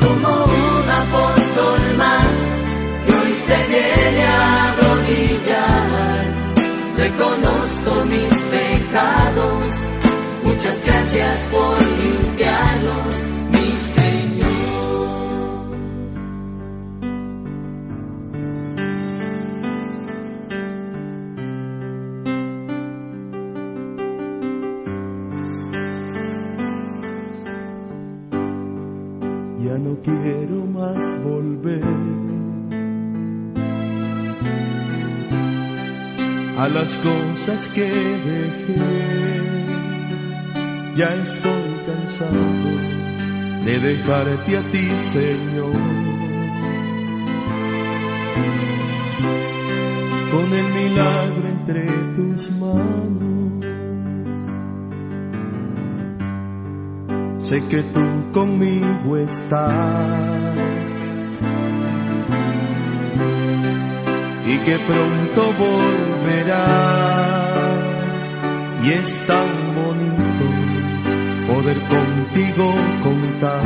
como 0.02 0.46
un 0.46 0.90
apóstol 1.04 1.98
más 1.98 2.28
que 3.08 3.14
hoy 3.16 3.34
se 3.34 3.58
viene 3.66 4.24
a 4.28 4.72
arrodillar. 4.72 6.34
Reconozco 6.96 8.06
mis 8.06 8.34
pecados, 8.34 9.66
muchas 10.60 10.86
gracias 10.86 11.36
por 11.52 11.82
limpiarlos, 11.82 13.16
mi 13.52 13.72
Señor. 13.96 14.50
Ya 29.62 29.78
no 29.78 29.98
quiero 30.04 30.66
más 30.66 31.24
volver 31.24 31.84
a 36.58 36.68
las 36.68 36.94
cosas 36.96 37.68
que 37.70 37.86
dejé. 37.86 39.29
Ya 41.00 41.16
estoy 41.16 41.72
cansado 41.86 42.44
de 43.64 43.80
dejarte 43.80 44.58
a 44.58 44.62
ti, 44.64 44.86
Señor. 45.00 46.00
con 50.30 50.54
el 50.54 50.74
milagro 50.74 51.48
entre 51.48 51.86
tus 52.16 52.52
manos. 52.52 53.66
Sé 57.48 57.64
que 57.68 57.82
tú 57.82 58.32
conmigo 58.34 59.18
estás 59.18 60.58
y 64.46 64.58
que 64.58 64.78
pronto 64.80 65.54
volverás 65.54 66.90
y 68.84 68.92
es 68.92 69.28
tan 69.28 69.48
bonito 69.48 69.59
poder 71.60 71.80
contigo 71.82 72.74
contar. 73.04 73.64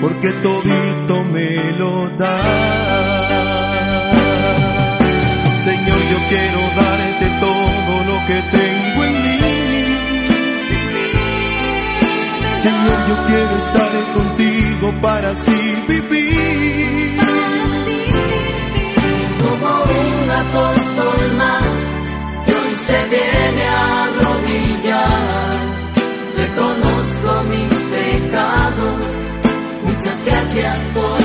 Porque 0.00 0.30
todito 0.46 1.24
me 1.24 1.72
lo 1.72 2.08
da. 2.20 2.36
Señor, 5.64 6.00
yo 6.12 6.18
quiero 6.30 6.60
darte 6.80 7.26
todo 7.46 7.94
lo 8.10 8.16
que 8.28 8.38
tengo 8.56 9.04
en 9.08 9.14
mí. 9.22 9.38
Señor, 12.66 12.98
yo 13.08 13.16
quiero 13.26 13.54
estar 13.66 13.92
contigo 14.14 14.86
para 15.00 15.30
así 15.30 15.60
vivir. 15.88 17.16
Como 19.42 19.68
un 19.82 20.30
apóstol 20.30 21.32
más 21.38 21.61
viene 23.12 23.62
a 23.68 24.04
arrodillar. 24.04 25.60
Reconozco 26.36 27.42
mis 27.50 27.74
pecados. 27.94 29.02
Muchas 29.84 30.24
gracias 30.24 30.76
por 30.94 31.21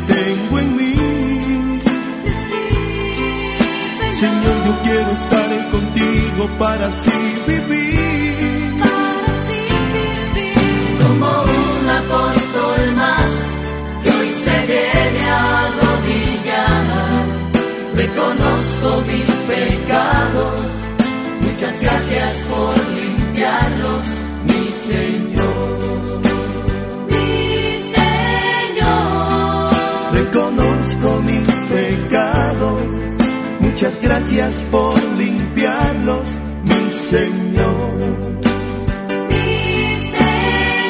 tengo 0.00 0.58
en 0.58 0.76
mí. 0.76 0.94
Señor, 4.20 4.56
yo 4.66 4.82
quiero 4.82 5.10
estar 5.12 5.70
contigo 5.70 6.48
para 6.58 6.86
así 6.86 7.10
vivir. 7.46 7.87
Muchas 33.88 34.02
gracias 34.02 34.54
por 34.70 35.02
limpiarlos, 35.14 36.30
mi 36.64 36.90
Señor. 37.08 37.96
Mi 39.30 39.96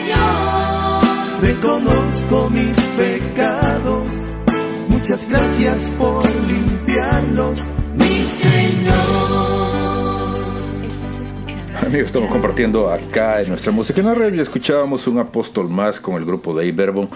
Señor. 0.09 1.01
Reconozco 1.41 2.51
mis 2.51 2.77
pecados. 2.77 4.09
Muchas 4.89 5.29
gracias 5.29 5.85
por 5.97 6.25
limpiarlos, 6.49 7.63
Amigos, 11.89 12.09
estamos 12.09 12.31
compartiendo 12.31 12.91
acá 12.91 13.41
en 13.41 13.49
nuestra 13.49 13.73
música 13.73 14.01
en 14.01 14.07
la 14.09 14.15
red 14.15 14.35
y 14.35 14.41
escuchábamos 14.41 15.07
un 15.07 15.21
apóstol 15.21 15.71
más 15.71 15.99
con 15.99 16.17
el 16.17 16.27
grupo 16.27 16.55
de 16.55 16.67
Iberbon. 16.67 17.09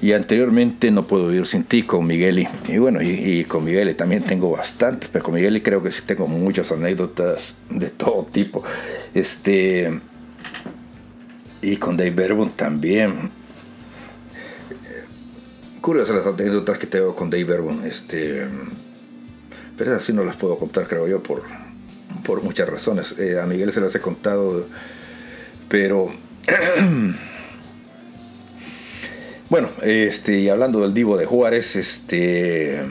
Y 0.00 0.12
anteriormente 0.12 0.90
No 0.90 1.02
Puedo 1.02 1.28
Vivir 1.28 1.44
Sin 1.44 1.64
Ti 1.64 1.82
con 1.82 2.06
Migueli. 2.06 2.48
Y 2.66 2.78
bueno, 2.78 3.02
y, 3.02 3.08
y 3.08 3.44
con 3.44 3.66
Migueli 3.66 3.92
también 3.92 4.22
tengo 4.22 4.50
bastantes, 4.50 5.10
pero 5.12 5.26
con 5.26 5.34
Migueli 5.34 5.60
creo 5.60 5.82
que 5.82 5.90
sí 5.90 6.00
tengo 6.06 6.26
muchas 6.26 6.72
anécdotas 6.72 7.54
de 7.68 7.90
todo 7.90 8.24
tipo. 8.24 8.64
Este 9.12 9.92
y 11.60 11.76
con 11.76 11.94
Dave 11.94 12.12
Berbon 12.12 12.48
también. 12.48 13.30
Curiosas 15.82 16.16
las 16.16 16.26
anécdotas 16.26 16.78
que 16.78 16.86
tengo 16.86 17.14
con 17.14 17.28
Dave 17.28 17.44
Berbon 17.44 17.84
este 17.84 18.46
pero 19.76 19.96
así 19.96 20.14
no 20.14 20.24
las 20.24 20.36
puedo 20.36 20.56
contar 20.56 20.86
creo 20.86 21.06
yo 21.08 21.22
por 21.22 21.42
por 22.24 22.42
muchas 22.42 22.68
razones. 22.68 23.14
Eh, 23.18 23.38
a 23.40 23.46
Miguel 23.46 23.72
se 23.72 23.80
las 23.80 23.94
he 23.94 24.00
contado, 24.00 24.66
pero 25.68 26.08
bueno, 29.48 29.68
este, 29.82 30.40
y 30.40 30.48
hablando 30.48 30.80
del 30.80 30.92
Divo 30.94 31.16
de 31.16 31.26
Juárez, 31.26 31.76
este 31.76 32.82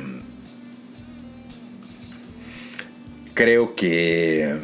creo 3.33 3.75
que 3.75 4.59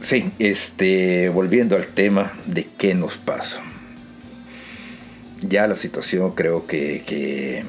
sí, 0.00 0.32
este, 0.38 1.28
volviendo 1.28 1.76
al 1.76 1.86
tema 1.86 2.32
de 2.46 2.66
qué 2.78 2.94
nos 2.94 3.18
pasa. 3.18 3.62
Ya 5.42 5.66
la 5.66 5.74
situación 5.74 6.32
creo 6.32 6.66
que, 6.66 7.02
que 7.06 7.64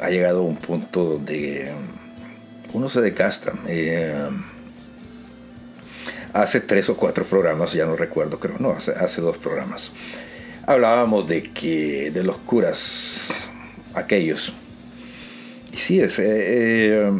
ha 0.00 0.10
llegado 0.10 0.40
a 0.40 0.42
un 0.42 0.56
punto 0.56 1.04
donde 1.04 1.72
uno 2.72 2.88
se 2.88 3.00
desgasta. 3.00 3.52
Eh, 3.66 4.28
hace 6.34 6.60
tres 6.60 6.90
o 6.90 6.96
cuatro 6.96 7.24
programas, 7.24 7.72
ya 7.72 7.86
no 7.86 7.96
recuerdo, 7.96 8.38
creo, 8.38 8.56
no, 8.58 8.70
hace, 8.70 8.90
hace 8.90 9.20
dos 9.20 9.38
programas, 9.38 9.92
hablábamos 10.66 11.28
de 11.28 11.44
que 11.44 12.10
de 12.10 12.22
los 12.24 12.36
curas 12.38 13.20
aquellos. 13.94 14.52
Y 15.72 15.76
sí, 15.76 16.00
es, 16.00 16.18
eh, 16.18 16.24
eh, 16.26 17.12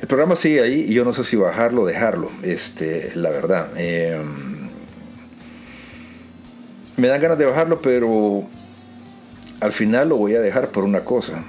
el 0.00 0.08
programa 0.08 0.36
sigue 0.36 0.60
ahí 0.60 0.86
y 0.88 0.94
yo 0.94 1.04
no 1.04 1.12
sé 1.12 1.24
si 1.24 1.36
bajarlo 1.36 1.82
o 1.82 1.86
dejarlo, 1.86 2.30
este, 2.42 3.12
la 3.14 3.30
verdad. 3.30 3.68
Eh, 3.76 4.20
me 6.96 7.08
dan 7.08 7.20
ganas 7.20 7.38
de 7.38 7.46
bajarlo, 7.46 7.80
pero 7.80 8.44
al 9.60 9.72
final 9.72 10.08
lo 10.08 10.16
voy 10.16 10.34
a 10.34 10.40
dejar 10.40 10.70
por 10.70 10.84
una 10.84 11.00
cosa. 11.00 11.44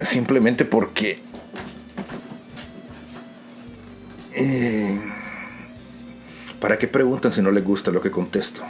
Simplemente 0.00 0.64
porque 0.64 1.18
eh, 4.34 5.00
¿para 6.60 6.78
qué 6.78 6.86
preguntan 6.86 7.32
si 7.32 7.42
no 7.42 7.50
les 7.50 7.64
gusta 7.64 7.90
lo 7.90 8.00
que 8.00 8.10
contesto? 8.10 8.62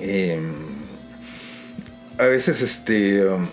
Eh, 0.00 0.40
a 2.18 2.26
veces 2.26 2.62
este 2.62 3.24
um, 3.24 3.46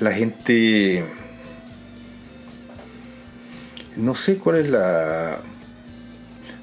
la 0.00 0.12
gente 0.12 1.04
no 3.96 4.14
sé 4.14 4.38
cuál 4.38 4.56
es 4.56 4.68
la 4.68 5.38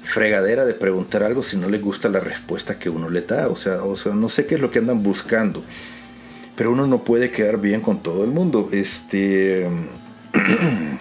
fregadera 0.04 0.64
de 0.64 0.74
preguntar 0.74 1.24
algo 1.24 1.42
si 1.42 1.56
no 1.56 1.68
le 1.68 1.78
gusta 1.78 2.08
la 2.08 2.20
respuesta 2.20 2.78
que 2.78 2.88
uno 2.90 3.08
le 3.08 3.22
da. 3.22 3.48
O 3.48 3.56
sea, 3.56 3.82
o 3.82 3.96
sea, 3.96 4.12
no 4.14 4.28
sé 4.28 4.46
qué 4.46 4.54
es 4.56 4.60
lo 4.60 4.70
que 4.70 4.78
andan 4.78 5.02
buscando. 5.02 5.64
Pero 6.56 6.70
uno 6.70 6.86
no 6.86 7.02
puede 7.02 7.30
quedar 7.30 7.58
bien 7.60 7.80
con 7.80 8.02
todo 8.02 8.22
el 8.24 8.30
mundo. 8.30 8.68
Este. 8.70 9.68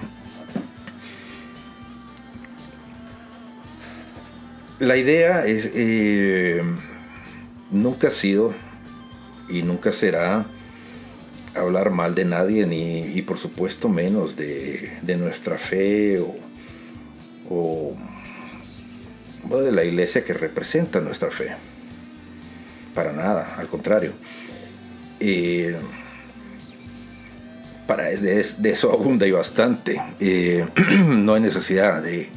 la 4.80 4.97
idea 4.97 5.46
es. 5.46 5.70
eh, 5.75 6.63
nunca 7.70 8.08
ha 8.08 8.12
sido 8.12 8.54
y 9.50 9.63
nunca 9.63 9.92
será 9.92 10.46
hablar 11.55 11.92
mal 11.92 12.16
de 12.16 12.25
nadie, 12.25 12.66
ni, 12.66 13.01
y 13.01 13.21
por 13.21 13.38
supuesto 13.38 13.89
menos 13.89 14.36
de, 14.36 15.00
nuestra 15.20 15.58
fe 15.58 16.20
o 17.50 17.96
de 19.49 19.71
la 19.71 19.83
iglesia 19.83 20.24
que 20.24 20.33
representa 20.33 20.99
nuestra 20.99 21.32
fe. 21.32 21.55
Para 22.93 23.11
nada, 23.11 23.55
al 23.57 23.67
contrario. 23.67 24.13
Eh, 25.20 25.75
para 27.87 28.05
de, 28.05 28.39
eso 28.63 28.91
abunda 28.91 29.28
y 29.28 29.32
bastante. 29.32 30.01
No 31.07 31.33
hay 31.33 31.41
necesidad 31.41 32.01
de, 32.01 32.29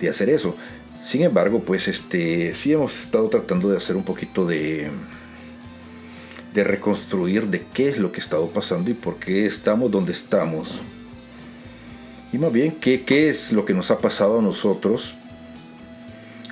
de, 0.00 0.08
hacer 0.08 0.30
eso. 0.30 0.56
Sin 1.02 1.22
embargo, 1.22 1.60
pues 1.60 1.88
este, 1.88 2.54
sí 2.54 2.72
hemos 2.72 2.98
estado 2.98 3.28
tratando 3.28 3.70
de 3.70 3.76
hacer 3.76 3.96
un 3.96 4.04
poquito 4.04 4.46
de, 4.46 4.90
de 6.54 6.64
reconstruir 6.64 7.46
de 7.46 7.64
qué 7.72 7.88
es 7.88 7.98
lo 7.98 8.12
que 8.12 8.20
ha 8.20 8.24
estado 8.24 8.48
pasando 8.48 8.90
y 8.90 8.94
por 8.94 9.16
qué 9.16 9.46
estamos 9.46 9.90
donde 9.90 10.12
estamos. 10.12 10.82
Y 12.32 12.38
más 12.38 12.52
bien, 12.52 12.72
qué, 12.72 13.04
qué 13.04 13.28
es 13.30 13.52
lo 13.52 13.64
que 13.64 13.74
nos 13.74 13.90
ha 13.90 13.98
pasado 13.98 14.38
a 14.38 14.42
nosotros 14.42 15.17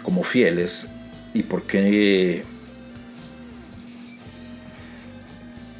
como 0.06 0.22
fieles 0.22 0.86
y 1.34 1.42
por 1.42 1.64
qué 1.64 2.44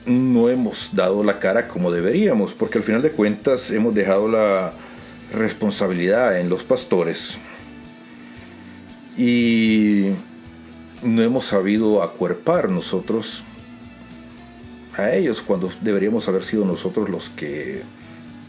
no 0.05 0.49
hemos 0.49 0.91
dado 0.93 1.23
la 1.23 1.39
cara 1.39 1.69
como 1.69 1.93
deberíamos, 1.93 2.53
porque 2.53 2.79
al 2.79 2.83
final 2.83 3.03
de 3.03 3.13
cuentas 3.13 3.71
hemos 3.71 3.95
dejado 3.95 4.27
la 4.27 4.73
responsabilidad 5.33 6.41
en 6.41 6.49
los 6.49 6.65
pastores 6.65 7.39
y 9.17 10.07
no 11.05 11.23
hemos 11.23 11.45
sabido 11.45 12.03
acuerpar 12.03 12.69
nosotros 12.69 13.45
a 14.97 15.13
ellos 15.13 15.41
cuando 15.41 15.71
deberíamos 15.83 16.27
haber 16.27 16.43
sido 16.43 16.65
nosotros 16.65 17.09
los 17.09 17.31
que 17.31 17.83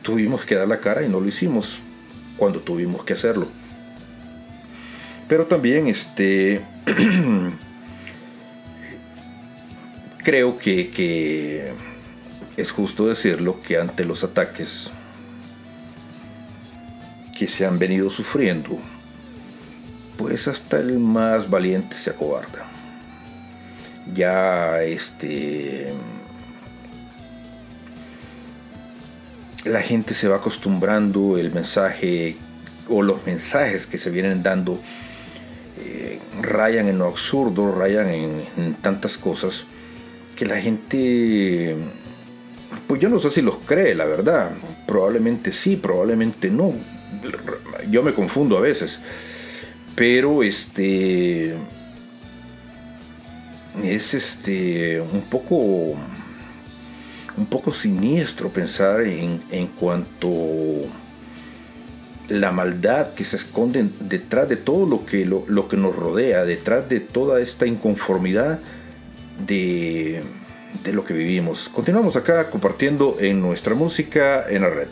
tuvimos 0.02 0.44
que 0.44 0.56
dar 0.56 0.68
la 0.68 0.80
cara 0.80 1.06
y 1.06 1.08
no 1.08 1.20
lo 1.20 1.28
hicimos 1.28 1.82
cuando 2.36 2.62
tuvimos 2.62 3.06
que 3.06 3.14
hacerlo. 3.14 3.48
Pero 5.28 5.46
también 5.46 5.88
este 5.88 6.62
creo 10.24 10.58
que, 10.58 10.90
que, 10.90 11.74
es 12.56 12.72
justo 12.72 13.08
decirlo 13.08 13.62
que 13.62 13.78
ante 13.78 14.06
los 14.06 14.24
ataques 14.24 14.90
que 17.38 17.48
se 17.48 17.66
han 17.66 17.78
venido 17.78 18.10
sufriendo, 18.10 18.80
pues 20.18 20.48
hasta 20.48 20.80
el 20.80 20.98
más 21.00 21.50
valiente 21.50 21.96
se 21.96 22.10
acobarda. 22.10 22.66
Ya 24.14 24.82
este 24.82 25.94
la 29.66 29.82
gente 29.82 30.14
se 30.14 30.28
va 30.28 30.38
acostumbrando 30.38 31.38
el 31.38 31.52
mensaje 31.52 32.38
o 32.90 33.04
los 33.04 33.26
mensajes 33.26 33.86
que 33.86 33.98
se 33.98 34.10
vienen 34.10 34.42
dando 34.42 34.82
eh, 35.80 36.20
rayan 36.42 36.88
en 36.88 36.98
lo 36.98 37.06
absurdo, 37.06 37.74
rayan 37.74 38.10
en 38.10 38.76
tantas 38.82 39.18
cosas 39.18 39.66
que 40.38 40.46
la 40.46 40.62
gente, 40.62 41.76
pues 42.88 43.02
yo 43.02 43.10
no 43.10 43.20
sé 43.20 43.32
si 43.32 43.42
los 43.42 43.58
cree, 43.58 43.96
la 43.96 44.06
verdad. 44.06 44.52
Probablemente 44.86 45.52
sí, 45.52 45.76
probablemente 45.76 46.50
no. 46.50 46.74
Yo 47.90 48.04
me 48.04 48.14
confundo 48.14 48.58
a 48.58 48.62
veces. 48.62 49.00
Pero 49.96 50.44
este 50.44 51.56
es 53.84 54.14
este 54.14 55.02
un 55.02 55.22
poco 55.22 55.56
un 57.36 57.46
poco 57.50 57.74
siniestro 57.74 58.50
pensar 58.50 59.02
en, 59.02 59.44
en 59.52 59.68
cuanto 59.68 60.30
la 62.30 62.52
maldad 62.52 63.14
que 63.14 63.24
se 63.24 63.38
esconde 63.38 63.86
detrás 64.00 64.50
de 64.50 64.58
todo 64.58 64.86
lo 64.86 65.06
que, 65.06 65.26
lo, 65.26 65.46
lo 65.48 65.68
que 65.68 65.78
nos 65.78 65.96
rodea, 65.96 66.44
detrás 66.44 66.88
de 66.90 67.00
toda 67.00 67.42
esta 67.42 67.66
inconformidad 67.66 68.60
de, 69.46 70.24
de 70.84 70.94
lo 70.94 71.04
que 71.06 71.14
vivimos. 71.14 71.70
Continuamos 71.70 72.16
acá 72.16 72.50
compartiendo 72.50 73.18
en 73.20 73.40
nuestra 73.42 73.76
música 73.76 74.46
en 74.50 74.62
la 74.64 74.70
red. 74.70 74.88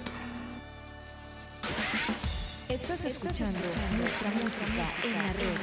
Estás 2.69 3.05
escuchando 3.05 3.59
nuestra 3.97 4.29
música 4.41 4.83
en 5.03 5.13
la 5.13 5.33
red. 5.33 5.55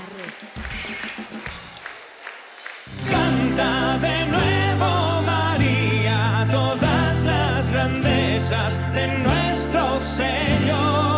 Canta 3.11 3.99
de 3.99 4.27
nuevo 4.27 5.23
María 5.27 6.47
todas 6.51 7.25
las 7.25 7.73
grandezas 7.73 8.95
de 8.95 9.19
nuestro 9.19 10.01
Señor, 10.01 11.12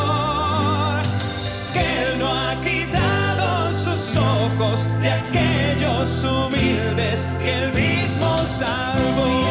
de 4.56 5.10
aquellos 5.10 6.24
humildes 6.24 7.20
que 7.40 7.50
Él 7.50 7.72
mismo 7.72 8.38
salvó. 8.58 9.43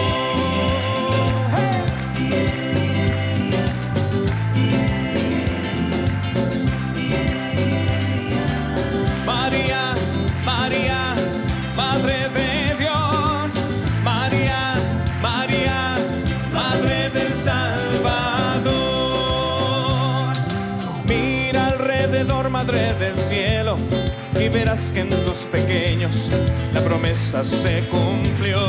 Pequeños 25.53 26.29
la 26.73 26.81
promesa 26.81 27.45
se 27.45 27.87
cumplió. 27.87 28.59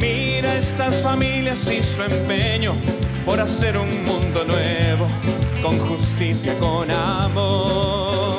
Mira 0.00 0.54
estas 0.56 1.02
familias 1.02 1.70
y 1.70 1.82
su 1.82 2.02
empeño 2.02 2.72
por 3.26 3.38
hacer 3.38 3.76
un 3.76 3.90
mundo 4.06 4.44
nuevo, 4.44 5.06
con 5.62 5.78
justicia, 5.78 6.54
con 6.58 6.90
amor. 6.90 8.38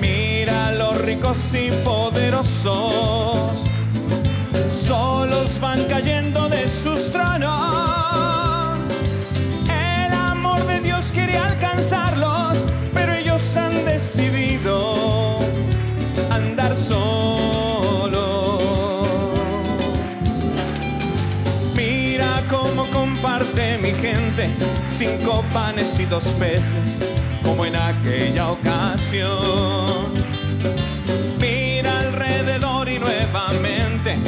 Mira 0.00 0.72
los 0.72 1.00
ricos 1.02 1.38
y 1.54 1.70
poderosos, 1.84 3.52
solos 4.84 5.60
van 5.60 5.84
cayendo 5.84 6.48
de 6.48 6.66
sus 6.68 7.12
tronos. 7.12 7.89
Andar 16.30 16.74
solos. 16.74 18.20
Mira 21.74 22.42
cómo 22.48 22.86
comparte 22.86 23.78
mi 23.78 23.92
gente 23.92 24.48
cinco 25.00 25.42
panes 25.52 25.98
y 25.98 26.04
dos 26.04 26.24
peces, 26.38 26.98
como 27.42 27.64
en 27.64 27.74
aquella 27.74 28.50
ocasión. 28.50 30.12
Mira 31.40 32.00
alrededor 32.00 32.88
y 32.88 32.98
nuevamente 32.98 34.18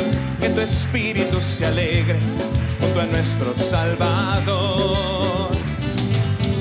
que 0.41 0.49
tu 0.49 0.61
espíritu 0.61 1.39
se 1.41 1.66
alegre 1.66 2.19
junto 2.81 3.01
a 3.03 3.07
nuestro 3.07 3.55
Salvador. 3.55 5.51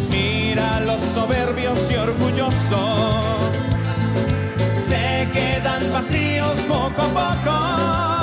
Mira 0.09 0.81
los 0.81 1.01
soberbios 1.15 1.79
y 1.89 1.95
orgullosos 1.95 3.60
se 4.91 5.27
quedan 5.31 5.93
vacíos 5.93 6.55
poco 6.67 7.01
a 7.01 7.33
poco. 7.35 8.20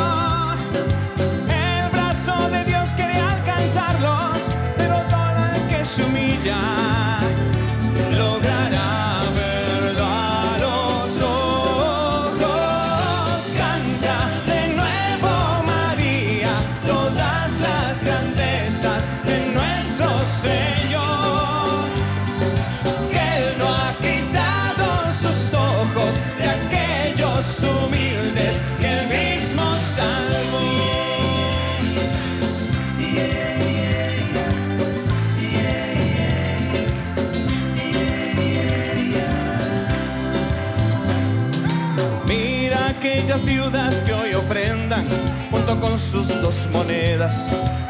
con 45.77 45.99
sus 45.99 46.29
dos 46.41 46.67
monedas, 46.73 47.35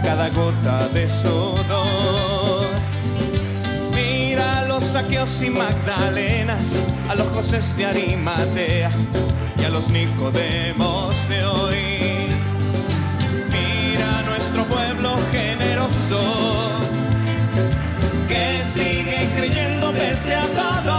cada 0.03 0.29
gota 0.31 0.89
de 0.89 1.07
sudor. 1.07 2.67
Mira 3.95 4.59
a 4.59 4.65
los 4.65 4.83
saqueos 4.85 5.41
y 5.43 5.51
magdalenas, 5.51 6.61
a 7.09 7.15
los 7.15 7.29
José 7.29 7.61
de 7.77 7.87
Arimatea 7.87 8.91
y 9.61 9.65
a 9.65 9.69
los 9.71 9.89
Nicodemos 9.91 11.15
de 11.29 11.45
hoy. 11.45 12.29
Mira 13.53 14.23
nuestro 14.23 14.65
pueblo 14.65 15.17
generoso, 15.31 16.21
que 18.27 18.61
sigue 18.65 19.29
creyendo 19.37 19.93
pese 19.93 20.35
a 20.35 20.47
todo. 20.47 20.98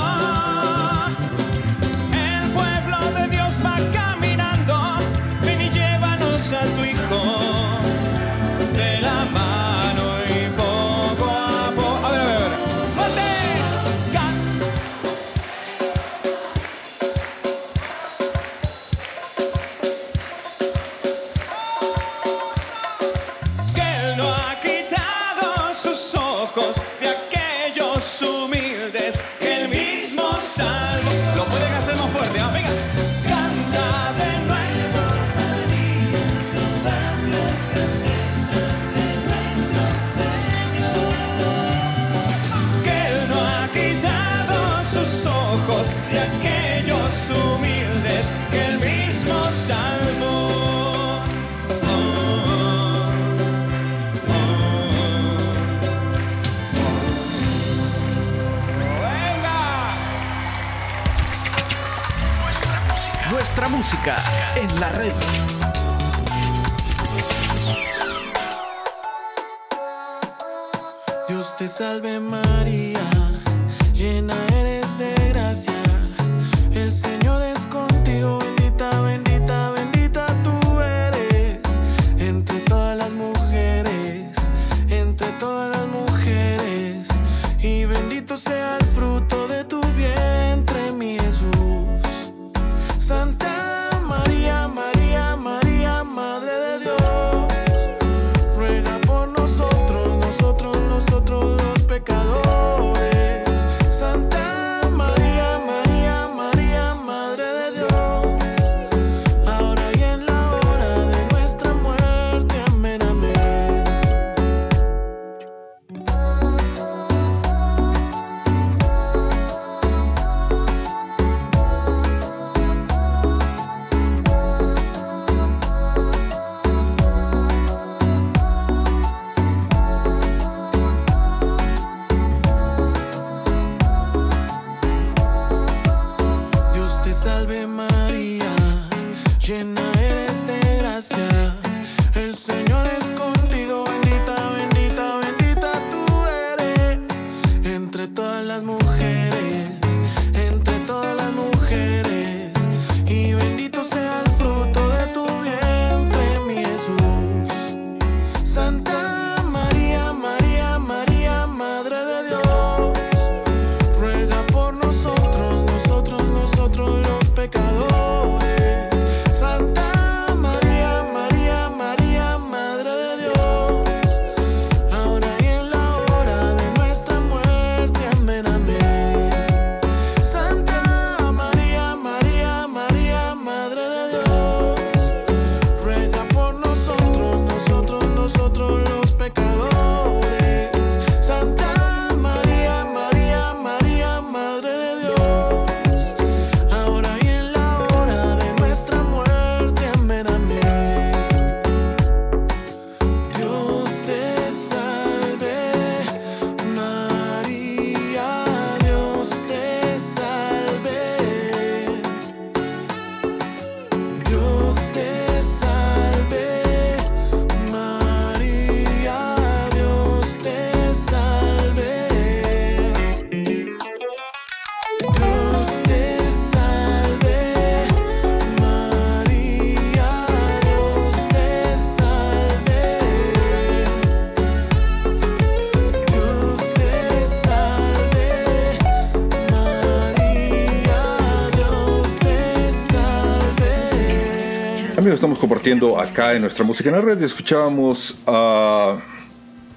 estamos 245.14 245.40
compartiendo 245.40 246.00
acá 246.00 246.34
en 246.34 246.42
nuestra 246.42 246.64
música 246.64 246.90
en 246.90 246.96
la 246.96 247.02
red. 247.02 247.22
Escuchábamos 247.24 248.18
a 248.28 248.98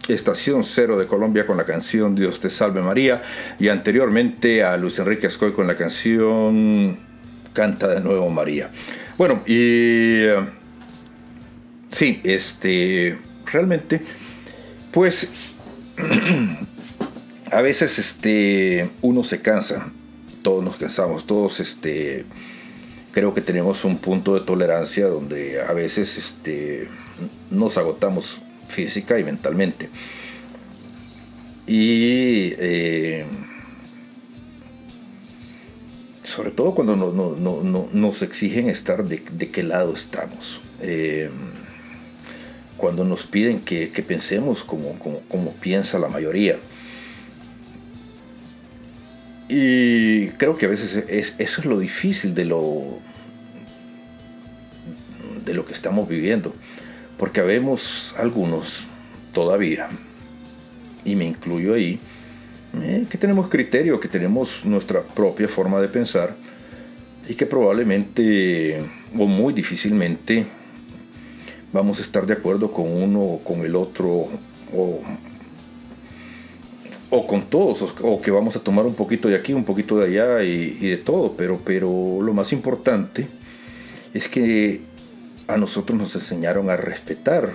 Estación 0.07 0.63
Cero 0.63 0.99
de 0.99 1.07
Colombia 1.07 1.47
con 1.47 1.57
la 1.57 1.65
canción 1.65 2.15
Dios 2.15 2.39
te 2.41 2.51
salve 2.51 2.83
María 2.83 3.23
y 3.59 3.69
anteriormente 3.69 4.63
a 4.63 4.77
Luis 4.77 4.99
Enrique 4.99 5.29
Ascoy 5.29 5.53
con 5.53 5.67
la 5.67 5.77
canción 5.77 6.99
Canta 7.53 7.89
de 7.89 8.01
nuevo 8.01 8.29
María. 8.29 8.71
Bueno, 9.17 9.43
y 9.47 9.55
eh, 9.57 10.37
sí, 11.91 12.21
este 12.25 13.19
realmente 13.51 14.01
pues 14.91 15.29
a 17.51 17.63
veces 17.63 17.99
este 17.99 18.91
uno 19.01 19.25
se 19.25 19.41
cansa, 19.41 19.87
todos 20.43 20.63
nos 20.63 20.77
cansamos, 20.77 21.27
todos 21.27 21.61
este 21.61 22.27
creo 23.13 23.35
que 23.35 23.43
tenemos 23.43 23.85
un 23.85 23.99
punto 23.99 24.35
de 24.35 24.41
tolerancia 24.41 25.07
donde 25.07 25.61
a 25.61 25.73
veces 25.73 26.17
este, 26.17 26.89
nos 27.51 27.77
agotamos 27.77 28.41
física 28.69 29.19
y 29.19 29.25
mentalmente. 29.25 29.91
Y 31.67 32.55
eh, 32.59 33.25
sobre 36.25 36.51
todo 36.51 36.75
cuando 36.75 36.97
no, 36.97 37.13
no, 37.13 37.63
no, 37.63 37.89
nos 37.93 38.23
exigen 38.23 38.69
estar 38.69 39.05
de, 39.05 39.23
qué 39.23 39.63
lado 39.63 39.93
estamos. 39.93 40.61
Eh, 40.81 41.31
cuando 42.77 43.05
nos 43.05 43.27
piden 43.27 43.61
que, 43.61 43.91
que 43.91 44.03
pensemos 44.03 44.65
como, 44.65 44.99
como, 44.99 45.21
como 45.29 45.53
piensa 45.53 45.99
la 45.99 46.09
mayoría. 46.09 46.59
Y 49.55 50.29
creo 50.39 50.57
que 50.57 50.65
a 50.65 50.71
veces 50.71 51.05
es, 51.09 51.35
eso 51.37 51.61
es 51.61 51.67
lo 51.67 51.79
difícil 51.79 52.35
de 52.35 52.47
lo, 52.47 52.99
de 55.45 55.53
lo 55.53 55.67
que 55.67 55.75
estamos 55.75 56.09
viviendo. 56.09 56.55
Porque 57.19 57.41
habemos 57.41 58.15
algunos 58.17 58.87
todavía, 59.35 59.91
y 61.05 61.17
me 61.17 61.27
incluyo 61.27 61.75
ahí, 61.75 62.01
eh, 62.81 63.05
que 63.11 63.19
tenemos 63.19 63.51
criterio, 63.51 64.01
que 64.01 64.09
tenemos 64.09 64.65
nuestra 64.65 65.03
propia 65.03 65.49
forma 65.49 65.83
de 65.83 65.89
pensar 65.89 66.35
y 67.29 67.35
que 67.35 67.45
probablemente 67.45 68.83
o 69.19 69.27
muy 69.27 69.53
difícilmente 69.53 70.47
vamos 71.75 71.99
a 71.99 72.03
estar 72.03 72.25
de 72.25 72.33
acuerdo 72.33 72.73
con 72.73 72.91
uno 72.91 73.21
o 73.21 73.45
con 73.45 73.67
el 73.67 73.77
otro 73.77 74.29
o 77.15 77.27
con 77.27 77.43
todos 77.43 77.95
o, 78.01 78.23
que 78.23 78.31
vamos 78.31 78.57
a 78.57 78.61
tomar 78.61 78.87
un 78.87 78.95
poquito 78.95 79.29
de 79.29 79.37
aquí, 79.37 79.53
un 79.53 79.65
poquito 79.65 79.99
de 79.99 80.07
allá 80.07 80.43
y, 80.43 80.79
y 80.81 80.89
de 80.89 80.97
todo, 80.97 81.35
pero, 81.37 81.61
pero 81.63 82.23
lo 82.23 82.33
más 82.33 82.55
importante 82.55 83.29
es 84.15 84.29
que 84.29 84.81
a 85.47 85.59
nosotros 85.59 85.99
nos 85.99 86.15
enseñaron 86.15 86.71
a 86.71 86.77
respetar 86.79 87.53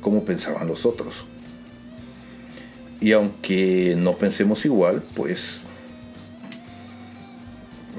cómo 0.00 0.24
pensaban 0.24 0.68
los 0.68 0.86
otros. 0.86 1.24
Y 3.00 3.10
aunque 3.10 3.96
no 3.98 4.16
pensemos 4.16 4.64
igual, 4.64 5.02
pues 5.16 5.58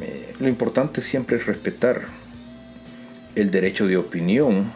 eh, 0.01 0.33
lo 0.39 0.47
importante 0.47 1.01
siempre 1.01 1.35
es 1.35 1.47
respetar 1.47 2.03
el 3.35 3.51
derecho 3.51 3.87
de 3.87 3.97
opinión 3.97 4.71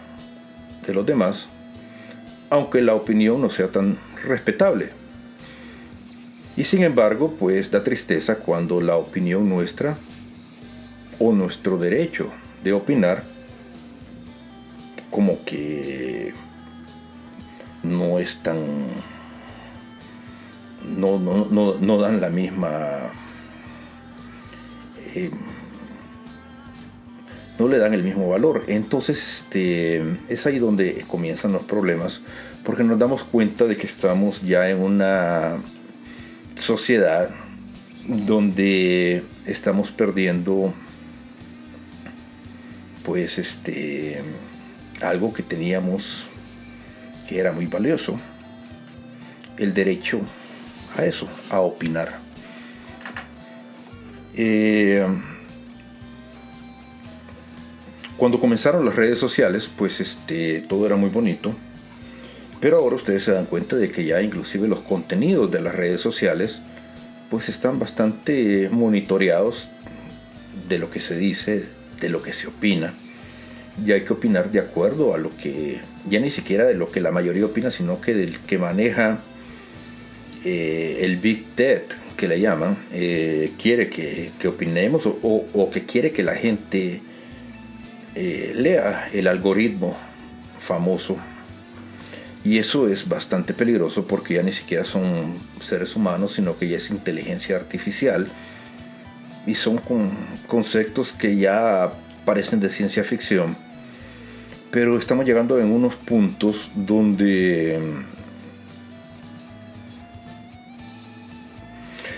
de 0.86 0.94
los 0.94 1.06
demás, 1.06 1.48
aunque 2.50 2.82
la 2.82 2.96
opinión 2.96 3.42
no 3.42 3.50
sea 3.50 3.70
tan 3.70 3.98
respetable. 4.26 5.03
Y 6.56 6.66
sin 6.66 6.84
embargo, 6.84 7.36
pues 7.40 7.72
da 7.72 7.84
tristeza 7.84 8.36
cuando 8.36 8.80
la 8.80 8.96
opinión 8.96 9.50
nuestra 9.50 9.98
o 11.20 11.32
nuestro 11.32 11.78
derecho 11.78 12.30
de 12.64 12.74
opinar 12.74 13.24
como 15.10 15.44
que 15.46 16.34
no 17.84 18.20
es 18.20 18.42
tan 18.42 18.88
no, 20.98 21.20
no, 21.20 21.48
no, 21.50 21.76
no 21.76 21.98
dan 21.98 22.20
la 22.20 22.30
misma 22.30 23.12
eh, 25.16 25.30
no 27.60 27.68
le 27.68 27.78
dan 27.78 27.94
el 27.94 28.04
mismo 28.04 28.28
valor. 28.28 28.64
Entonces 28.68 29.42
este, 29.42 30.04
es 30.28 30.46
ahí 30.46 30.60
donde 30.60 31.06
comienzan 31.08 31.54
los 31.54 31.64
problemas 31.64 32.22
porque 32.64 32.84
nos 32.84 32.98
damos 32.98 33.24
cuenta 33.24 33.66
de 33.66 33.78
que 33.78 33.86
estamos 33.86 34.42
ya 34.42 34.70
en 34.70 34.82
una 34.82 35.58
sociedad 36.56 37.30
donde 38.08 39.24
estamos 39.46 39.92
perdiendo 39.92 40.74
pues 43.04 43.38
este 43.38 44.22
algo 45.02 45.34
que 45.34 45.44
teníamos 45.44 46.28
que 47.28 47.40
era 47.40 47.52
muy 47.52 47.66
valioso 47.66 48.18
el 49.58 49.74
derecho 49.74 50.22
a 50.98 51.06
eso 51.06 51.28
a 51.50 51.60
opinar. 51.60 52.20
Eh, 54.36 55.06
cuando 58.18 58.40
comenzaron 58.40 58.86
las 58.86 58.96
redes 58.96 59.20
sociales 59.20 59.70
pues 59.76 60.00
este 60.00 60.62
todo 60.62 60.86
era 60.86 60.96
muy 60.96 61.10
bonito 61.10 61.56
pero 62.64 62.78
ahora 62.78 62.96
ustedes 62.96 63.24
se 63.24 63.34
dan 63.34 63.46
cuenta 63.46 63.76
de 63.76 63.92
que 63.92 64.06
ya 64.06 64.22
inclusive 64.22 64.70
los 64.70 64.80
contenidos 64.80 65.52
de 65.52 65.60
las 65.60 65.76
redes 65.76 66.00
sociales 66.00 66.62
pues 67.30 67.50
están 67.50 67.78
bastante 67.78 68.70
monitoreados 68.72 69.68
de 70.70 70.80
lo 70.80 70.90
que 70.90 71.02
se 71.02 71.18
dice, 71.18 71.66
de 72.00 72.08
lo 72.08 72.22
que 72.22 72.32
se 72.32 72.48
opina. 72.48 72.94
Y 73.86 73.92
hay 73.92 74.02
que 74.04 74.14
opinar 74.14 74.50
de 74.50 74.60
acuerdo 74.62 75.14
a 75.14 75.18
lo 75.18 75.30
que, 75.36 75.80
ya 76.10 76.22
ni 76.22 76.30
siquiera 76.32 76.64
de 76.64 76.76
lo 76.76 76.90
que 76.90 77.02
la 77.02 77.12
mayoría 77.12 77.46
opina, 77.46 77.70
sino 77.70 78.00
que 78.00 78.14
del 78.14 78.40
que 78.40 78.58
maneja 78.58 79.20
eh, 80.46 81.00
el 81.02 81.18
Big 81.18 81.44
Tech, 81.56 81.84
que 82.16 82.30
le 82.30 82.40
llaman, 82.40 82.78
eh, 82.94 83.52
quiere 83.62 83.90
que, 83.90 84.32
que 84.40 84.48
opinemos 84.48 85.06
o, 85.06 85.20
o- 85.22 85.48
o 85.52 85.70
que 85.70 85.84
quiere 85.86 86.14
que 86.14 86.24
la 86.24 86.36
gente 86.36 87.02
eh, 88.16 88.54
lea 88.56 89.10
el 89.12 89.28
algoritmo 89.28 89.98
famoso 90.60 91.18
y 92.44 92.58
eso 92.58 92.88
es 92.90 93.08
bastante 93.08 93.54
peligroso 93.54 94.06
porque 94.06 94.34
ya 94.36 94.44
ni 94.44 94.52
siquiera 94.52 94.84
son 94.84 95.38
seres 95.62 95.96
humanos, 95.96 96.34
sino 96.34 96.58
que 96.58 96.68
ya 96.68 96.78
es 96.78 96.90
inteligencia 96.90 97.56
artificial. 97.56 98.28
Y 99.46 99.56
son 99.56 99.78
con- 99.78 100.12
conceptos 100.48 101.14
que 101.14 101.38
ya 101.38 101.92
parecen 102.26 102.60
de 102.60 102.70
ciencia 102.70 103.04
ficción. 103.04 103.56
Pero 104.72 104.98
estamos 104.98 105.26
llegando 105.26 105.60
en 105.60 105.72
unos 105.72 105.96
puntos 105.96 106.70
donde 106.76 107.80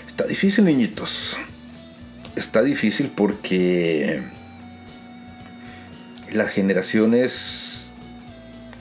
está 0.06 0.26
difícil, 0.26 0.64
niñitos. 0.64 1.36
Está 2.34 2.62
difícil 2.62 3.10
porque 3.14 4.22
las 6.32 6.50
generaciones, 6.50 7.90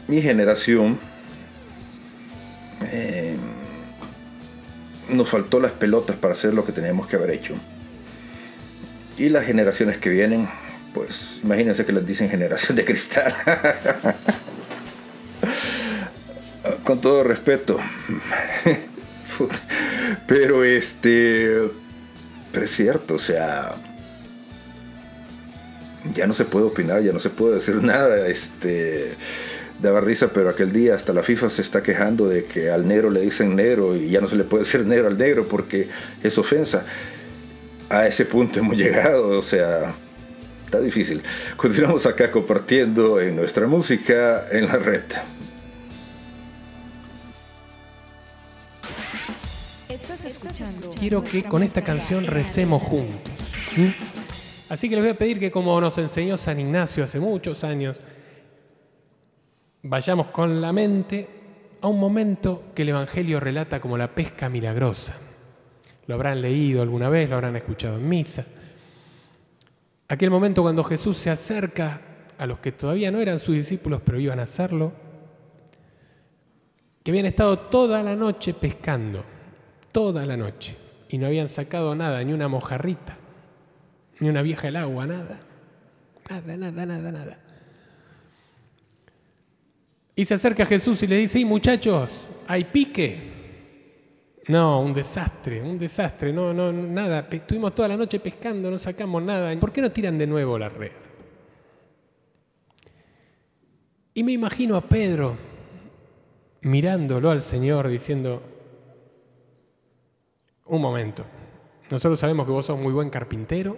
mi 0.07 0.21
generación, 0.21 0.99
eh, 2.91 3.35
nos 5.09 5.29
faltó 5.29 5.59
las 5.59 5.71
pelotas 5.71 6.15
para 6.15 6.33
hacer 6.33 6.53
lo 6.53 6.65
que 6.65 6.71
teníamos 6.71 7.07
que 7.07 7.15
haber 7.15 7.31
hecho. 7.31 7.53
Y 9.17 9.29
las 9.29 9.45
generaciones 9.45 9.97
que 9.97 10.09
vienen, 10.09 10.47
pues 10.93 11.39
imagínense 11.43 11.85
que 11.85 11.93
les 11.93 12.05
dicen 12.05 12.29
generación 12.29 12.75
de 12.75 12.85
cristal. 12.85 13.35
Con 16.83 17.01
todo 17.01 17.23
respeto. 17.23 17.79
Pero 20.27 20.63
este. 20.63 21.61
Pero 22.51 22.65
es 22.65 22.71
cierto, 22.71 23.15
o 23.15 23.19
sea. 23.19 23.75
Ya 26.13 26.27
no 26.27 26.33
se 26.33 26.45
puede 26.45 26.65
opinar, 26.65 27.01
ya 27.01 27.11
no 27.11 27.19
se 27.19 27.31
puede 27.31 27.55
decir 27.55 27.75
nada. 27.75 28.27
Este 28.27 29.15
daba 29.85 30.01
risa, 30.01 30.31
pero 30.33 30.49
aquel 30.49 30.71
día 30.71 30.95
hasta 30.95 31.13
la 31.13 31.23
FIFA 31.23 31.49
se 31.49 31.61
está 31.61 31.81
quejando 31.81 32.27
de 32.27 32.45
que 32.45 32.69
al 32.71 32.87
negro 32.87 33.09
le 33.09 33.21
dicen 33.21 33.55
negro 33.55 33.95
y 33.95 34.09
ya 34.09 34.19
no 34.19 34.27
se 34.27 34.35
le 34.35 34.43
puede 34.43 34.63
decir 34.63 34.85
negro 34.85 35.07
al 35.07 35.17
negro 35.17 35.47
porque 35.47 35.87
es 36.23 36.37
ofensa. 36.37 36.85
A 37.89 38.07
ese 38.07 38.25
punto 38.25 38.59
hemos 38.61 38.75
llegado, 38.75 39.39
o 39.39 39.43
sea, 39.43 39.93
está 40.65 40.79
difícil. 40.79 41.21
Continuamos 41.55 42.05
acá 42.05 42.31
compartiendo 42.31 43.21
en 43.21 43.35
nuestra 43.35 43.67
música 43.67 44.45
en 44.51 44.67
la 44.67 44.77
red. 44.77 45.03
Estás 49.87 50.25
escuchando. 50.25 50.89
Quiero 50.99 51.23
que 51.23 51.43
con 51.43 51.63
esta 51.63 51.83
canción 51.83 52.25
recemos 52.25 52.81
juntos. 52.81 53.31
¿Mm? 53.77 53.89
Así 54.69 54.89
que 54.89 54.95
les 54.95 55.03
voy 55.03 55.11
a 55.11 55.17
pedir 55.17 55.39
que 55.39 55.51
como 55.51 55.79
nos 55.79 55.97
enseñó 55.99 56.37
San 56.37 56.59
Ignacio 56.59 57.03
hace 57.03 57.19
muchos 57.19 57.63
años, 57.63 58.01
vayamos 59.87 60.27
con 60.27 60.59
la 60.61 60.73
mente 60.73 61.27
a 61.81 61.87
un 61.87 61.99
momento 61.99 62.71
que 62.73 62.81
el 62.81 62.89
Evangelio 62.89 63.39
relata 63.39 63.79
como 63.79 63.97
la 63.97 64.13
pesca 64.13 64.49
milagrosa. 64.49 65.13
Lo 66.07 66.15
habrán 66.15 66.41
leído 66.41 66.81
alguna 66.81 67.07
vez, 67.07 67.29
lo 67.29 67.35
habrán 67.35 67.55
escuchado 67.55 67.97
en 67.97 68.09
misa. 68.09 68.45
Aquel 70.07 70.31
momento 70.31 70.63
cuando 70.63 70.83
Jesús 70.83 71.17
se 71.17 71.29
acerca 71.29 72.01
a 72.37 72.45
los 72.47 72.59
que 72.59 72.71
todavía 72.71 73.11
no 73.11 73.19
eran 73.19 73.39
sus 73.39 73.55
discípulos, 73.55 74.01
pero 74.03 74.19
iban 74.19 74.39
a 74.39 74.43
hacerlo, 74.43 74.91
que 77.03 77.11
habían 77.11 77.27
estado 77.27 77.59
toda 77.59 78.01
la 78.01 78.15
noche 78.15 78.53
pescando, 78.55 79.23
toda 79.91 80.25
la 80.25 80.35
noche, 80.35 80.75
y 81.09 81.19
no 81.19 81.27
habían 81.27 81.47
sacado 81.47 81.95
nada, 81.95 82.23
ni 82.23 82.33
una 82.33 82.47
mojarrita, 82.47 83.17
ni 84.19 84.29
una 84.29 84.41
vieja 84.41 84.67
el 84.67 84.75
agua, 84.77 85.05
nada. 85.05 85.39
Nada, 86.29 86.57
nada, 86.57 86.85
nada, 86.85 87.11
nada. 87.11 87.44
Y 90.15 90.25
se 90.25 90.33
acerca 90.35 90.63
a 90.63 90.65
Jesús 90.65 91.03
y 91.03 91.07
le 91.07 91.17
dice, 91.17 91.39
"Y 91.39 91.45
muchachos, 91.45 92.29
¿hay 92.47 92.63
pique? 92.63 93.33
No, 94.47 94.79
un 94.79 94.93
desastre, 94.93 95.61
un 95.61 95.77
desastre, 95.79 96.31
no, 96.31 96.53
no, 96.53 96.71
nada. 96.71 97.27
Estuvimos 97.31 97.73
toda 97.73 97.87
la 97.87 97.97
noche 97.97 98.19
pescando, 98.19 98.69
no 98.69 98.77
sacamos 98.77 99.23
nada. 99.23 99.57
¿Por 99.59 99.71
qué 99.71 99.81
no 99.81 99.91
tiran 99.91 100.17
de 100.17 100.27
nuevo 100.27 100.57
la 100.59 100.69
red? 100.69 100.91
Y 104.13 104.23
me 104.23 104.31
imagino 104.31 104.77
a 104.77 104.81
Pedro 104.81 105.35
mirándolo 106.61 107.31
al 107.31 107.41
Señor 107.41 107.87
diciendo, 107.87 108.41
un 110.65 110.81
momento, 110.81 111.25
nosotros 111.91 112.19
sabemos 112.19 112.45
que 112.45 112.51
vos 112.51 112.65
sos 112.65 112.79
muy 112.79 112.93
buen 112.93 113.09
carpintero, 113.09 113.77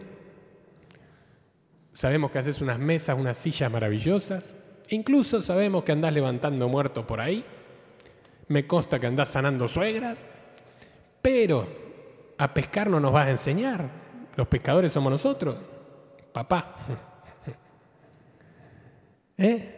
sabemos 1.91 2.29
que 2.29 2.39
haces 2.39 2.61
unas 2.61 2.77
mesas, 2.77 3.17
unas 3.17 3.37
sillas 3.37 3.71
maravillosas, 3.71 4.55
Incluso 4.89 5.41
sabemos 5.41 5.83
que 5.83 5.91
andás 5.91 6.13
levantando 6.13 6.67
muertos 6.67 7.05
por 7.05 7.19
ahí. 7.19 7.43
Me 8.47 8.65
consta 8.65 8.99
que 8.99 9.07
andás 9.07 9.29
sanando 9.29 9.67
suegras. 9.67 10.23
Pero 11.21 11.67
a 12.37 12.53
pescar 12.53 12.89
no 12.89 12.99
nos 12.99 13.11
vas 13.11 13.27
a 13.27 13.31
enseñar. 13.31 13.89
Los 14.35 14.47
pescadores 14.47 14.91
somos 14.91 15.11
nosotros. 15.11 15.55
Papá. 16.31 16.75
¿Eh? 19.37 19.73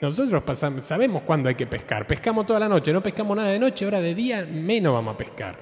Nosotros 0.00 0.42
pasamos, 0.42 0.84
sabemos 0.84 1.22
cuándo 1.22 1.48
hay 1.48 1.54
que 1.54 1.66
pescar. 1.66 2.06
Pescamos 2.06 2.46
toda 2.46 2.60
la 2.60 2.68
noche, 2.68 2.92
no 2.92 3.02
pescamos 3.02 3.36
nada 3.36 3.48
de 3.48 3.58
noche, 3.58 3.84
ahora 3.84 4.00
de 4.00 4.14
día 4.14 4.44
menos 4.44 4.92
vamos 4.92 5.14
a 5.14 5.16
pescar. 5.16 5.58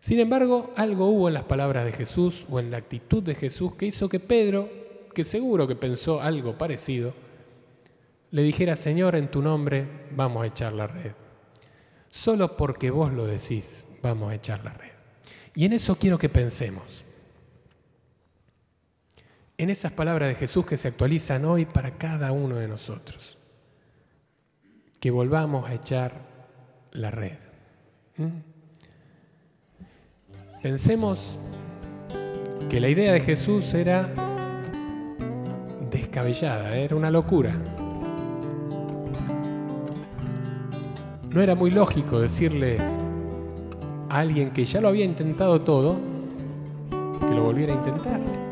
Sin 0.00 0.18
embargo, 0.18 0.72
algo 0.76 1.06
hubo 1.06 1.28
en 1.28 1.34
las 1.34 1.44
palabras 1.44 1.84
de 1.84 1.92
Jesús 1.92 2.46
o 2.50 2.58
en 2.58 2.70
la 2.70 2.78
actitud 2.78 3.22
de 3.22 3.34
Jesús 3.34 3.74
que 3.74 3.86
hizo 3.86 4.08
que 4.08 4.18
Pedro, 4.18 4.68
que 5.12 5.24
seguro 5.24 5.66
que 5.66 5.76
pensó 5.76 6.20
algo 6.20 6.56
parecido, 6.56 7.12
le 8.30 8.42
dijera, 8.42 8.76
Señor, 8.76 9.14
en 9.14 9.30
tu 9.30 9.42
nombre 9.42 9.86
vamos 10.10 10.42
a 10.42 10.46
echar 10.46 10.72
la 10.72 10.86
red. 10.86 11.12
Solo 12.08 12.56
porque 12.56 12.90
vos 12.90 13.12
lo 13.12 13.26
decís, 13.26 13.84
vamos 14.02 14.32
a 14.32 14.34
echar 14.34 14.64
la 14.64 14.72
red. 14.72 14.92
Y 15.54 15.66
en 15.66 15.74
eso 15.74 15.96
quiero 15.96 16.18
que 16.18 16.28
pensemos. 16.28 17.04
En 19.58 19.70
esas 19.70 19.92
palabras 19.92 20.28
de 20.28 20.34
Jesús 20.34 20.64
que 20.66 20.76
se 20.76 20.88
actualizan 20.88 21.44
hoy 21.44 21.66
para 21.66 21.98
cada 21.98 22.32
uno 22.32 22.56
de 22.56 22.68
nosotros. 22.68 23.38
Que 24.98 25.10
volvamos 25.10 25.68
a 25.68 25.74
echar 25.74 26.12
la 26.92 27.10
red. 27.10 27.36
¿Mm? 28.16 28.28
Pensemos 30.62 31.38
que 32.70 32.80
la 32.80 32.88
idea 32.88 33.12
de 33.12 33.20
Jesús 33.20 33.74
era 33.74 34.31
descabellada, 35.92 36.76
era 36.76 36.96
una 36.96 37.10
locura. 37.10 37.54
No 41.30 41.40
era 41.40 41.54
muy 41.54 41.70
lógico 41.70 42.18
decirles 42.18 42.80
a 44.08 44.18
alguien 44.18 44.50
que 44.50 44.64
ya 44.64 44.80
lo 44.80 44.88
había 44.88 45.04
intentado 45.04 45.60
todo 45.60 45.96
que 47.26 47.34
lo 47.34 47.44
volviera 47.44 47.72
a 47.72 47.76
intentar. 47.76 48.51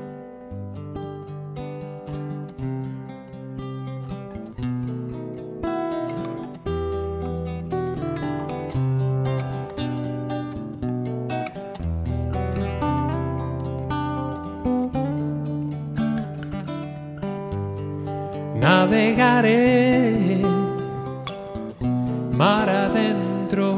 Mar 22.37 22.69
adentro. 22.69 23.75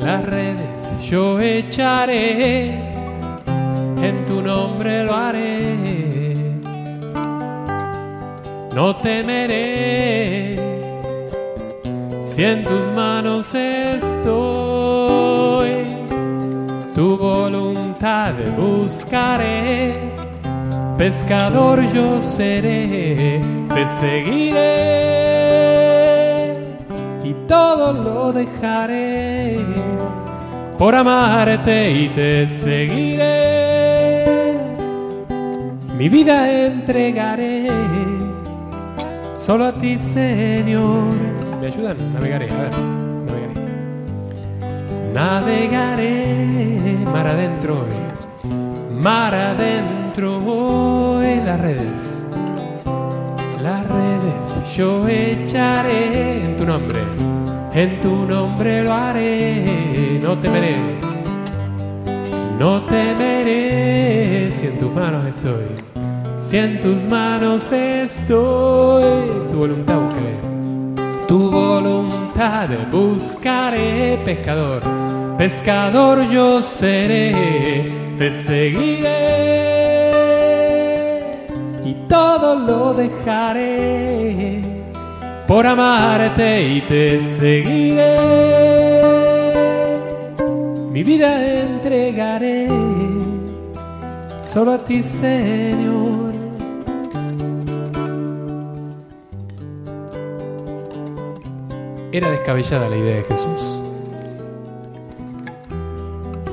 Las 0.00 0.24
redes 0.26 0.96
yo 1.08 1.38
echaré, 1.40 2.70
en 4.02 4.24
tu 4.26 4.42
nombre 4.42 5.04
lo 5.04 5.14
haré. 5.14 5.76
No 8.74 8.96
temeré 8.96 10.56
si 12.20 12.42
en 12.42 12.64
tus 12.64 12.90
manos 12.90 13.54
estoy. 13.54 14.10
Tu 16.96 17.16
voluntad 17.16 18.34
buscaré 18.58 20.09
pescador 21.00 21.80
yo 21.94 22.20
seré, 22.20 23.40
te 23.72 23.86
seguiré 23.86 24.60
y 27.24 27.32
todo 27.48 27.94
lo 27.94 28.34
dejaré 28.34 29.64
por 30.76 30.94
amarte 30.94 31.90
y 31.90 32.10
te 32.10 32.46
seguiré. 32.46 33.24
Mi 35.96 36.10
vida 36.10 36.52
entregaré 36.66 37.70
solo 39.34 39.68
a 39.68 39.72
ti, 39.72 39.98
Señor. 39.98 41.14
¿Me 41.62 41.68
ayudan? 41.68 41.96
Navegaré, 42.12 42.50
a 42.50 42.56
ver, 42.56 42.78
navegaré. 43.24 43.54
Navegaré 45.14 47.06
mar 47.10 47.26
adentro, 47.26 47.86
mar 48.90 49.34
adentro 49.34 49.89
en 50.18 51.46
las 51.46 51.60
redes, 51.60 52.26
las 53.62 53.86
redes. 53.86 54.76
Yo 54.76 55.06
echaré 55.06 56.44
en 56.44 56.56
tu 56.56 56.64
nombre, 56.64 56.98
en 57.72 58.00
tu 58.00 58.26
nombre 58.26 58.82
lo 58.82 58.92
haré, 58.92 60.18
no 60.22 60.36
temeré, 60.38 60.76
no 62.58 62.82
temeré 62.82 64.50
si 64.50 64.66
en 64.66 64.78
tus 64.78 64.92
manos 64.92 65.26
estoy, 65.26 65.66
si 66.38 66.56
en 66.56 66.80
tus 66.80 67.04
manos 67.04 67.70
estoy, 67.72 69.28
tu 69.50 69.58
voluntad 69.58 70.00
buscaré, 70.00 71.26
tu 71.28 71.50
voluntad 71.50 72.68
buscaré, 72.90 74.18
pescador, 74.24 74.82
pescador 75.38 76.28
yo 76.28 76.60
seré, 76.62 77.92
te 78.18 78.32
seguiré 78.32 79.59
y 81.90 81.94
todo 82.06 82.54
lo 82.54 82.94
dejaré 82.94 84.62
por 85.48 85.66
amarte 85.66 86.62
y 86.68 86.80
te 86.82 87.18
seguiré. 87.18 88.16
Mi 90.92 91.02
vida 91.02 91.44
entregaré 91.62 92.68
solo 94.40 94.74
a 94.74 94.78
ti, 94.78 95.02
Señor. 95.02 96.30
Era 102.12 102.30
descabellada 102.30 102.88
la 102.88 102.96
idea 102.96 103.16
de 103.16 103.22
Jesús. 103.22 103.78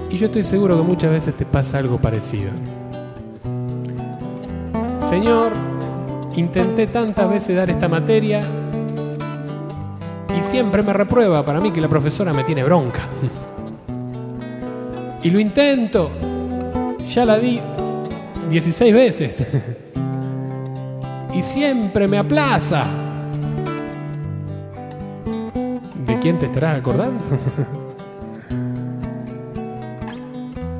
Y 0.09 0.17
yo 0.17 0.25
estoy 0.25 0.43
seguro 0.43 0.77
que 0.77 0.83
muchas 0.83 1.11
veces 1.11 1.37
te 1.37 1.45
pasa 1.45 1.77
algo 1.77 1.99
parecido. 1.99 2.49
Señor, 5.07 5.53
intenté 6.35 6.85
tantas 6.87 7.29
veces 7.29 7.55
dar 7.55 7.69
esta 7.69 7.87
materia 7.87 8.41
y 10.37 10.41
siempre 10.41 10.83
me 10.83 10.91
reprueba. 10.91 11.45
Para 11.45 11.61
mí 11.61 11.71
que 11.71 11.79
la 11.79 11.87
profesora 11.87 12.33
me 12.33 12.43
tiene 12.43 12.63
bronca. 12.63 12.99
Y 15.23 15.31
lo 15.31 15.39
intento. 15.39 16.11
Ya 17.07 17.25
la 17.25 17.39
di 17.39 17.61
16 18.49 18.93
veces. 18.93 19.47
Y 21.33 21.41
siempre 21.41 22.07
me 22.07 22.17
aplaza. 22.17 22.85
¿De 26.05 26.19
quién 26.19 26.37
te 26.37 26.47
estarás 26.47 26.79
acordando? 26.79 27.23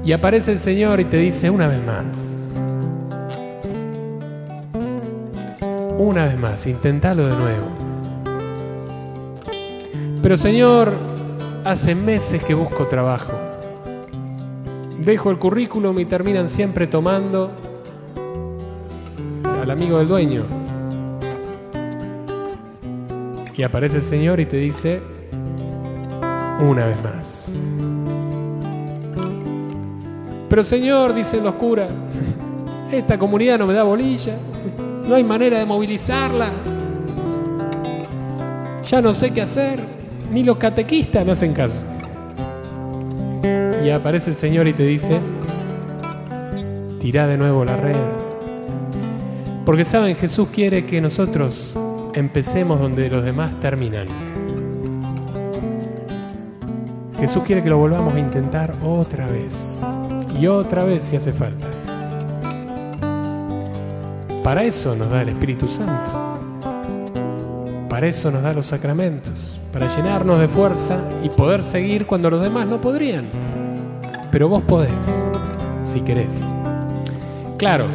Y 0.03 0.11
aparece 0.11 0.51
el 0.51 0.59
Señor 0.59 0.99
y 0.99 1.05
te 1.05 1.17
dice 1.17 1.49
una 1.49 1.67
vez 1.67 1.85
más. 1.85 2.26
Una 5.97 6.25
vez 6.25 6.37
más, 6.37 6.67
intentalo 6.67 7.25
de 7.25 7.35
nuevo. 7.35 7.65
Pero 10.21 10.37
Señor, 10.37 10.93
hace 11.63 11.95
meses 11.95 12.43
que 12.43 12.53
busco 12.53 12.85
trabajo. 12.85 13.33
Dejo 14.99 15.31
el 15.31 15.39
currículum 15.39 15.97
y 15.97 16.05
terminan 16.05 16.47
siempre 16.49 16.85
tomando 16.85 17.49
al 19.59 19.71
amigo 19.71 19.97
del 19.97 20.07
dueño. 20.07 20.45
Y 23.55 23.63
aparece 23.63 23.97
el 23.97 24.03
Señor 24.03 24.39
y 24.39 24.45
te 24.45 24.57
dice, 24.57 25.01
una 26.59 26.85
vez 26.85 27.03
más. 27.03 27.51
Pero 30.47 30.63
Señor, 30.63 31.15
dicen 31.15 31.43
los 31.43 31.55
curas, 31.55 31.89
esta 32.91 33.17
comunidad 33.17 33.57
no 33.57 33.65
me 33.65 33.73
da 33.73 33.81
bolilla, 33.81 34.37
no 35.07 35.15
hay 35.15 35.23
manera 35.23 35.59
de 35.59 35.65
movilizarla, 35.65 36.51
ya 38.87 39.01
no 39.01 39.13
sé 39.13 39.31
qué 39.31 39.41
hacer, 39.41 39.79
ni 40.31 40.43
los 40.43 40.57
catequistas 40.57 41.25
me 41.25 41.31
hacen 41.31 41.53
caso. 41.53 41.75
Y 43.83 43.89
aparece 43.89 44.31
el 44.31 44.35
Señor 44.35 44.67
y 44.67 44.73
te 44.73 44.83
dice, 44.83 45.19
tira 46.99 47.27
de 47.27 47.37
nuevo 47.37 47.63
la 47.63 47.77
red. 47.77 47.95
Porque 49.65 49.85
saben, 49.85 50.15
Jesús 50.15 50.49
quiere 50.51 50.85
que 50.85 50.99
nosotros 51.01 51.73
empecemos 52.13 52.79
donde 52.79 53.09
los 53.09 53.23
demás 53.23 53.59
terminan. 53.59 54.07
Jesús 57.19 57.43
quiere 57.43 57.63
que 57.63 57.69
lo 57.69 57.77
volvamos 57.77 58.13
a 58.13 58.19
intentar 58.19 58.73
otra 58.83 59.25
vez 59.27 59.79
y 60.39 60.47
otra 60.47 60.83
vez 60.83 61.03
si 61.03 61.15
hace 61.15 61.33
falta. 61.33 61.67
Para 64.47 64.63
eso 64.63 64.95
nos 64.95 65.09
da 65.09 65.23
el 65.23 65.27
Espíritu 65.27 65.67
Santo. 65.67 66.39
Para 67.89 68.07
eso 68.07 68.31
nos 68.31 68.41
da 68.41 68.53
los 68.53 68.67
sacramentos. 68.67 69.59
Para 69.73 69.93
llenarnos 69.93 70.39
de 70.39 70.47
fuerza 70.47 71.01
y 71.21 71.27
poder 71.27 71.61
seguir 71.61 72.07
cuando 72.07 72.29
los 72.29 72.41
demás 72.41 72.65
no 72.65 72.79
podrían. 72.79 73.25
Pero 74.31 74.47
vos 74.47 74.63
podés, 74.63 75.25
si 75.81 75.99
querés. 75.99 76.49
Claro, 77.57 77.87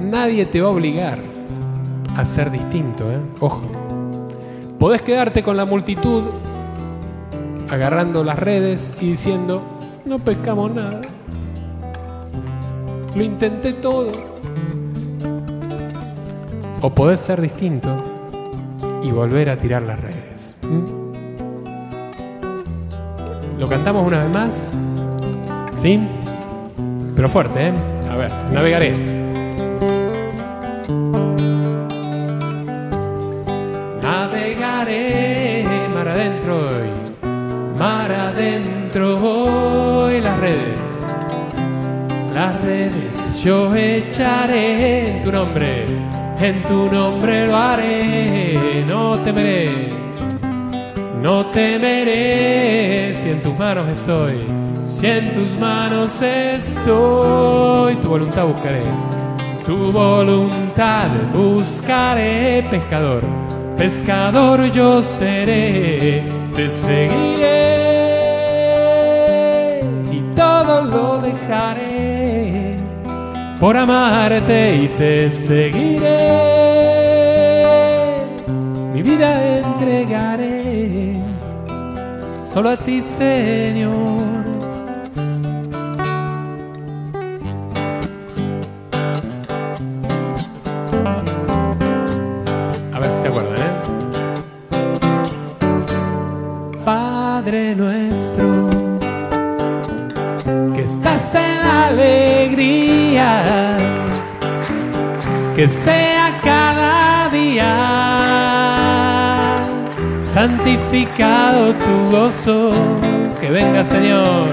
nadie 0.00 0.46
te 0.46 0.62
va 0.62 0.68
a 0.68 0.70
obligar 0.70 1.18
a 2.16 2.24
ser 2.24 2.50
distinto, 2.50 3.12
¿eh? 3.12 3.20
Ojo. 3.40 3.64
Podés 4.78 5.02
quedarte 5.02 5.42
con 5.42 5.58
la 5.58 5.66
multitud 5.66 6.22
agarrando 7.68 8.24
las 8.24 8.38
redes 8.38 8.94
y 8.98 9.10
diciendo, 9.10 9.60
no 10.06 10.18
pescamos 10.20 10.74
nada. 10.74 11.02
Lo 13.16 13.22
intenté 13.22 13.72
todo. 13.72 14.12
O 16.82 16.94
podés 16.94 17.20
ser 17.20 17.40
distinto 17.40 17.96
y 19.02 19.10
volver 19.10 19.48
a 19.48 19.56
tirar 19.56 19.80
las 19.82 19.98
redes. 19.98 20.58
¿Lo 23.58 23.68
cantamos 23.68 24.06
una 24.06 24.18
vez 24.18 24.28
más? 24.28 24.72
¿Sí? 25.72 26.06
Pero 27.14 27.28
fuerte, 27.30 27.68
¿eh? 27.68 27.72
A 28.10 28.16
ver. 28.16 28.30
Navegaré 28.52 29.15
yo 43.44 43.74
echaré 43.74 45.16
en 45.16 45.22
tu 45.22 45.32
nombre, 45.32 45.86
en 46.40 46.62
tu 46.62 46.90
nombre 46.90 47.46
lo 47.46 47.56
haré, 47.56 48.84
no 48.88 49.18
temeré, 49.18 49.90
no 51.22 51.46
temeré 51.46 53.14
si 53.14 53.30
en 53.30 53.42
tus 53.42 53.58
manos 53.58 53.88
estoy, 53.88 54.46
si 54.84 55.06
en 55.06 55.34
tus 55.34 55.56
manos 55.58 56.20
estoy, 56.22 57.96
tu 57.96 58.08
voluntad 58.08 58.46
buscaré, 58.46 58.82
tu 59.66 59.92
voluntad 59.92 61.08
buscaré, 61.32 62.64
pescador 62.70 63.22
pescador 63.76 64.64
yo 64.72 65.02
seré, 65.02 66.24
te 66.54 66.70
seguiré 66.70 67.76
y 70.10 70.20
todo 70.34 70.82
lo 70.82 71.18
dejaré 71.18 71.95
por 73.60 73.76
amarte 73.76 74.76
y 74.76 74.88
te 74.88 75.30
seguiré. 75.30 76.46
Mi 78.92 79.02
vida 79.02 79.58
entregaré 79.58 81.16
solo 82.44 82.70
a 82.70 82.76
ti, 82.76 83.02
Señor. 83.02 84.45
Que 105.56 105.66
sea 105.68 106.38
cada 106.44 107.30
día 107.30 107.74
santificado 110.28 111.72
tu 111.72 112.10
gozo, 112.10 112.72
que 113.40 113.48
venga 113.48 113.82
Señor, 113.82 114.50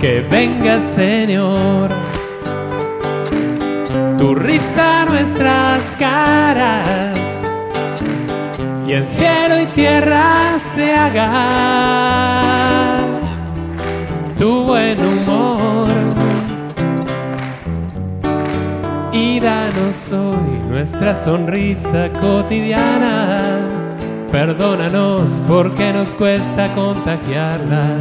que 0.00 0.20
venga 0.30 0.80
Señor. 0.80 1.90
Tu 4.18 4.36
risa 4.36 5.04
nuestras 5.04 5.96
caras 5.96 7.18
y 8.86 8.92
en 8.92 9.08
cielo 9.08 9.62
y 9.62 9.66
tierra 9.66 10.60
se 10.60 10.94
haga 10.94 11.28
tu 14.38 14.62
buen 14.62 15.00
humor 15.04 16.11
y 19.32 19.40
danos 19.40 20.12
hoy 20.12 20.68
nuestra 20.68 21.14
sonrisa 21.14 22.10
cotidiana 22.20 23.60
perdónanos 24.30 25.40
porque 25.48 25.92
nos 25.92 26.10
cuesta 26.10 26.72
contagiarla 26.74 27.98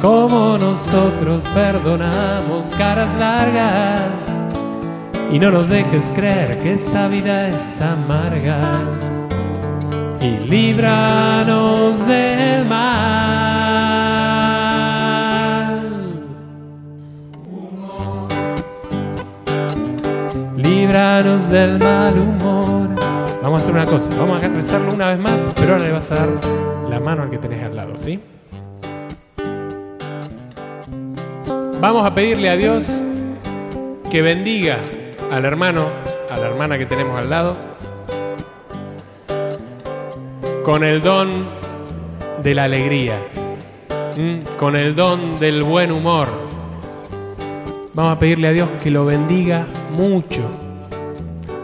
como 0.00 0.56
nosotros 0.58 1.44
perdonamos 1.54 2.68
caras 2.78 3.14
largas 3.16 4.46
y 5.32 5.38
no 5.38 5.50
nos 5.50 5.68
dejes 5.68 6.10
creer 6.14 6.58
que 6.58 6.74
esta 6.74 7.06
vida 7.06 7.48
es 7.48 7.80
amarga. 7.80 8.80
Y 10.20 10.44
líbranos 10.44 12.06
del 12.06 12.66
mal. 12.66 13.49
Del 20.90 21.78
mal 21.78 22.18
humor. 22.18 22.88
Vamos 23.40 23.60
a 23.60 23.62
hacer 23.62 23.74
una 23.74 23.86
cosa, 23.86 24.12
vamos 24.16 24.42
a 24.42 24.48
rezarlo 24.48 24.92
una 24.92 25.06
vez 25.06 25.20
más, 25.20 25.52
pero 25.54 25.74
ahora 25.74 25.84
le 25.84 25.92
vas 25.92 26.10
a 26.10 26.16
dar 26.16 26.28
la 26.88 26.98
mano 26.98 27.22
al 27.22 27.30
que 27.30 27.38
tenés 27.38 27.64
al 27.64 27.76
lado, 27.76 27.96
¿sí? 27.96 28.18
Vamos 31.80 32.04
a 32.04 32.12
pedirle 32.12 32.50
a 32.50 32.56
Dios 32.56 32.88
que 34.10 34.20
bendiga 34.20 34.78
al 35.30 35.44
hermano, 35.44 35.86
a 36.28 36.36
la 36.36 36.48
hermana 36.48 36.76
que 36.76 36.86
tenemos 36.86 37.16
al 37.16 37.30
lado, 37.30 37.56
con 40.64 40.82
el 40.82 41.02
don 41.02 41.44
de 42.42 42.54
la 42.54 42.64
alegría, 42.64 43.16
con 44.58 44.74
el 44.74 44.96
don 44.96 45.38
del 45.38 45.62
buen 45.62 45.92
humor. 45.92 46.26
Vamos 47.94 48.16
a 48.16 48.18
pedirle 48.18 48.48
a 48.48 48.52
Dios 48.52 48.68
que 48.82 48.90
lo 48.90 49.04
bendiga 49.04 49.68
mucho, 49.92 50.42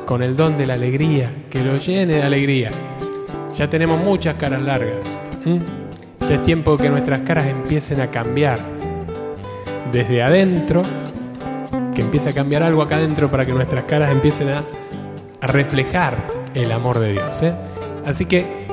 con 0.06 0.22
el 0.22 0.36
don 0.36 0.56
de 0.56 0.66
la 0.66 0.74
alegría, 0.74 1.30
que 1.50 1.62
lo 1.62 1.76
llene 1.76 2.14
de 2.14 2.22
alegría. 2.22 2.70
Ya 3.54 3.68
tenemos 3.68 4.00
muchas 4.00 4.36
caras 4.36 4.62
largas. 4.62 5.00
Ya 6.20 6.34
es 6.36 6.42
tiempo 6.44 6.78
que 6.78 6.88
nuestras 6.88 7.20
caras 7.20 7.46
empiecen 7.46 8.00
a 8.00 8.06
cambiar 8.06 8.60
desde 9.92 10.22
adentro 10.22 10.82
que 11.94 12.02
empiece 12.02 12.28
a 12.28 12.32
cambiar 12.34 12.62
algo 12.62 12.82
acá 12.82 12.96
adentro 12.96 13.30
para 13.30 13.46
que 13.46 13.52
nuestras 13.52 13.84
caras 13.84 14.10
empiecen 14.10 14.50
a, 14.50 14.62
reflejar 15.40 16.16
el 16.54 16.72
amor 16.72 16.98
de 16.98 17.12
Dios. 17.12 17.42
¿eh? 17.42 17.54
Así 18.04 18.26
que 18.26 18.66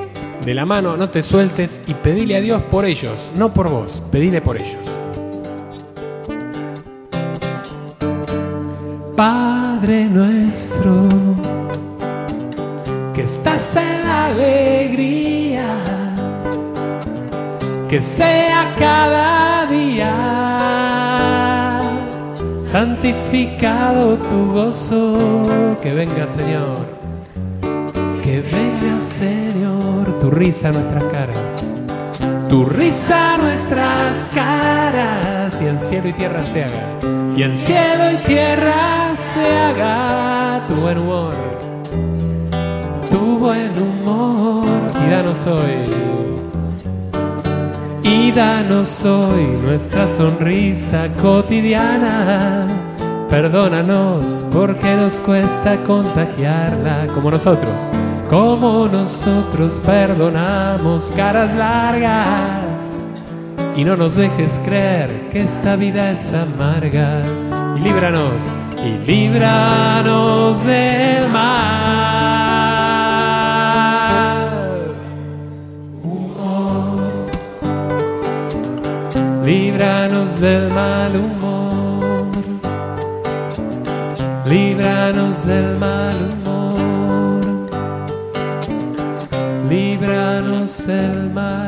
de 0.44 0.54
la 0.54 0.66
mano 0.66 0.96
no 0.96 1.08
te 1.08 1.22
sueltes 1.22 1.80
y 1.86 1.94
pedile 1.94 2.36
a 2.36 2.40
Dios 2.40 2.62
por 2.62 2.84
ellos, 2.84 3.32
no 3.36 3.54
por 3.54 3.70
vos, 3.70 4.02
pedile 4.10 4.40
por 4.42 4.56
ellos. 4.56 4.76
Padre 9.84 10.06
nuestro, 10.06 11.08
que 13.12 13.20
estás 13.20 13.76
en 13.76 14.08
la 14.08 14.26
alegría, 14.28 15.76
que 17.86 18.00
sea 18.00 18.72
cada 18.78 19.66
día 19.66 20.14
santificado 22.64 24.16
tu 24.16 24.52
gozo, 24.52 25.76
que 25.82 25.92
venga 25.92 26.28
Señor, 26.28 26.86
que 28.22 28.40
venga 28.40 28.98
Señor, 29.02 30.18
tu 30.18 30.30
risa 30.30 30.70
a 30.70 30.72
nuestras 30.72 31.04
caras, 31.04 31.76
tu 32.48 32.64
risa 32.64 33.34
a 33.34 33.36
nuestras 33.36 34.30
caras, 34.34 35.60
y 35.60 35.66
en 35.66 35.78
cielo 35.78 36.08
y 36.08 36.12
tierra 36.14 36.42
se 36.42 36.64
haga, 36.64 36.88
y 37.36 37.42
en 37.42 37.58
cielo 37.58 38.12
y 38.12 38.16
tierra 38.24 39.03
se 39.34 39.58
haga 39.58 40.62
tu 40.68 40.74
buen 40.76 40.98
humor, 40.98 41.34
tu 43.10 43.38
buen 43.38 43.72
humor, 43.76 44.64
y 45.04 45.10
danos 45.10 45.46
hoy. 45.48 45.82
Y 48.04 48.30
danos 48.30 49.04
hoy 49.04 49.46
nuestra 49.60 50.06
sonrisa 50.06 51.08
cotidiana. 51.20 52.66
Perdónanos 53.28 54.46
porque 54.52 54.94
nos 54.94 55.18
cuesta 55.18 55.82
contagiarla 55.82 57.08
como 57.12 57.32
nosotros, 57.32 57.90
como 58.30 58.86
nosotros 58.86 59.80
perdonamos 59.84 61.12
caras 61.16 61.54
largas. 61.56 63.00
Y 63.76 63.84
no 63.84 63.96
nos 63.96 64.14
dejes 64.14 64.60
creer 64.64 65.10
que 65.32 65.42
esta 65.42 65.74
vida 65.74 66.12
es 66.12 66.32
amarga. 66.32 67.22
y 67.76 67.80
líbranos, 67.80 68.52
y 68.82 68.98
líbranos 69.06 70.64
del 70.64 71.28
mal. 71.28 72.14
Humor. 76.02 77.26
Líbranos 79.44 80.40
del 80.40 80.70
mal 80.72 81.16
humor. 81.16 82.26
Líbranos 84.46 85.46
del 85.46 85.78
mal 85.78 86.16
humor. 86.32 87.40
Líbranos 89.68 90.86
del 90.86 91.30
mal. 91.30 91.63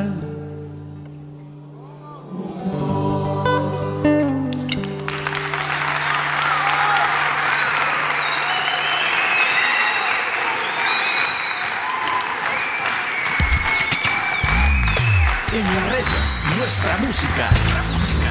Música. 17.16 17.48
Nuestra 17.48 17.82
música. 17.92 18.30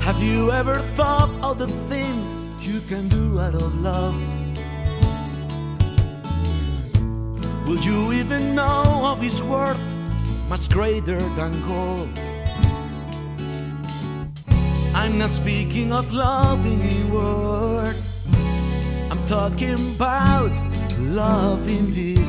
Have 0.00 0.22
you 0.22 0.52
ever 0.52 0.80
thought 0.94 1.30
of 1.42 1.58
the 1.58 1.68
things 1.88 2.44
you 2.60 2.80
can 2.88 3.08
do 3.08 3.40
out 3.40 3.54
of 3.54 3.80
love? 3.80 4.14
Will 7.66 7.80
you 7.80 8.12
even 8.12 8.54
know 8.54 9.06
of 9.06 9.20
his 9.20 9.42
worth 9.42 9.80
much 10.50 10.68
greater 10.68 11.16
than 11.36 11.52
gold? 11.66 12.21
I'm 15.02 15.18
not 15.18 15.30
speaking 15.30 15.92
of 15.92 16.12
loving 16.12 16.80
in 16.80 17.10
word. 17.10 17.96
I'm 19.10 19.26
talking 19.26 19.74
about 19.96 20.52
love 20.96 21.68
indeed. 21.68 22.24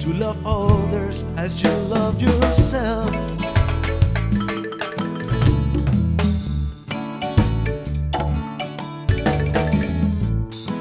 To 0.00 0.14
love 0.14 0.40
others 0.46 1.24
as 1.36 1.62
you 1.62 1.68
love 1.92 2.22
yourself. 2.22 3.12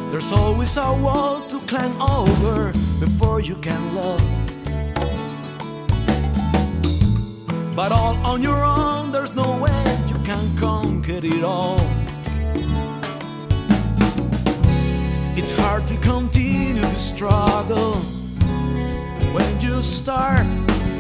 There's 0.10 0.32
always 0.32 0.78
a 0.78 0.94
wall 1.04 1.42
to 1.50 1.60
climb 1.68 2.02
over 2.02 2.72
before 3.02 3.42
you 3.42 3.56
can 3.56 3.94
love. 3.94 4.24
But 7.76 7.92
all 7.92 8.16
on 8.26 8.42
your 8.42 8.64
own, 8.64 8.87
conquer 11.08 11.26
it 11.26 11.44
all. 11.44 11.80
It's 15.38 15.52
hard 15.52 15.88
to 15.88 15.98
continue 15.98 16.82
the 16.82 16.98
struggle 16.98 17.96
when 19.34 19.62
you 19.62 19.82
start 19.82 20.46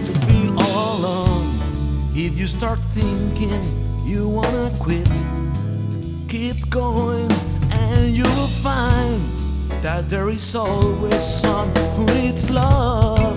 to 0.05 0.11
feel 0.25 0.59
all 0.59 0.97
alone. 0.97 1.59
If 2.13 2.37
you 2.37 2.47
start 2.47 2.79
thinking 2.93 3.63
you 4.05 4.27
wanna 4.29 4.71
quit, 4.79 5.09
keep 6.29 6.69
going 6.69 7.31
and 7.71 8.15
you 8.15 8.23
will 8.23 8.53
find 8.63 9.21
that 9.81 10.09
there 10.09 10.29
is 10.29 10.55
always 10.55 11.23
someone 11.23 11.75
who 11.95 12.05
needs 12.05 12.49
love. 12.49 13.36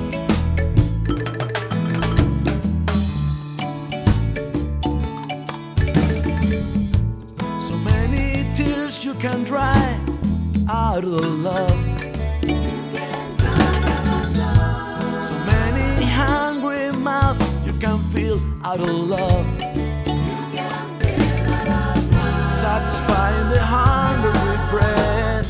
Can 9.20 9.44
dry 9.44 10.00
out 10.66 11.04
of 11.04 11.12
love. 11.12 11.68
So 15.22 15.34
many 15.44 16.06
hungry 16.06 16.90
mouths 16.92 17.44
you 17.66 17.72
can 17.74 17.98
fill 18.14 18.40
out 18.64 18.80
of 18.80 18.88
love. 18.88 19.46
Satisfying 22.64 23.50
the 23.50 23.60
hunger 23.60 24.32
with 24.32 24.70
bread, 24.70 25.44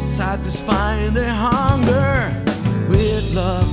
satisfying 0.00 1.12
the 1.12 1.28
hunger 1.28 2.32
with 2.88 3.34
love. 3.34 3.68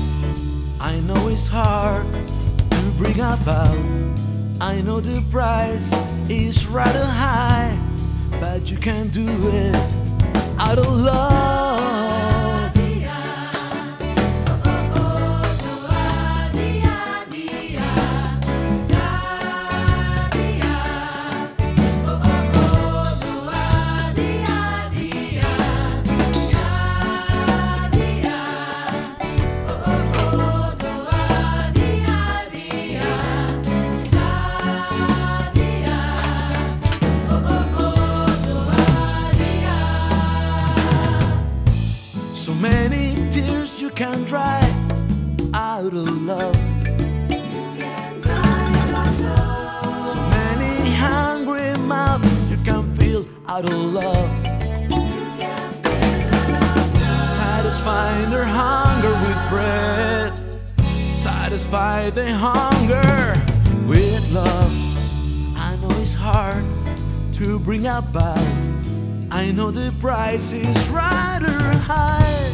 I 0.82 1.00
know 1.00 1.30
it's 1.30 1.48
hard 1.48 2.06
to 2.70 2.92
bring 2.98 3.22
about. 3.22 3.78
I 4.60 4.82
know 4.82 5.00
the 5.00 5.24
price 5.32 5.94
is 6.30 6.68
rather 6.68 7.06
high, 7.06 7.78
but 8.42 8.72
you 8.72 8.78
can 8.78 9.08
do 9.10 9.24
it 9.54 9.76
out 10.58 10.80
of 10.80 10.88
love. 10.88 11.51
So 42.52 42.58
many 42.58 43.16
tears 43.32 43.82
you 43.82 43.90
can 43.92 44.26
dry 44.26 44.60
out 45.54 45.86
of 45.86 45.94
love. 45.94 46.56
So 50.06 50.20
many 50.36 50.92
hungry 50.92 51.78
mouths 51.78 52.52
you 52.52 52.58
can 52.58 52.94
fill 52.96 53.26
out 53.48 53.64
of 53.64 53.72
love. 53.72 54.30
Satisfying 57.38 58.30
their 58.30 58.44
hunger 58.44 59.14
with 59.26 59.50
bread. 59.50 60.34
Satisfy 61.06 62.10
their 62.10 62.36
hunger 62.36 63.34
with 63.88 64.30
love. 64.34 64.74
I 65.56 65.78
know 65.78 65.92
it's 66.02 66.14
hard 66.14 66.66
to 67.36 67.60
bring 67.60 67.88
about. 67.88 68.61
I 69.42 69.52
know 69.52 69.72
the 69.72 69.92
price 70.00 70.54
is 70.54 70.90
rather 70.90 71.50
high, 71.50 72.54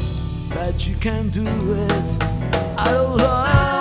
but 0.56 0.88
you 0.88 0.96
can 0.96 1.28
do 1.28 1.44
it 1.44 2.24
of 2.78 3.16
love. 3.18 3.77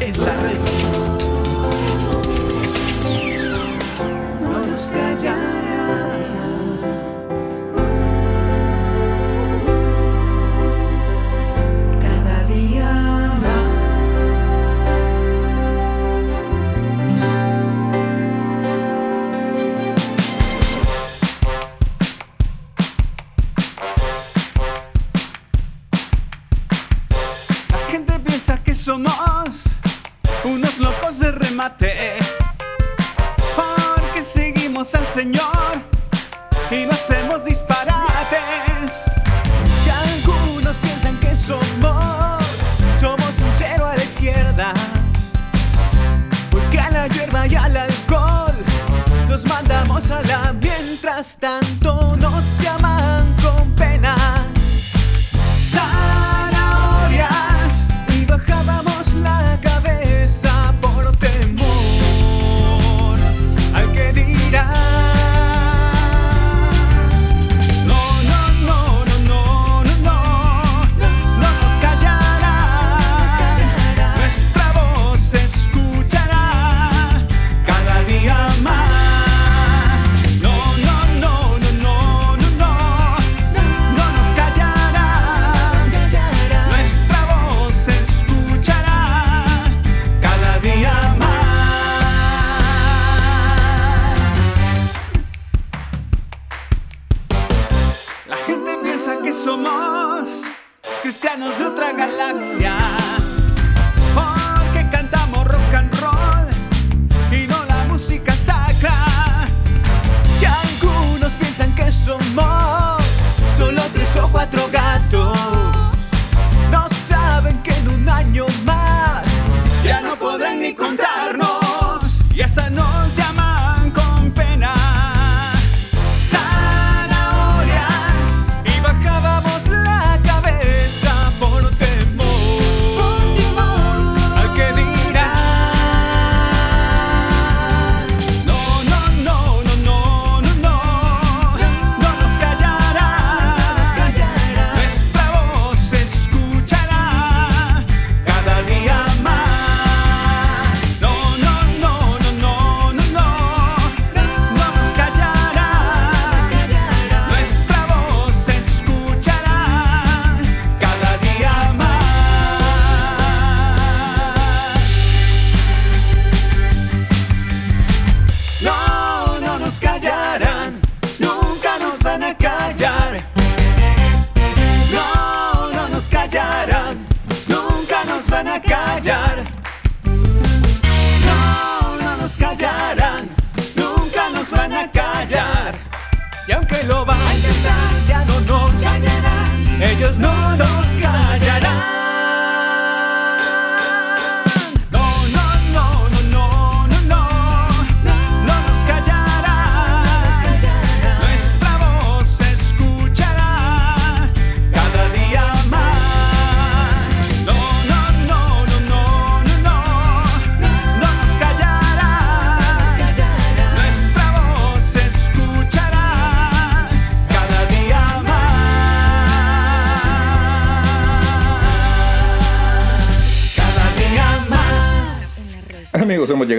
En 0.00 0.12
la 0.24 0.32
red. 0.36 1.23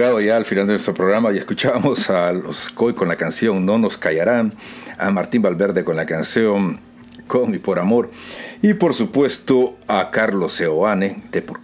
Llegado 0.06 0.20
ya 0.20 0.36
al 0.36 0.44
final 0.44 0.66
de 0.68 0.74
nuestro 0.74 0.94
programa 0.94 1.32
y 1.32 1.38
escuchábamos 1.38 2.08
a 2.10 2.32
los 2.32 2.70
COI 2.70 2.94
con 2.94 3.08
la 3.08 3.16
canción 3.16 3.66
No 3.66 3.76
nos 3.76 3.96
callarán, 3.96 4.54
a 4.98 5.10
Martín 5.10 5.42
Valverde 5.42 5.82
con 5.82 5.96
la 5.96 6.06
canción 6.06 6.78
Con 7.26 7.52
y 7.52 7.58
por 7.58 7.80
amor 7.80 8.10
y 8.62 8.74
por 8.74 8.94
supuesto 8.94 9.76
a 9.88 10.10
Carlos 10.10 10.52
Seoane, 10.52 11.22
de 11.32 11.42
por, 11.42 11.58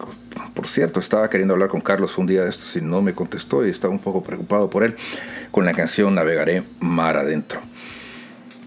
por 0.55 0.67
cierto, 0.67 0.99
estaba 0.99 1.31
queriendo 1.31 1.55
hablar 1.55 1.69
con 1.69 1.81
Carlos 1.81 2.19
un 2.19 2.27
día 2.27 2.43
de 2.43 2.51
estos 2.51 2.75
y 2.77 2.81
no 2.81 3.01
me 3.01 3.15
contestó 3.15 3.65
y 3.65 3.71
estaba 3.71 3.93
un 3.93 4.01
poco 4.01 4.23
preocupado 4.23 4.69
por 4.69 4.83
él, 4.83 4.97
con 5.51 5.65
la 5.65 5.73
canción 5.73 6.15
Navegaré 6.15 6.65
mar 6.81 7.17
adentro. 7.17 7.61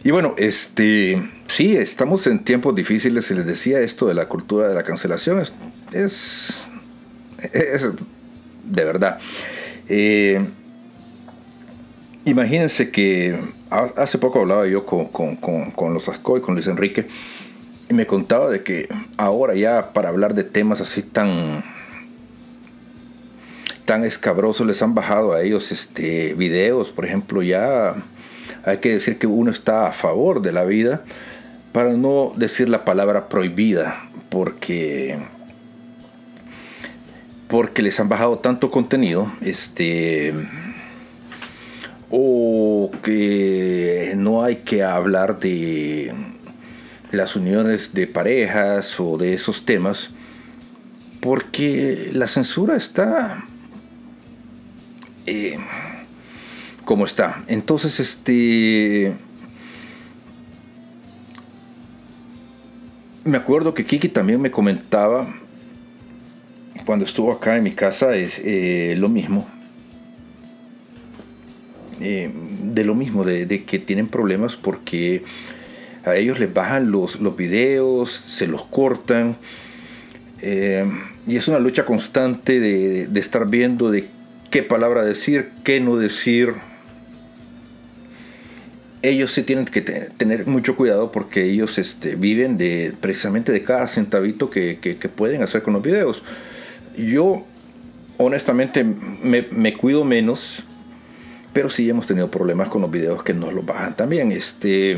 Y 0.04 0.12
bueno, 0.12 0.36
este, 0.38 1.22
sí, 1.48 1.76
estamos 1.76 2.26
en 2.28 2.44
tiempos 2.44 2.74
difíciles, 2.76 3.26
se 3.26 3.36
les 3.36 3.46
decía 3.46 3.82
esto 3.82 4.08
de 4.08 4.14
la 4.14 4.28
cultura 4.28 4.68
de 4.68 4.74
la 4.74 4.84
cancelación, 4.84 5.42
es, 5.42 5.54
es, 5.92 6.70
es 7.54 7.90
de 8.66 8.84
verdad. 8.84 9.20
Eh, 9.90 10.44
imagínense 12.26 12.90
que 12.92 13.38
ha- 13.70 13.92
hace 13.98 14.18
poco 14.18 14.40
hablaba 14.42 14.68
yo 14.68 14.86
con, 14.86 15.06
con, 15.08 15.36
con, 15.36 15.72
con 15.72 15.94
los 15.94 16.10
Ascoy, 16.10 16.42
con 16.42 16.56
Luis 16.56 16.68
Enrique, 16.68 17.08
y 17.90 17.94
me 17.94 18.06
contaba 18.08 18.50
de 18.50 18.64
que 18.64 18.90
ahora 19.18 19.54
ya 19.56 19.94
para 19.94 20.10
hablar 20.10 20.34
de 20.34 20.44
temas 20.44 20.82
así 20.82 21.02
tan 21.04 21.64
tan 23.86 24.04
escabrosos 24.04 24.66
les 24.66 24.82
han 24.82 24.96
bajado 24.96 25.34
a 25.34 25.44
ellos 25.44 25.72
este 25.72 26.34
videos, 26.34 26.90
por 26.90 27.06
ejemplo, 27.06 27.44
ya 27.44 27.94
hay 28.64 28.78
que 28.80 28.94
decir 28.94 29.20
que 29.20 29.28
uno 29.28 29.52
está 29.52 29.88
a 29.88 29.92
favor 29.92 30.42
de 30.42 30.52
la 30.52 30.64
vida 30.64 31.04
para 31.72 31.92
no 31.92 32.34
decir 32.36 32.68
la 32.68 32.84
palabra 32.84 33.30
prohibida, 33.30 34.10
porque 34.30 35.20
porque 37.56 37.82
les 37.82 37.98
han 38.02 38.10
bajado 38.10 38.40
tanto 38.40 38.70
contenido, 38.70 39.32
este 39.40 40.34
o 42.10 42.92
que 43.02 44.12
no 44.18 44.44
hay 44.44 44.58
que 44.58 44.84
hablar 44.84 45.40
de 45.40 46.14
las 47.14 47.38
uniones 47.38 47.94
de 47.94 48.08
parejas 48.08 49.00
o 49.00 49.18
de 49.18 49.34
esos 49.34 49.64
temas, 49.64 50.10
porque 51.22 52.10
la 52.12 52.28
censura 52.28 52.76
está 52.76 53.46
eh, 55.26 55.58
como 56.84 57.06
está. 57.06 57.42
Entonces, 57.48 58.02
este 58.02 59.16
me 63.24 63.38
acuerdo 63.38 63.74
que 63.74 63.86
Kiki 63.86 64.10
también 64.10 64.42
me 64.42 64.52
comentaba 64.52 65.45
cuando 66.86 67.06
estuvo 67.06 67.32
acá 67.32 67.58
en 67.58 67.64
mi 67.64 67.72
casa 67.72 68.16
es 68.16 68.40
eh, 68.44 68.96
lo 68.98 69.10
mismo. 69.10 69.48
Eh, 72.02 72.30
de 72.64 72.84
lo 72.84 72.94
mismo, 72.94 73.24
de, 73.24 73.64
que 73.64 73.80
tienen 73.80 74.08
problemas 74.08 74.56
porque 74.58 75.24
a 76.04 76.16
ellos 76.16 76.40
les 76.40 76.54
bajan 76.54 76.92
los, 76.92 77.20
los 77.22 77.36
videos, 77.38 78.12
se 78.12 78.48
los 78.48 78.66
cortan. 78.66 79.38
eh, 80.42 80.86
y 81.28 81.38
es 81.38 81.48
una 81.48 81.58
lucha 81.60 81.86
constante 81.86 82.60
de, 82.60 83.08
de 83.08 83.20
estar 83.20 83.48
viendo 83.50 83.90
de 83.90 84.06
qué 84.52 84.62
palabra 84.62 85.04
decir, 85.04 85.50
qué 85.64 85.80
no 85.80 85.98
decir. 85.98 86.54
ellos 89.02 89.32
sí 89.32 89.44
tienen 89.44 89.66
que 89.66 89.82
te- 89.82 90.10
tener 90.18 90.48
mucho 90.48 90.76
cuidado 90.76 91.12
porque 91.12 91.44
ellos 91.44 91.78
este, 91.78 92.16
viven 92.16 92.58
de 92.58 92.92
precisamente 93.00 93.52
de 93.52 93.62
cada 93.62 93.88
centavito 93.88 94.50
que- 94.50 94.80
que 94.82 95.10
pueden 95.10 95.44
hacer 95.44 95.62
con 95.62 95.74
los 95.74 95.84
videos. 95.84 96.24
Yo 96.98 97.46
honestamente 98.18 98.84
me, 98.84 99.74
cuido 99.74 100.04
menos, 100.06 100.64
pero 101.54 101.70
sí 101.70 101.90
hemos 101.90 102.08
tenido 102.08 102.30
problemas 102.30 102.70
con 102.70 102.82
los 102.82 102.92
videos 102.92 103.24
que 103.24 103.34
nos 103.34 103.54
los 103.54 103.66
bajan 103.66 103.96
también. 103.96 104.32
Este, 104.32 104.98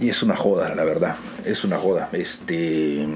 y 0.00 0.08
es 0.08 0.22
una 0.22 0.36
joda, 0.36 0.74
la 0.74 0.84
verdad. 0.84 1.16
Es 1.44 1.64
una 1.64 1.78
joda. 1.78 2.08
Este, 2.12 3.06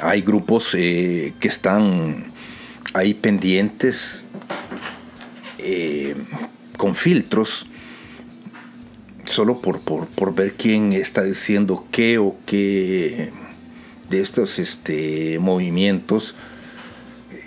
hay 0.00 0.22
grupos 0.22 0.74
eh, 0.74 1.34
que 1.38 1.48
están 1.48 2.32
ahí 2.94 3.14
pendientes 3.14 4.24
eh, 5.58 6.14
con 6.76 6.94
filtros 6.94 7.66
solo 9.24 9.62
por, 9.62 9.80
por, 9.80 10.08
por 10.08 10.34
ver 10.34 10.54
quién 10.54 10.92
está 10.92 11.22
diciendo 11.22 11.86
qué 11.90 12.18
o 12.18 12.36
qué 12.44 13.30
de 14.12 14.20
estos 14.20 14.58
este, 14.58 15.38
movimientos 15.40 16.34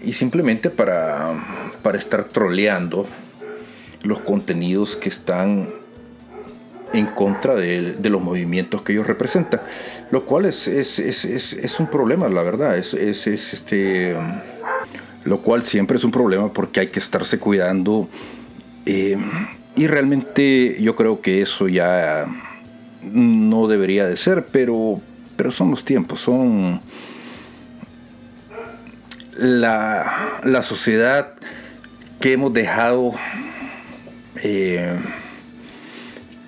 y 0.03 0.13
simplemente 0.13 0.69
para, 0.71 1.77
para 1.83 1.97
estar 1.97 2.25
troleando 2.25 3.07
los 4.01 4.19
contenidos 4.19 4.95
que 4.95 5.09
están 5.09 5.69
en 6.91 7.05
contra 7.07 7.55
de, 7.55 7.95
los 8.09 8.21
movimientos 8.21 8.81
que 8.81 8.93
ellos 8.93 9.05
representan, 9.05 9.61
lo 10.11 10.25
cual 10.25 10.45
es, 10.45 10.67
es, 10.67 10.97
es, 10.99 11.23
es- 11.25 11.79
un 11.79 11.87
problema, 11.87 12.29
la 12.29 12.41
verdad, 12.41 12.77
es, 12.77 12.93
este, 12.95 14.15
lo 15.23 15.39
cual 15.39 15.63
siempre 15.63 15.97
es 15.97 16.03
un 16.03 16.11
problema 16.11 16.51
porque 16.51 16.79
hay 16.79 16.87
que 16.87 16.99
estarse 16.99 17.37
cuidando 17.37 18.07
eh, 18.85 19.17
y 19.75 19.87
realmente 19.87 20.77
yo 20.81 20.95
creo 20.95 21.21
que 21.21 21.41
eso 21.41 21.67
ya 21.67 22.25
no 23.03 23.67
debería 23.67 24.07
de 24.07 24.15
ser, 24.15 24.45
pero, 24.51 25.01
pero 25.35 25.51
son 25.51 25.71
los 25.71 25.83
tiempos, 25.83 26.21
son 26.21 26.81
la, 29.37 30.39
la 30.43 30.61
sociedad 30.61 31.33
que 32.19 32.33
hemos 32.33 32.53
dejado 32.53 33.13
eh, 34.43 34.97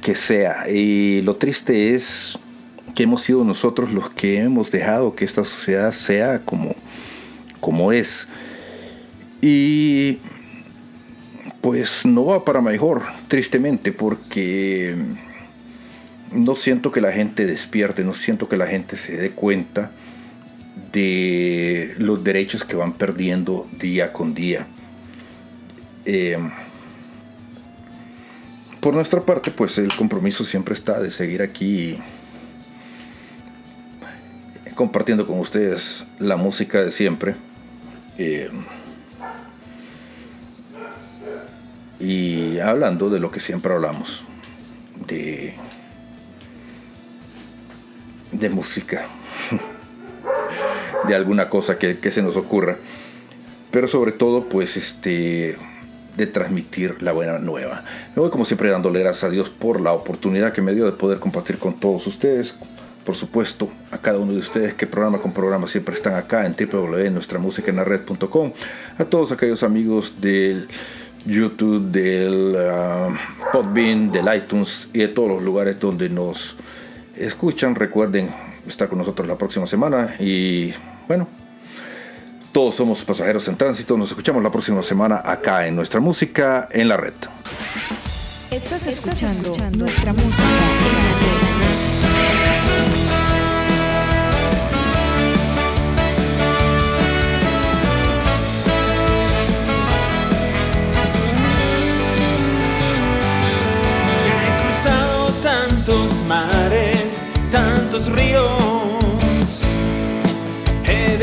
que 0.02 0.16
sea. 0.16 0.70
Y 0.70 1.22
lo 1.22 1.36
triste 1.36 1.94
es 1.94 2.38
que 2.96 3.04
hemos 3.04 3.22
sido 3.22 3.44
nosotros 3.44 3.92
los 3.92 4.10
que 4.10 4.40
hemos 4.40 4.72
dejado 4.72 5.16
que 5.16 5.26
esta 5.26 5.44
sociedad 5.44 5.92
sea 5.92 6.40
como, 6.40 6.76
como 7.60 7.92
es. 7.92 8.28
Y 9.42 10.20
pues 11.62 12.06
no 12.06 12.26
va 12.26 12.44
para 12.44 12.62
mejor, 12.62 13.04
tristemente, 13.28 13.92
porque 13.92 14.96
no 16.32 16.56
siento 16.56 16.92
que 16.92 17.02
la 17.02 17.12
gente 17.12 17.46
despierte, 17.46 18.04
no 18.04 18.14
siento 18.14 18.48
que 18.48 18.58
la 18.58 18.68
gente 18.68 18.96
se 18.96 19.18
dé 19.18 19.32
cuenta 19.32 19.92
de 20.92 21.96
los 21.98 22.24
derechos 22.24 22.64
que 22.64 22.76
van 22.76 22.94
perdiendo 22.94 23.68
día 23.80 24.14
con 24.14 24.34
día. 24.34 24.68
Eh, 26.06 26.38
por 28.80 28.94
nuestra 28.94 29.22
parte, 29.22 29.52
pues 29.52 29.78
el 29.78 29.94
compromiso 29.96 30.46
siempre 30.46 30.74
está 30.74 31.00
de 31.02 31.10
seguir 31.10 31.42
aquí 31.42 31.98
compartiendo 34.78 35.26
con 35.26 35.40
ustedes 35.40 36.06
la 36.20 36.38
música 36.38 36.82
de 36.84 36.92
siempre. 36.92 37.36
Eh, 38.18 38.50
y 42.00 42.60
hablando 42.60 43.10
de 43.10 43.20
lo 43.20 43.32
que 43.32 43.40
siempre 43.40 43.74
hablamos, 43.74 44.24
de, 45.08 45.56
de 48.32 48.50
música, 48.50 49.06
de 51.08 51.16
alguna 51.16 51.50
cosa 51.50 51.78
que, 51.78 52.00
que 52.00 52.12
se 52.12 52.22
nos 52.22 52.38
ocurra, 52.38 52.78
pero 53.72 53.88
sobre 53.88 54.12
todo 54.12 54.50
pues 54.50 54.78
este 54.78 55.58
de 56.18 56.26
transmitir 56.26 57.02
la 57.02 57.12
buena 57.14 57.38
nueva. 57.38 57.84
Me 58.16 58.22
voy 58.22 58.32
como 58.32 58.44
siempre 58.44 58.72
dándole 58.72 59.00
gracias 59.00 59.26
a 59.26 59.30
Dios 59.30 59.50
por 59.50 59.80
la 59.80 59.94
oportunidad 59.94 60.52
que 60.52 60.64
me 60.64 60.74
dio 60.74 60.86
de 60.86 60.94
poder 60.94 61.20
compartir 61.20 61.60
con 61.60 61.80
todos 61.80 62.08
ustedes. 62.08 62.56
Por 63.06 63.16
supuesto, 63.16 63.70
a 63.92 64.00
cada 64.00 64.18
uno 64.18 64.34
de 64.34 64.40
ustedes 64.40 64.74
que 64.74 64.88
programa 64.88 65.22
con 65.22 65.32
programa 65.32 65.68
siempre 65.68 65.96
están 65.96 66.16
acá 66.16 66.46
en 66.46 66.56
www.nuestramusicaenlared.com. 66.60 68.52
A 68.98 69.06
todos 69.06 69.32
aquellos 69.32 69.64
amigos 69.64 70.20
del 70.20 70.68
YouTube, 71.26 71.92
del 71.92 72.56
uh, 72.56 73.14
Podbean, 73.54 74.12
del 74.12 74.26
iTunes 74.36 74.90
y 74.94 75.00
de 75.00 75.08
todos 75.10 75.30
los 75.30 75.44
lugares 75.44 75.80
donde 75.80 76.10
nos 76.10 76.56
escuchan. 77.20 77.76
Recuerden 77.76 78.34
estar 78.68 78.88
con 78.88 78.98
nosotros 78.98 79.28
la 79.28 79.38
próxima 79.38 79.68
semana 79.68 80.16
y 80.20 80.74
bueno, 81.08 81.28
todos 82.52 82.76
somos 82.76 83.04
pasajeros 83.04 83.48
en 83.48 83.56
tránsito. 83.56 83.98
Nos 83.98 84.10
escuchamos 84.10 84.42
la 84.44 84.52
próxima 84.52 84.82
semana 84.84 85.22
acá 85.24 85.68
en 85.68 85.76
nuestra 85.76 86.00
música 86.00 86.68
en 86.72 86.88
la 86.88 86.98
red. 86.98 87.14
Estás 88.52 88.88
escuchando, 88.88 89.54
nuestra 89.78 90.14
música 90.14 90.44
en 90.44 90.96
la 90.96 91.42
red. 91.42 91.47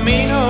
Camino. 0.00 0.49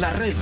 La 0.00 0.10
red. 0.12 0.39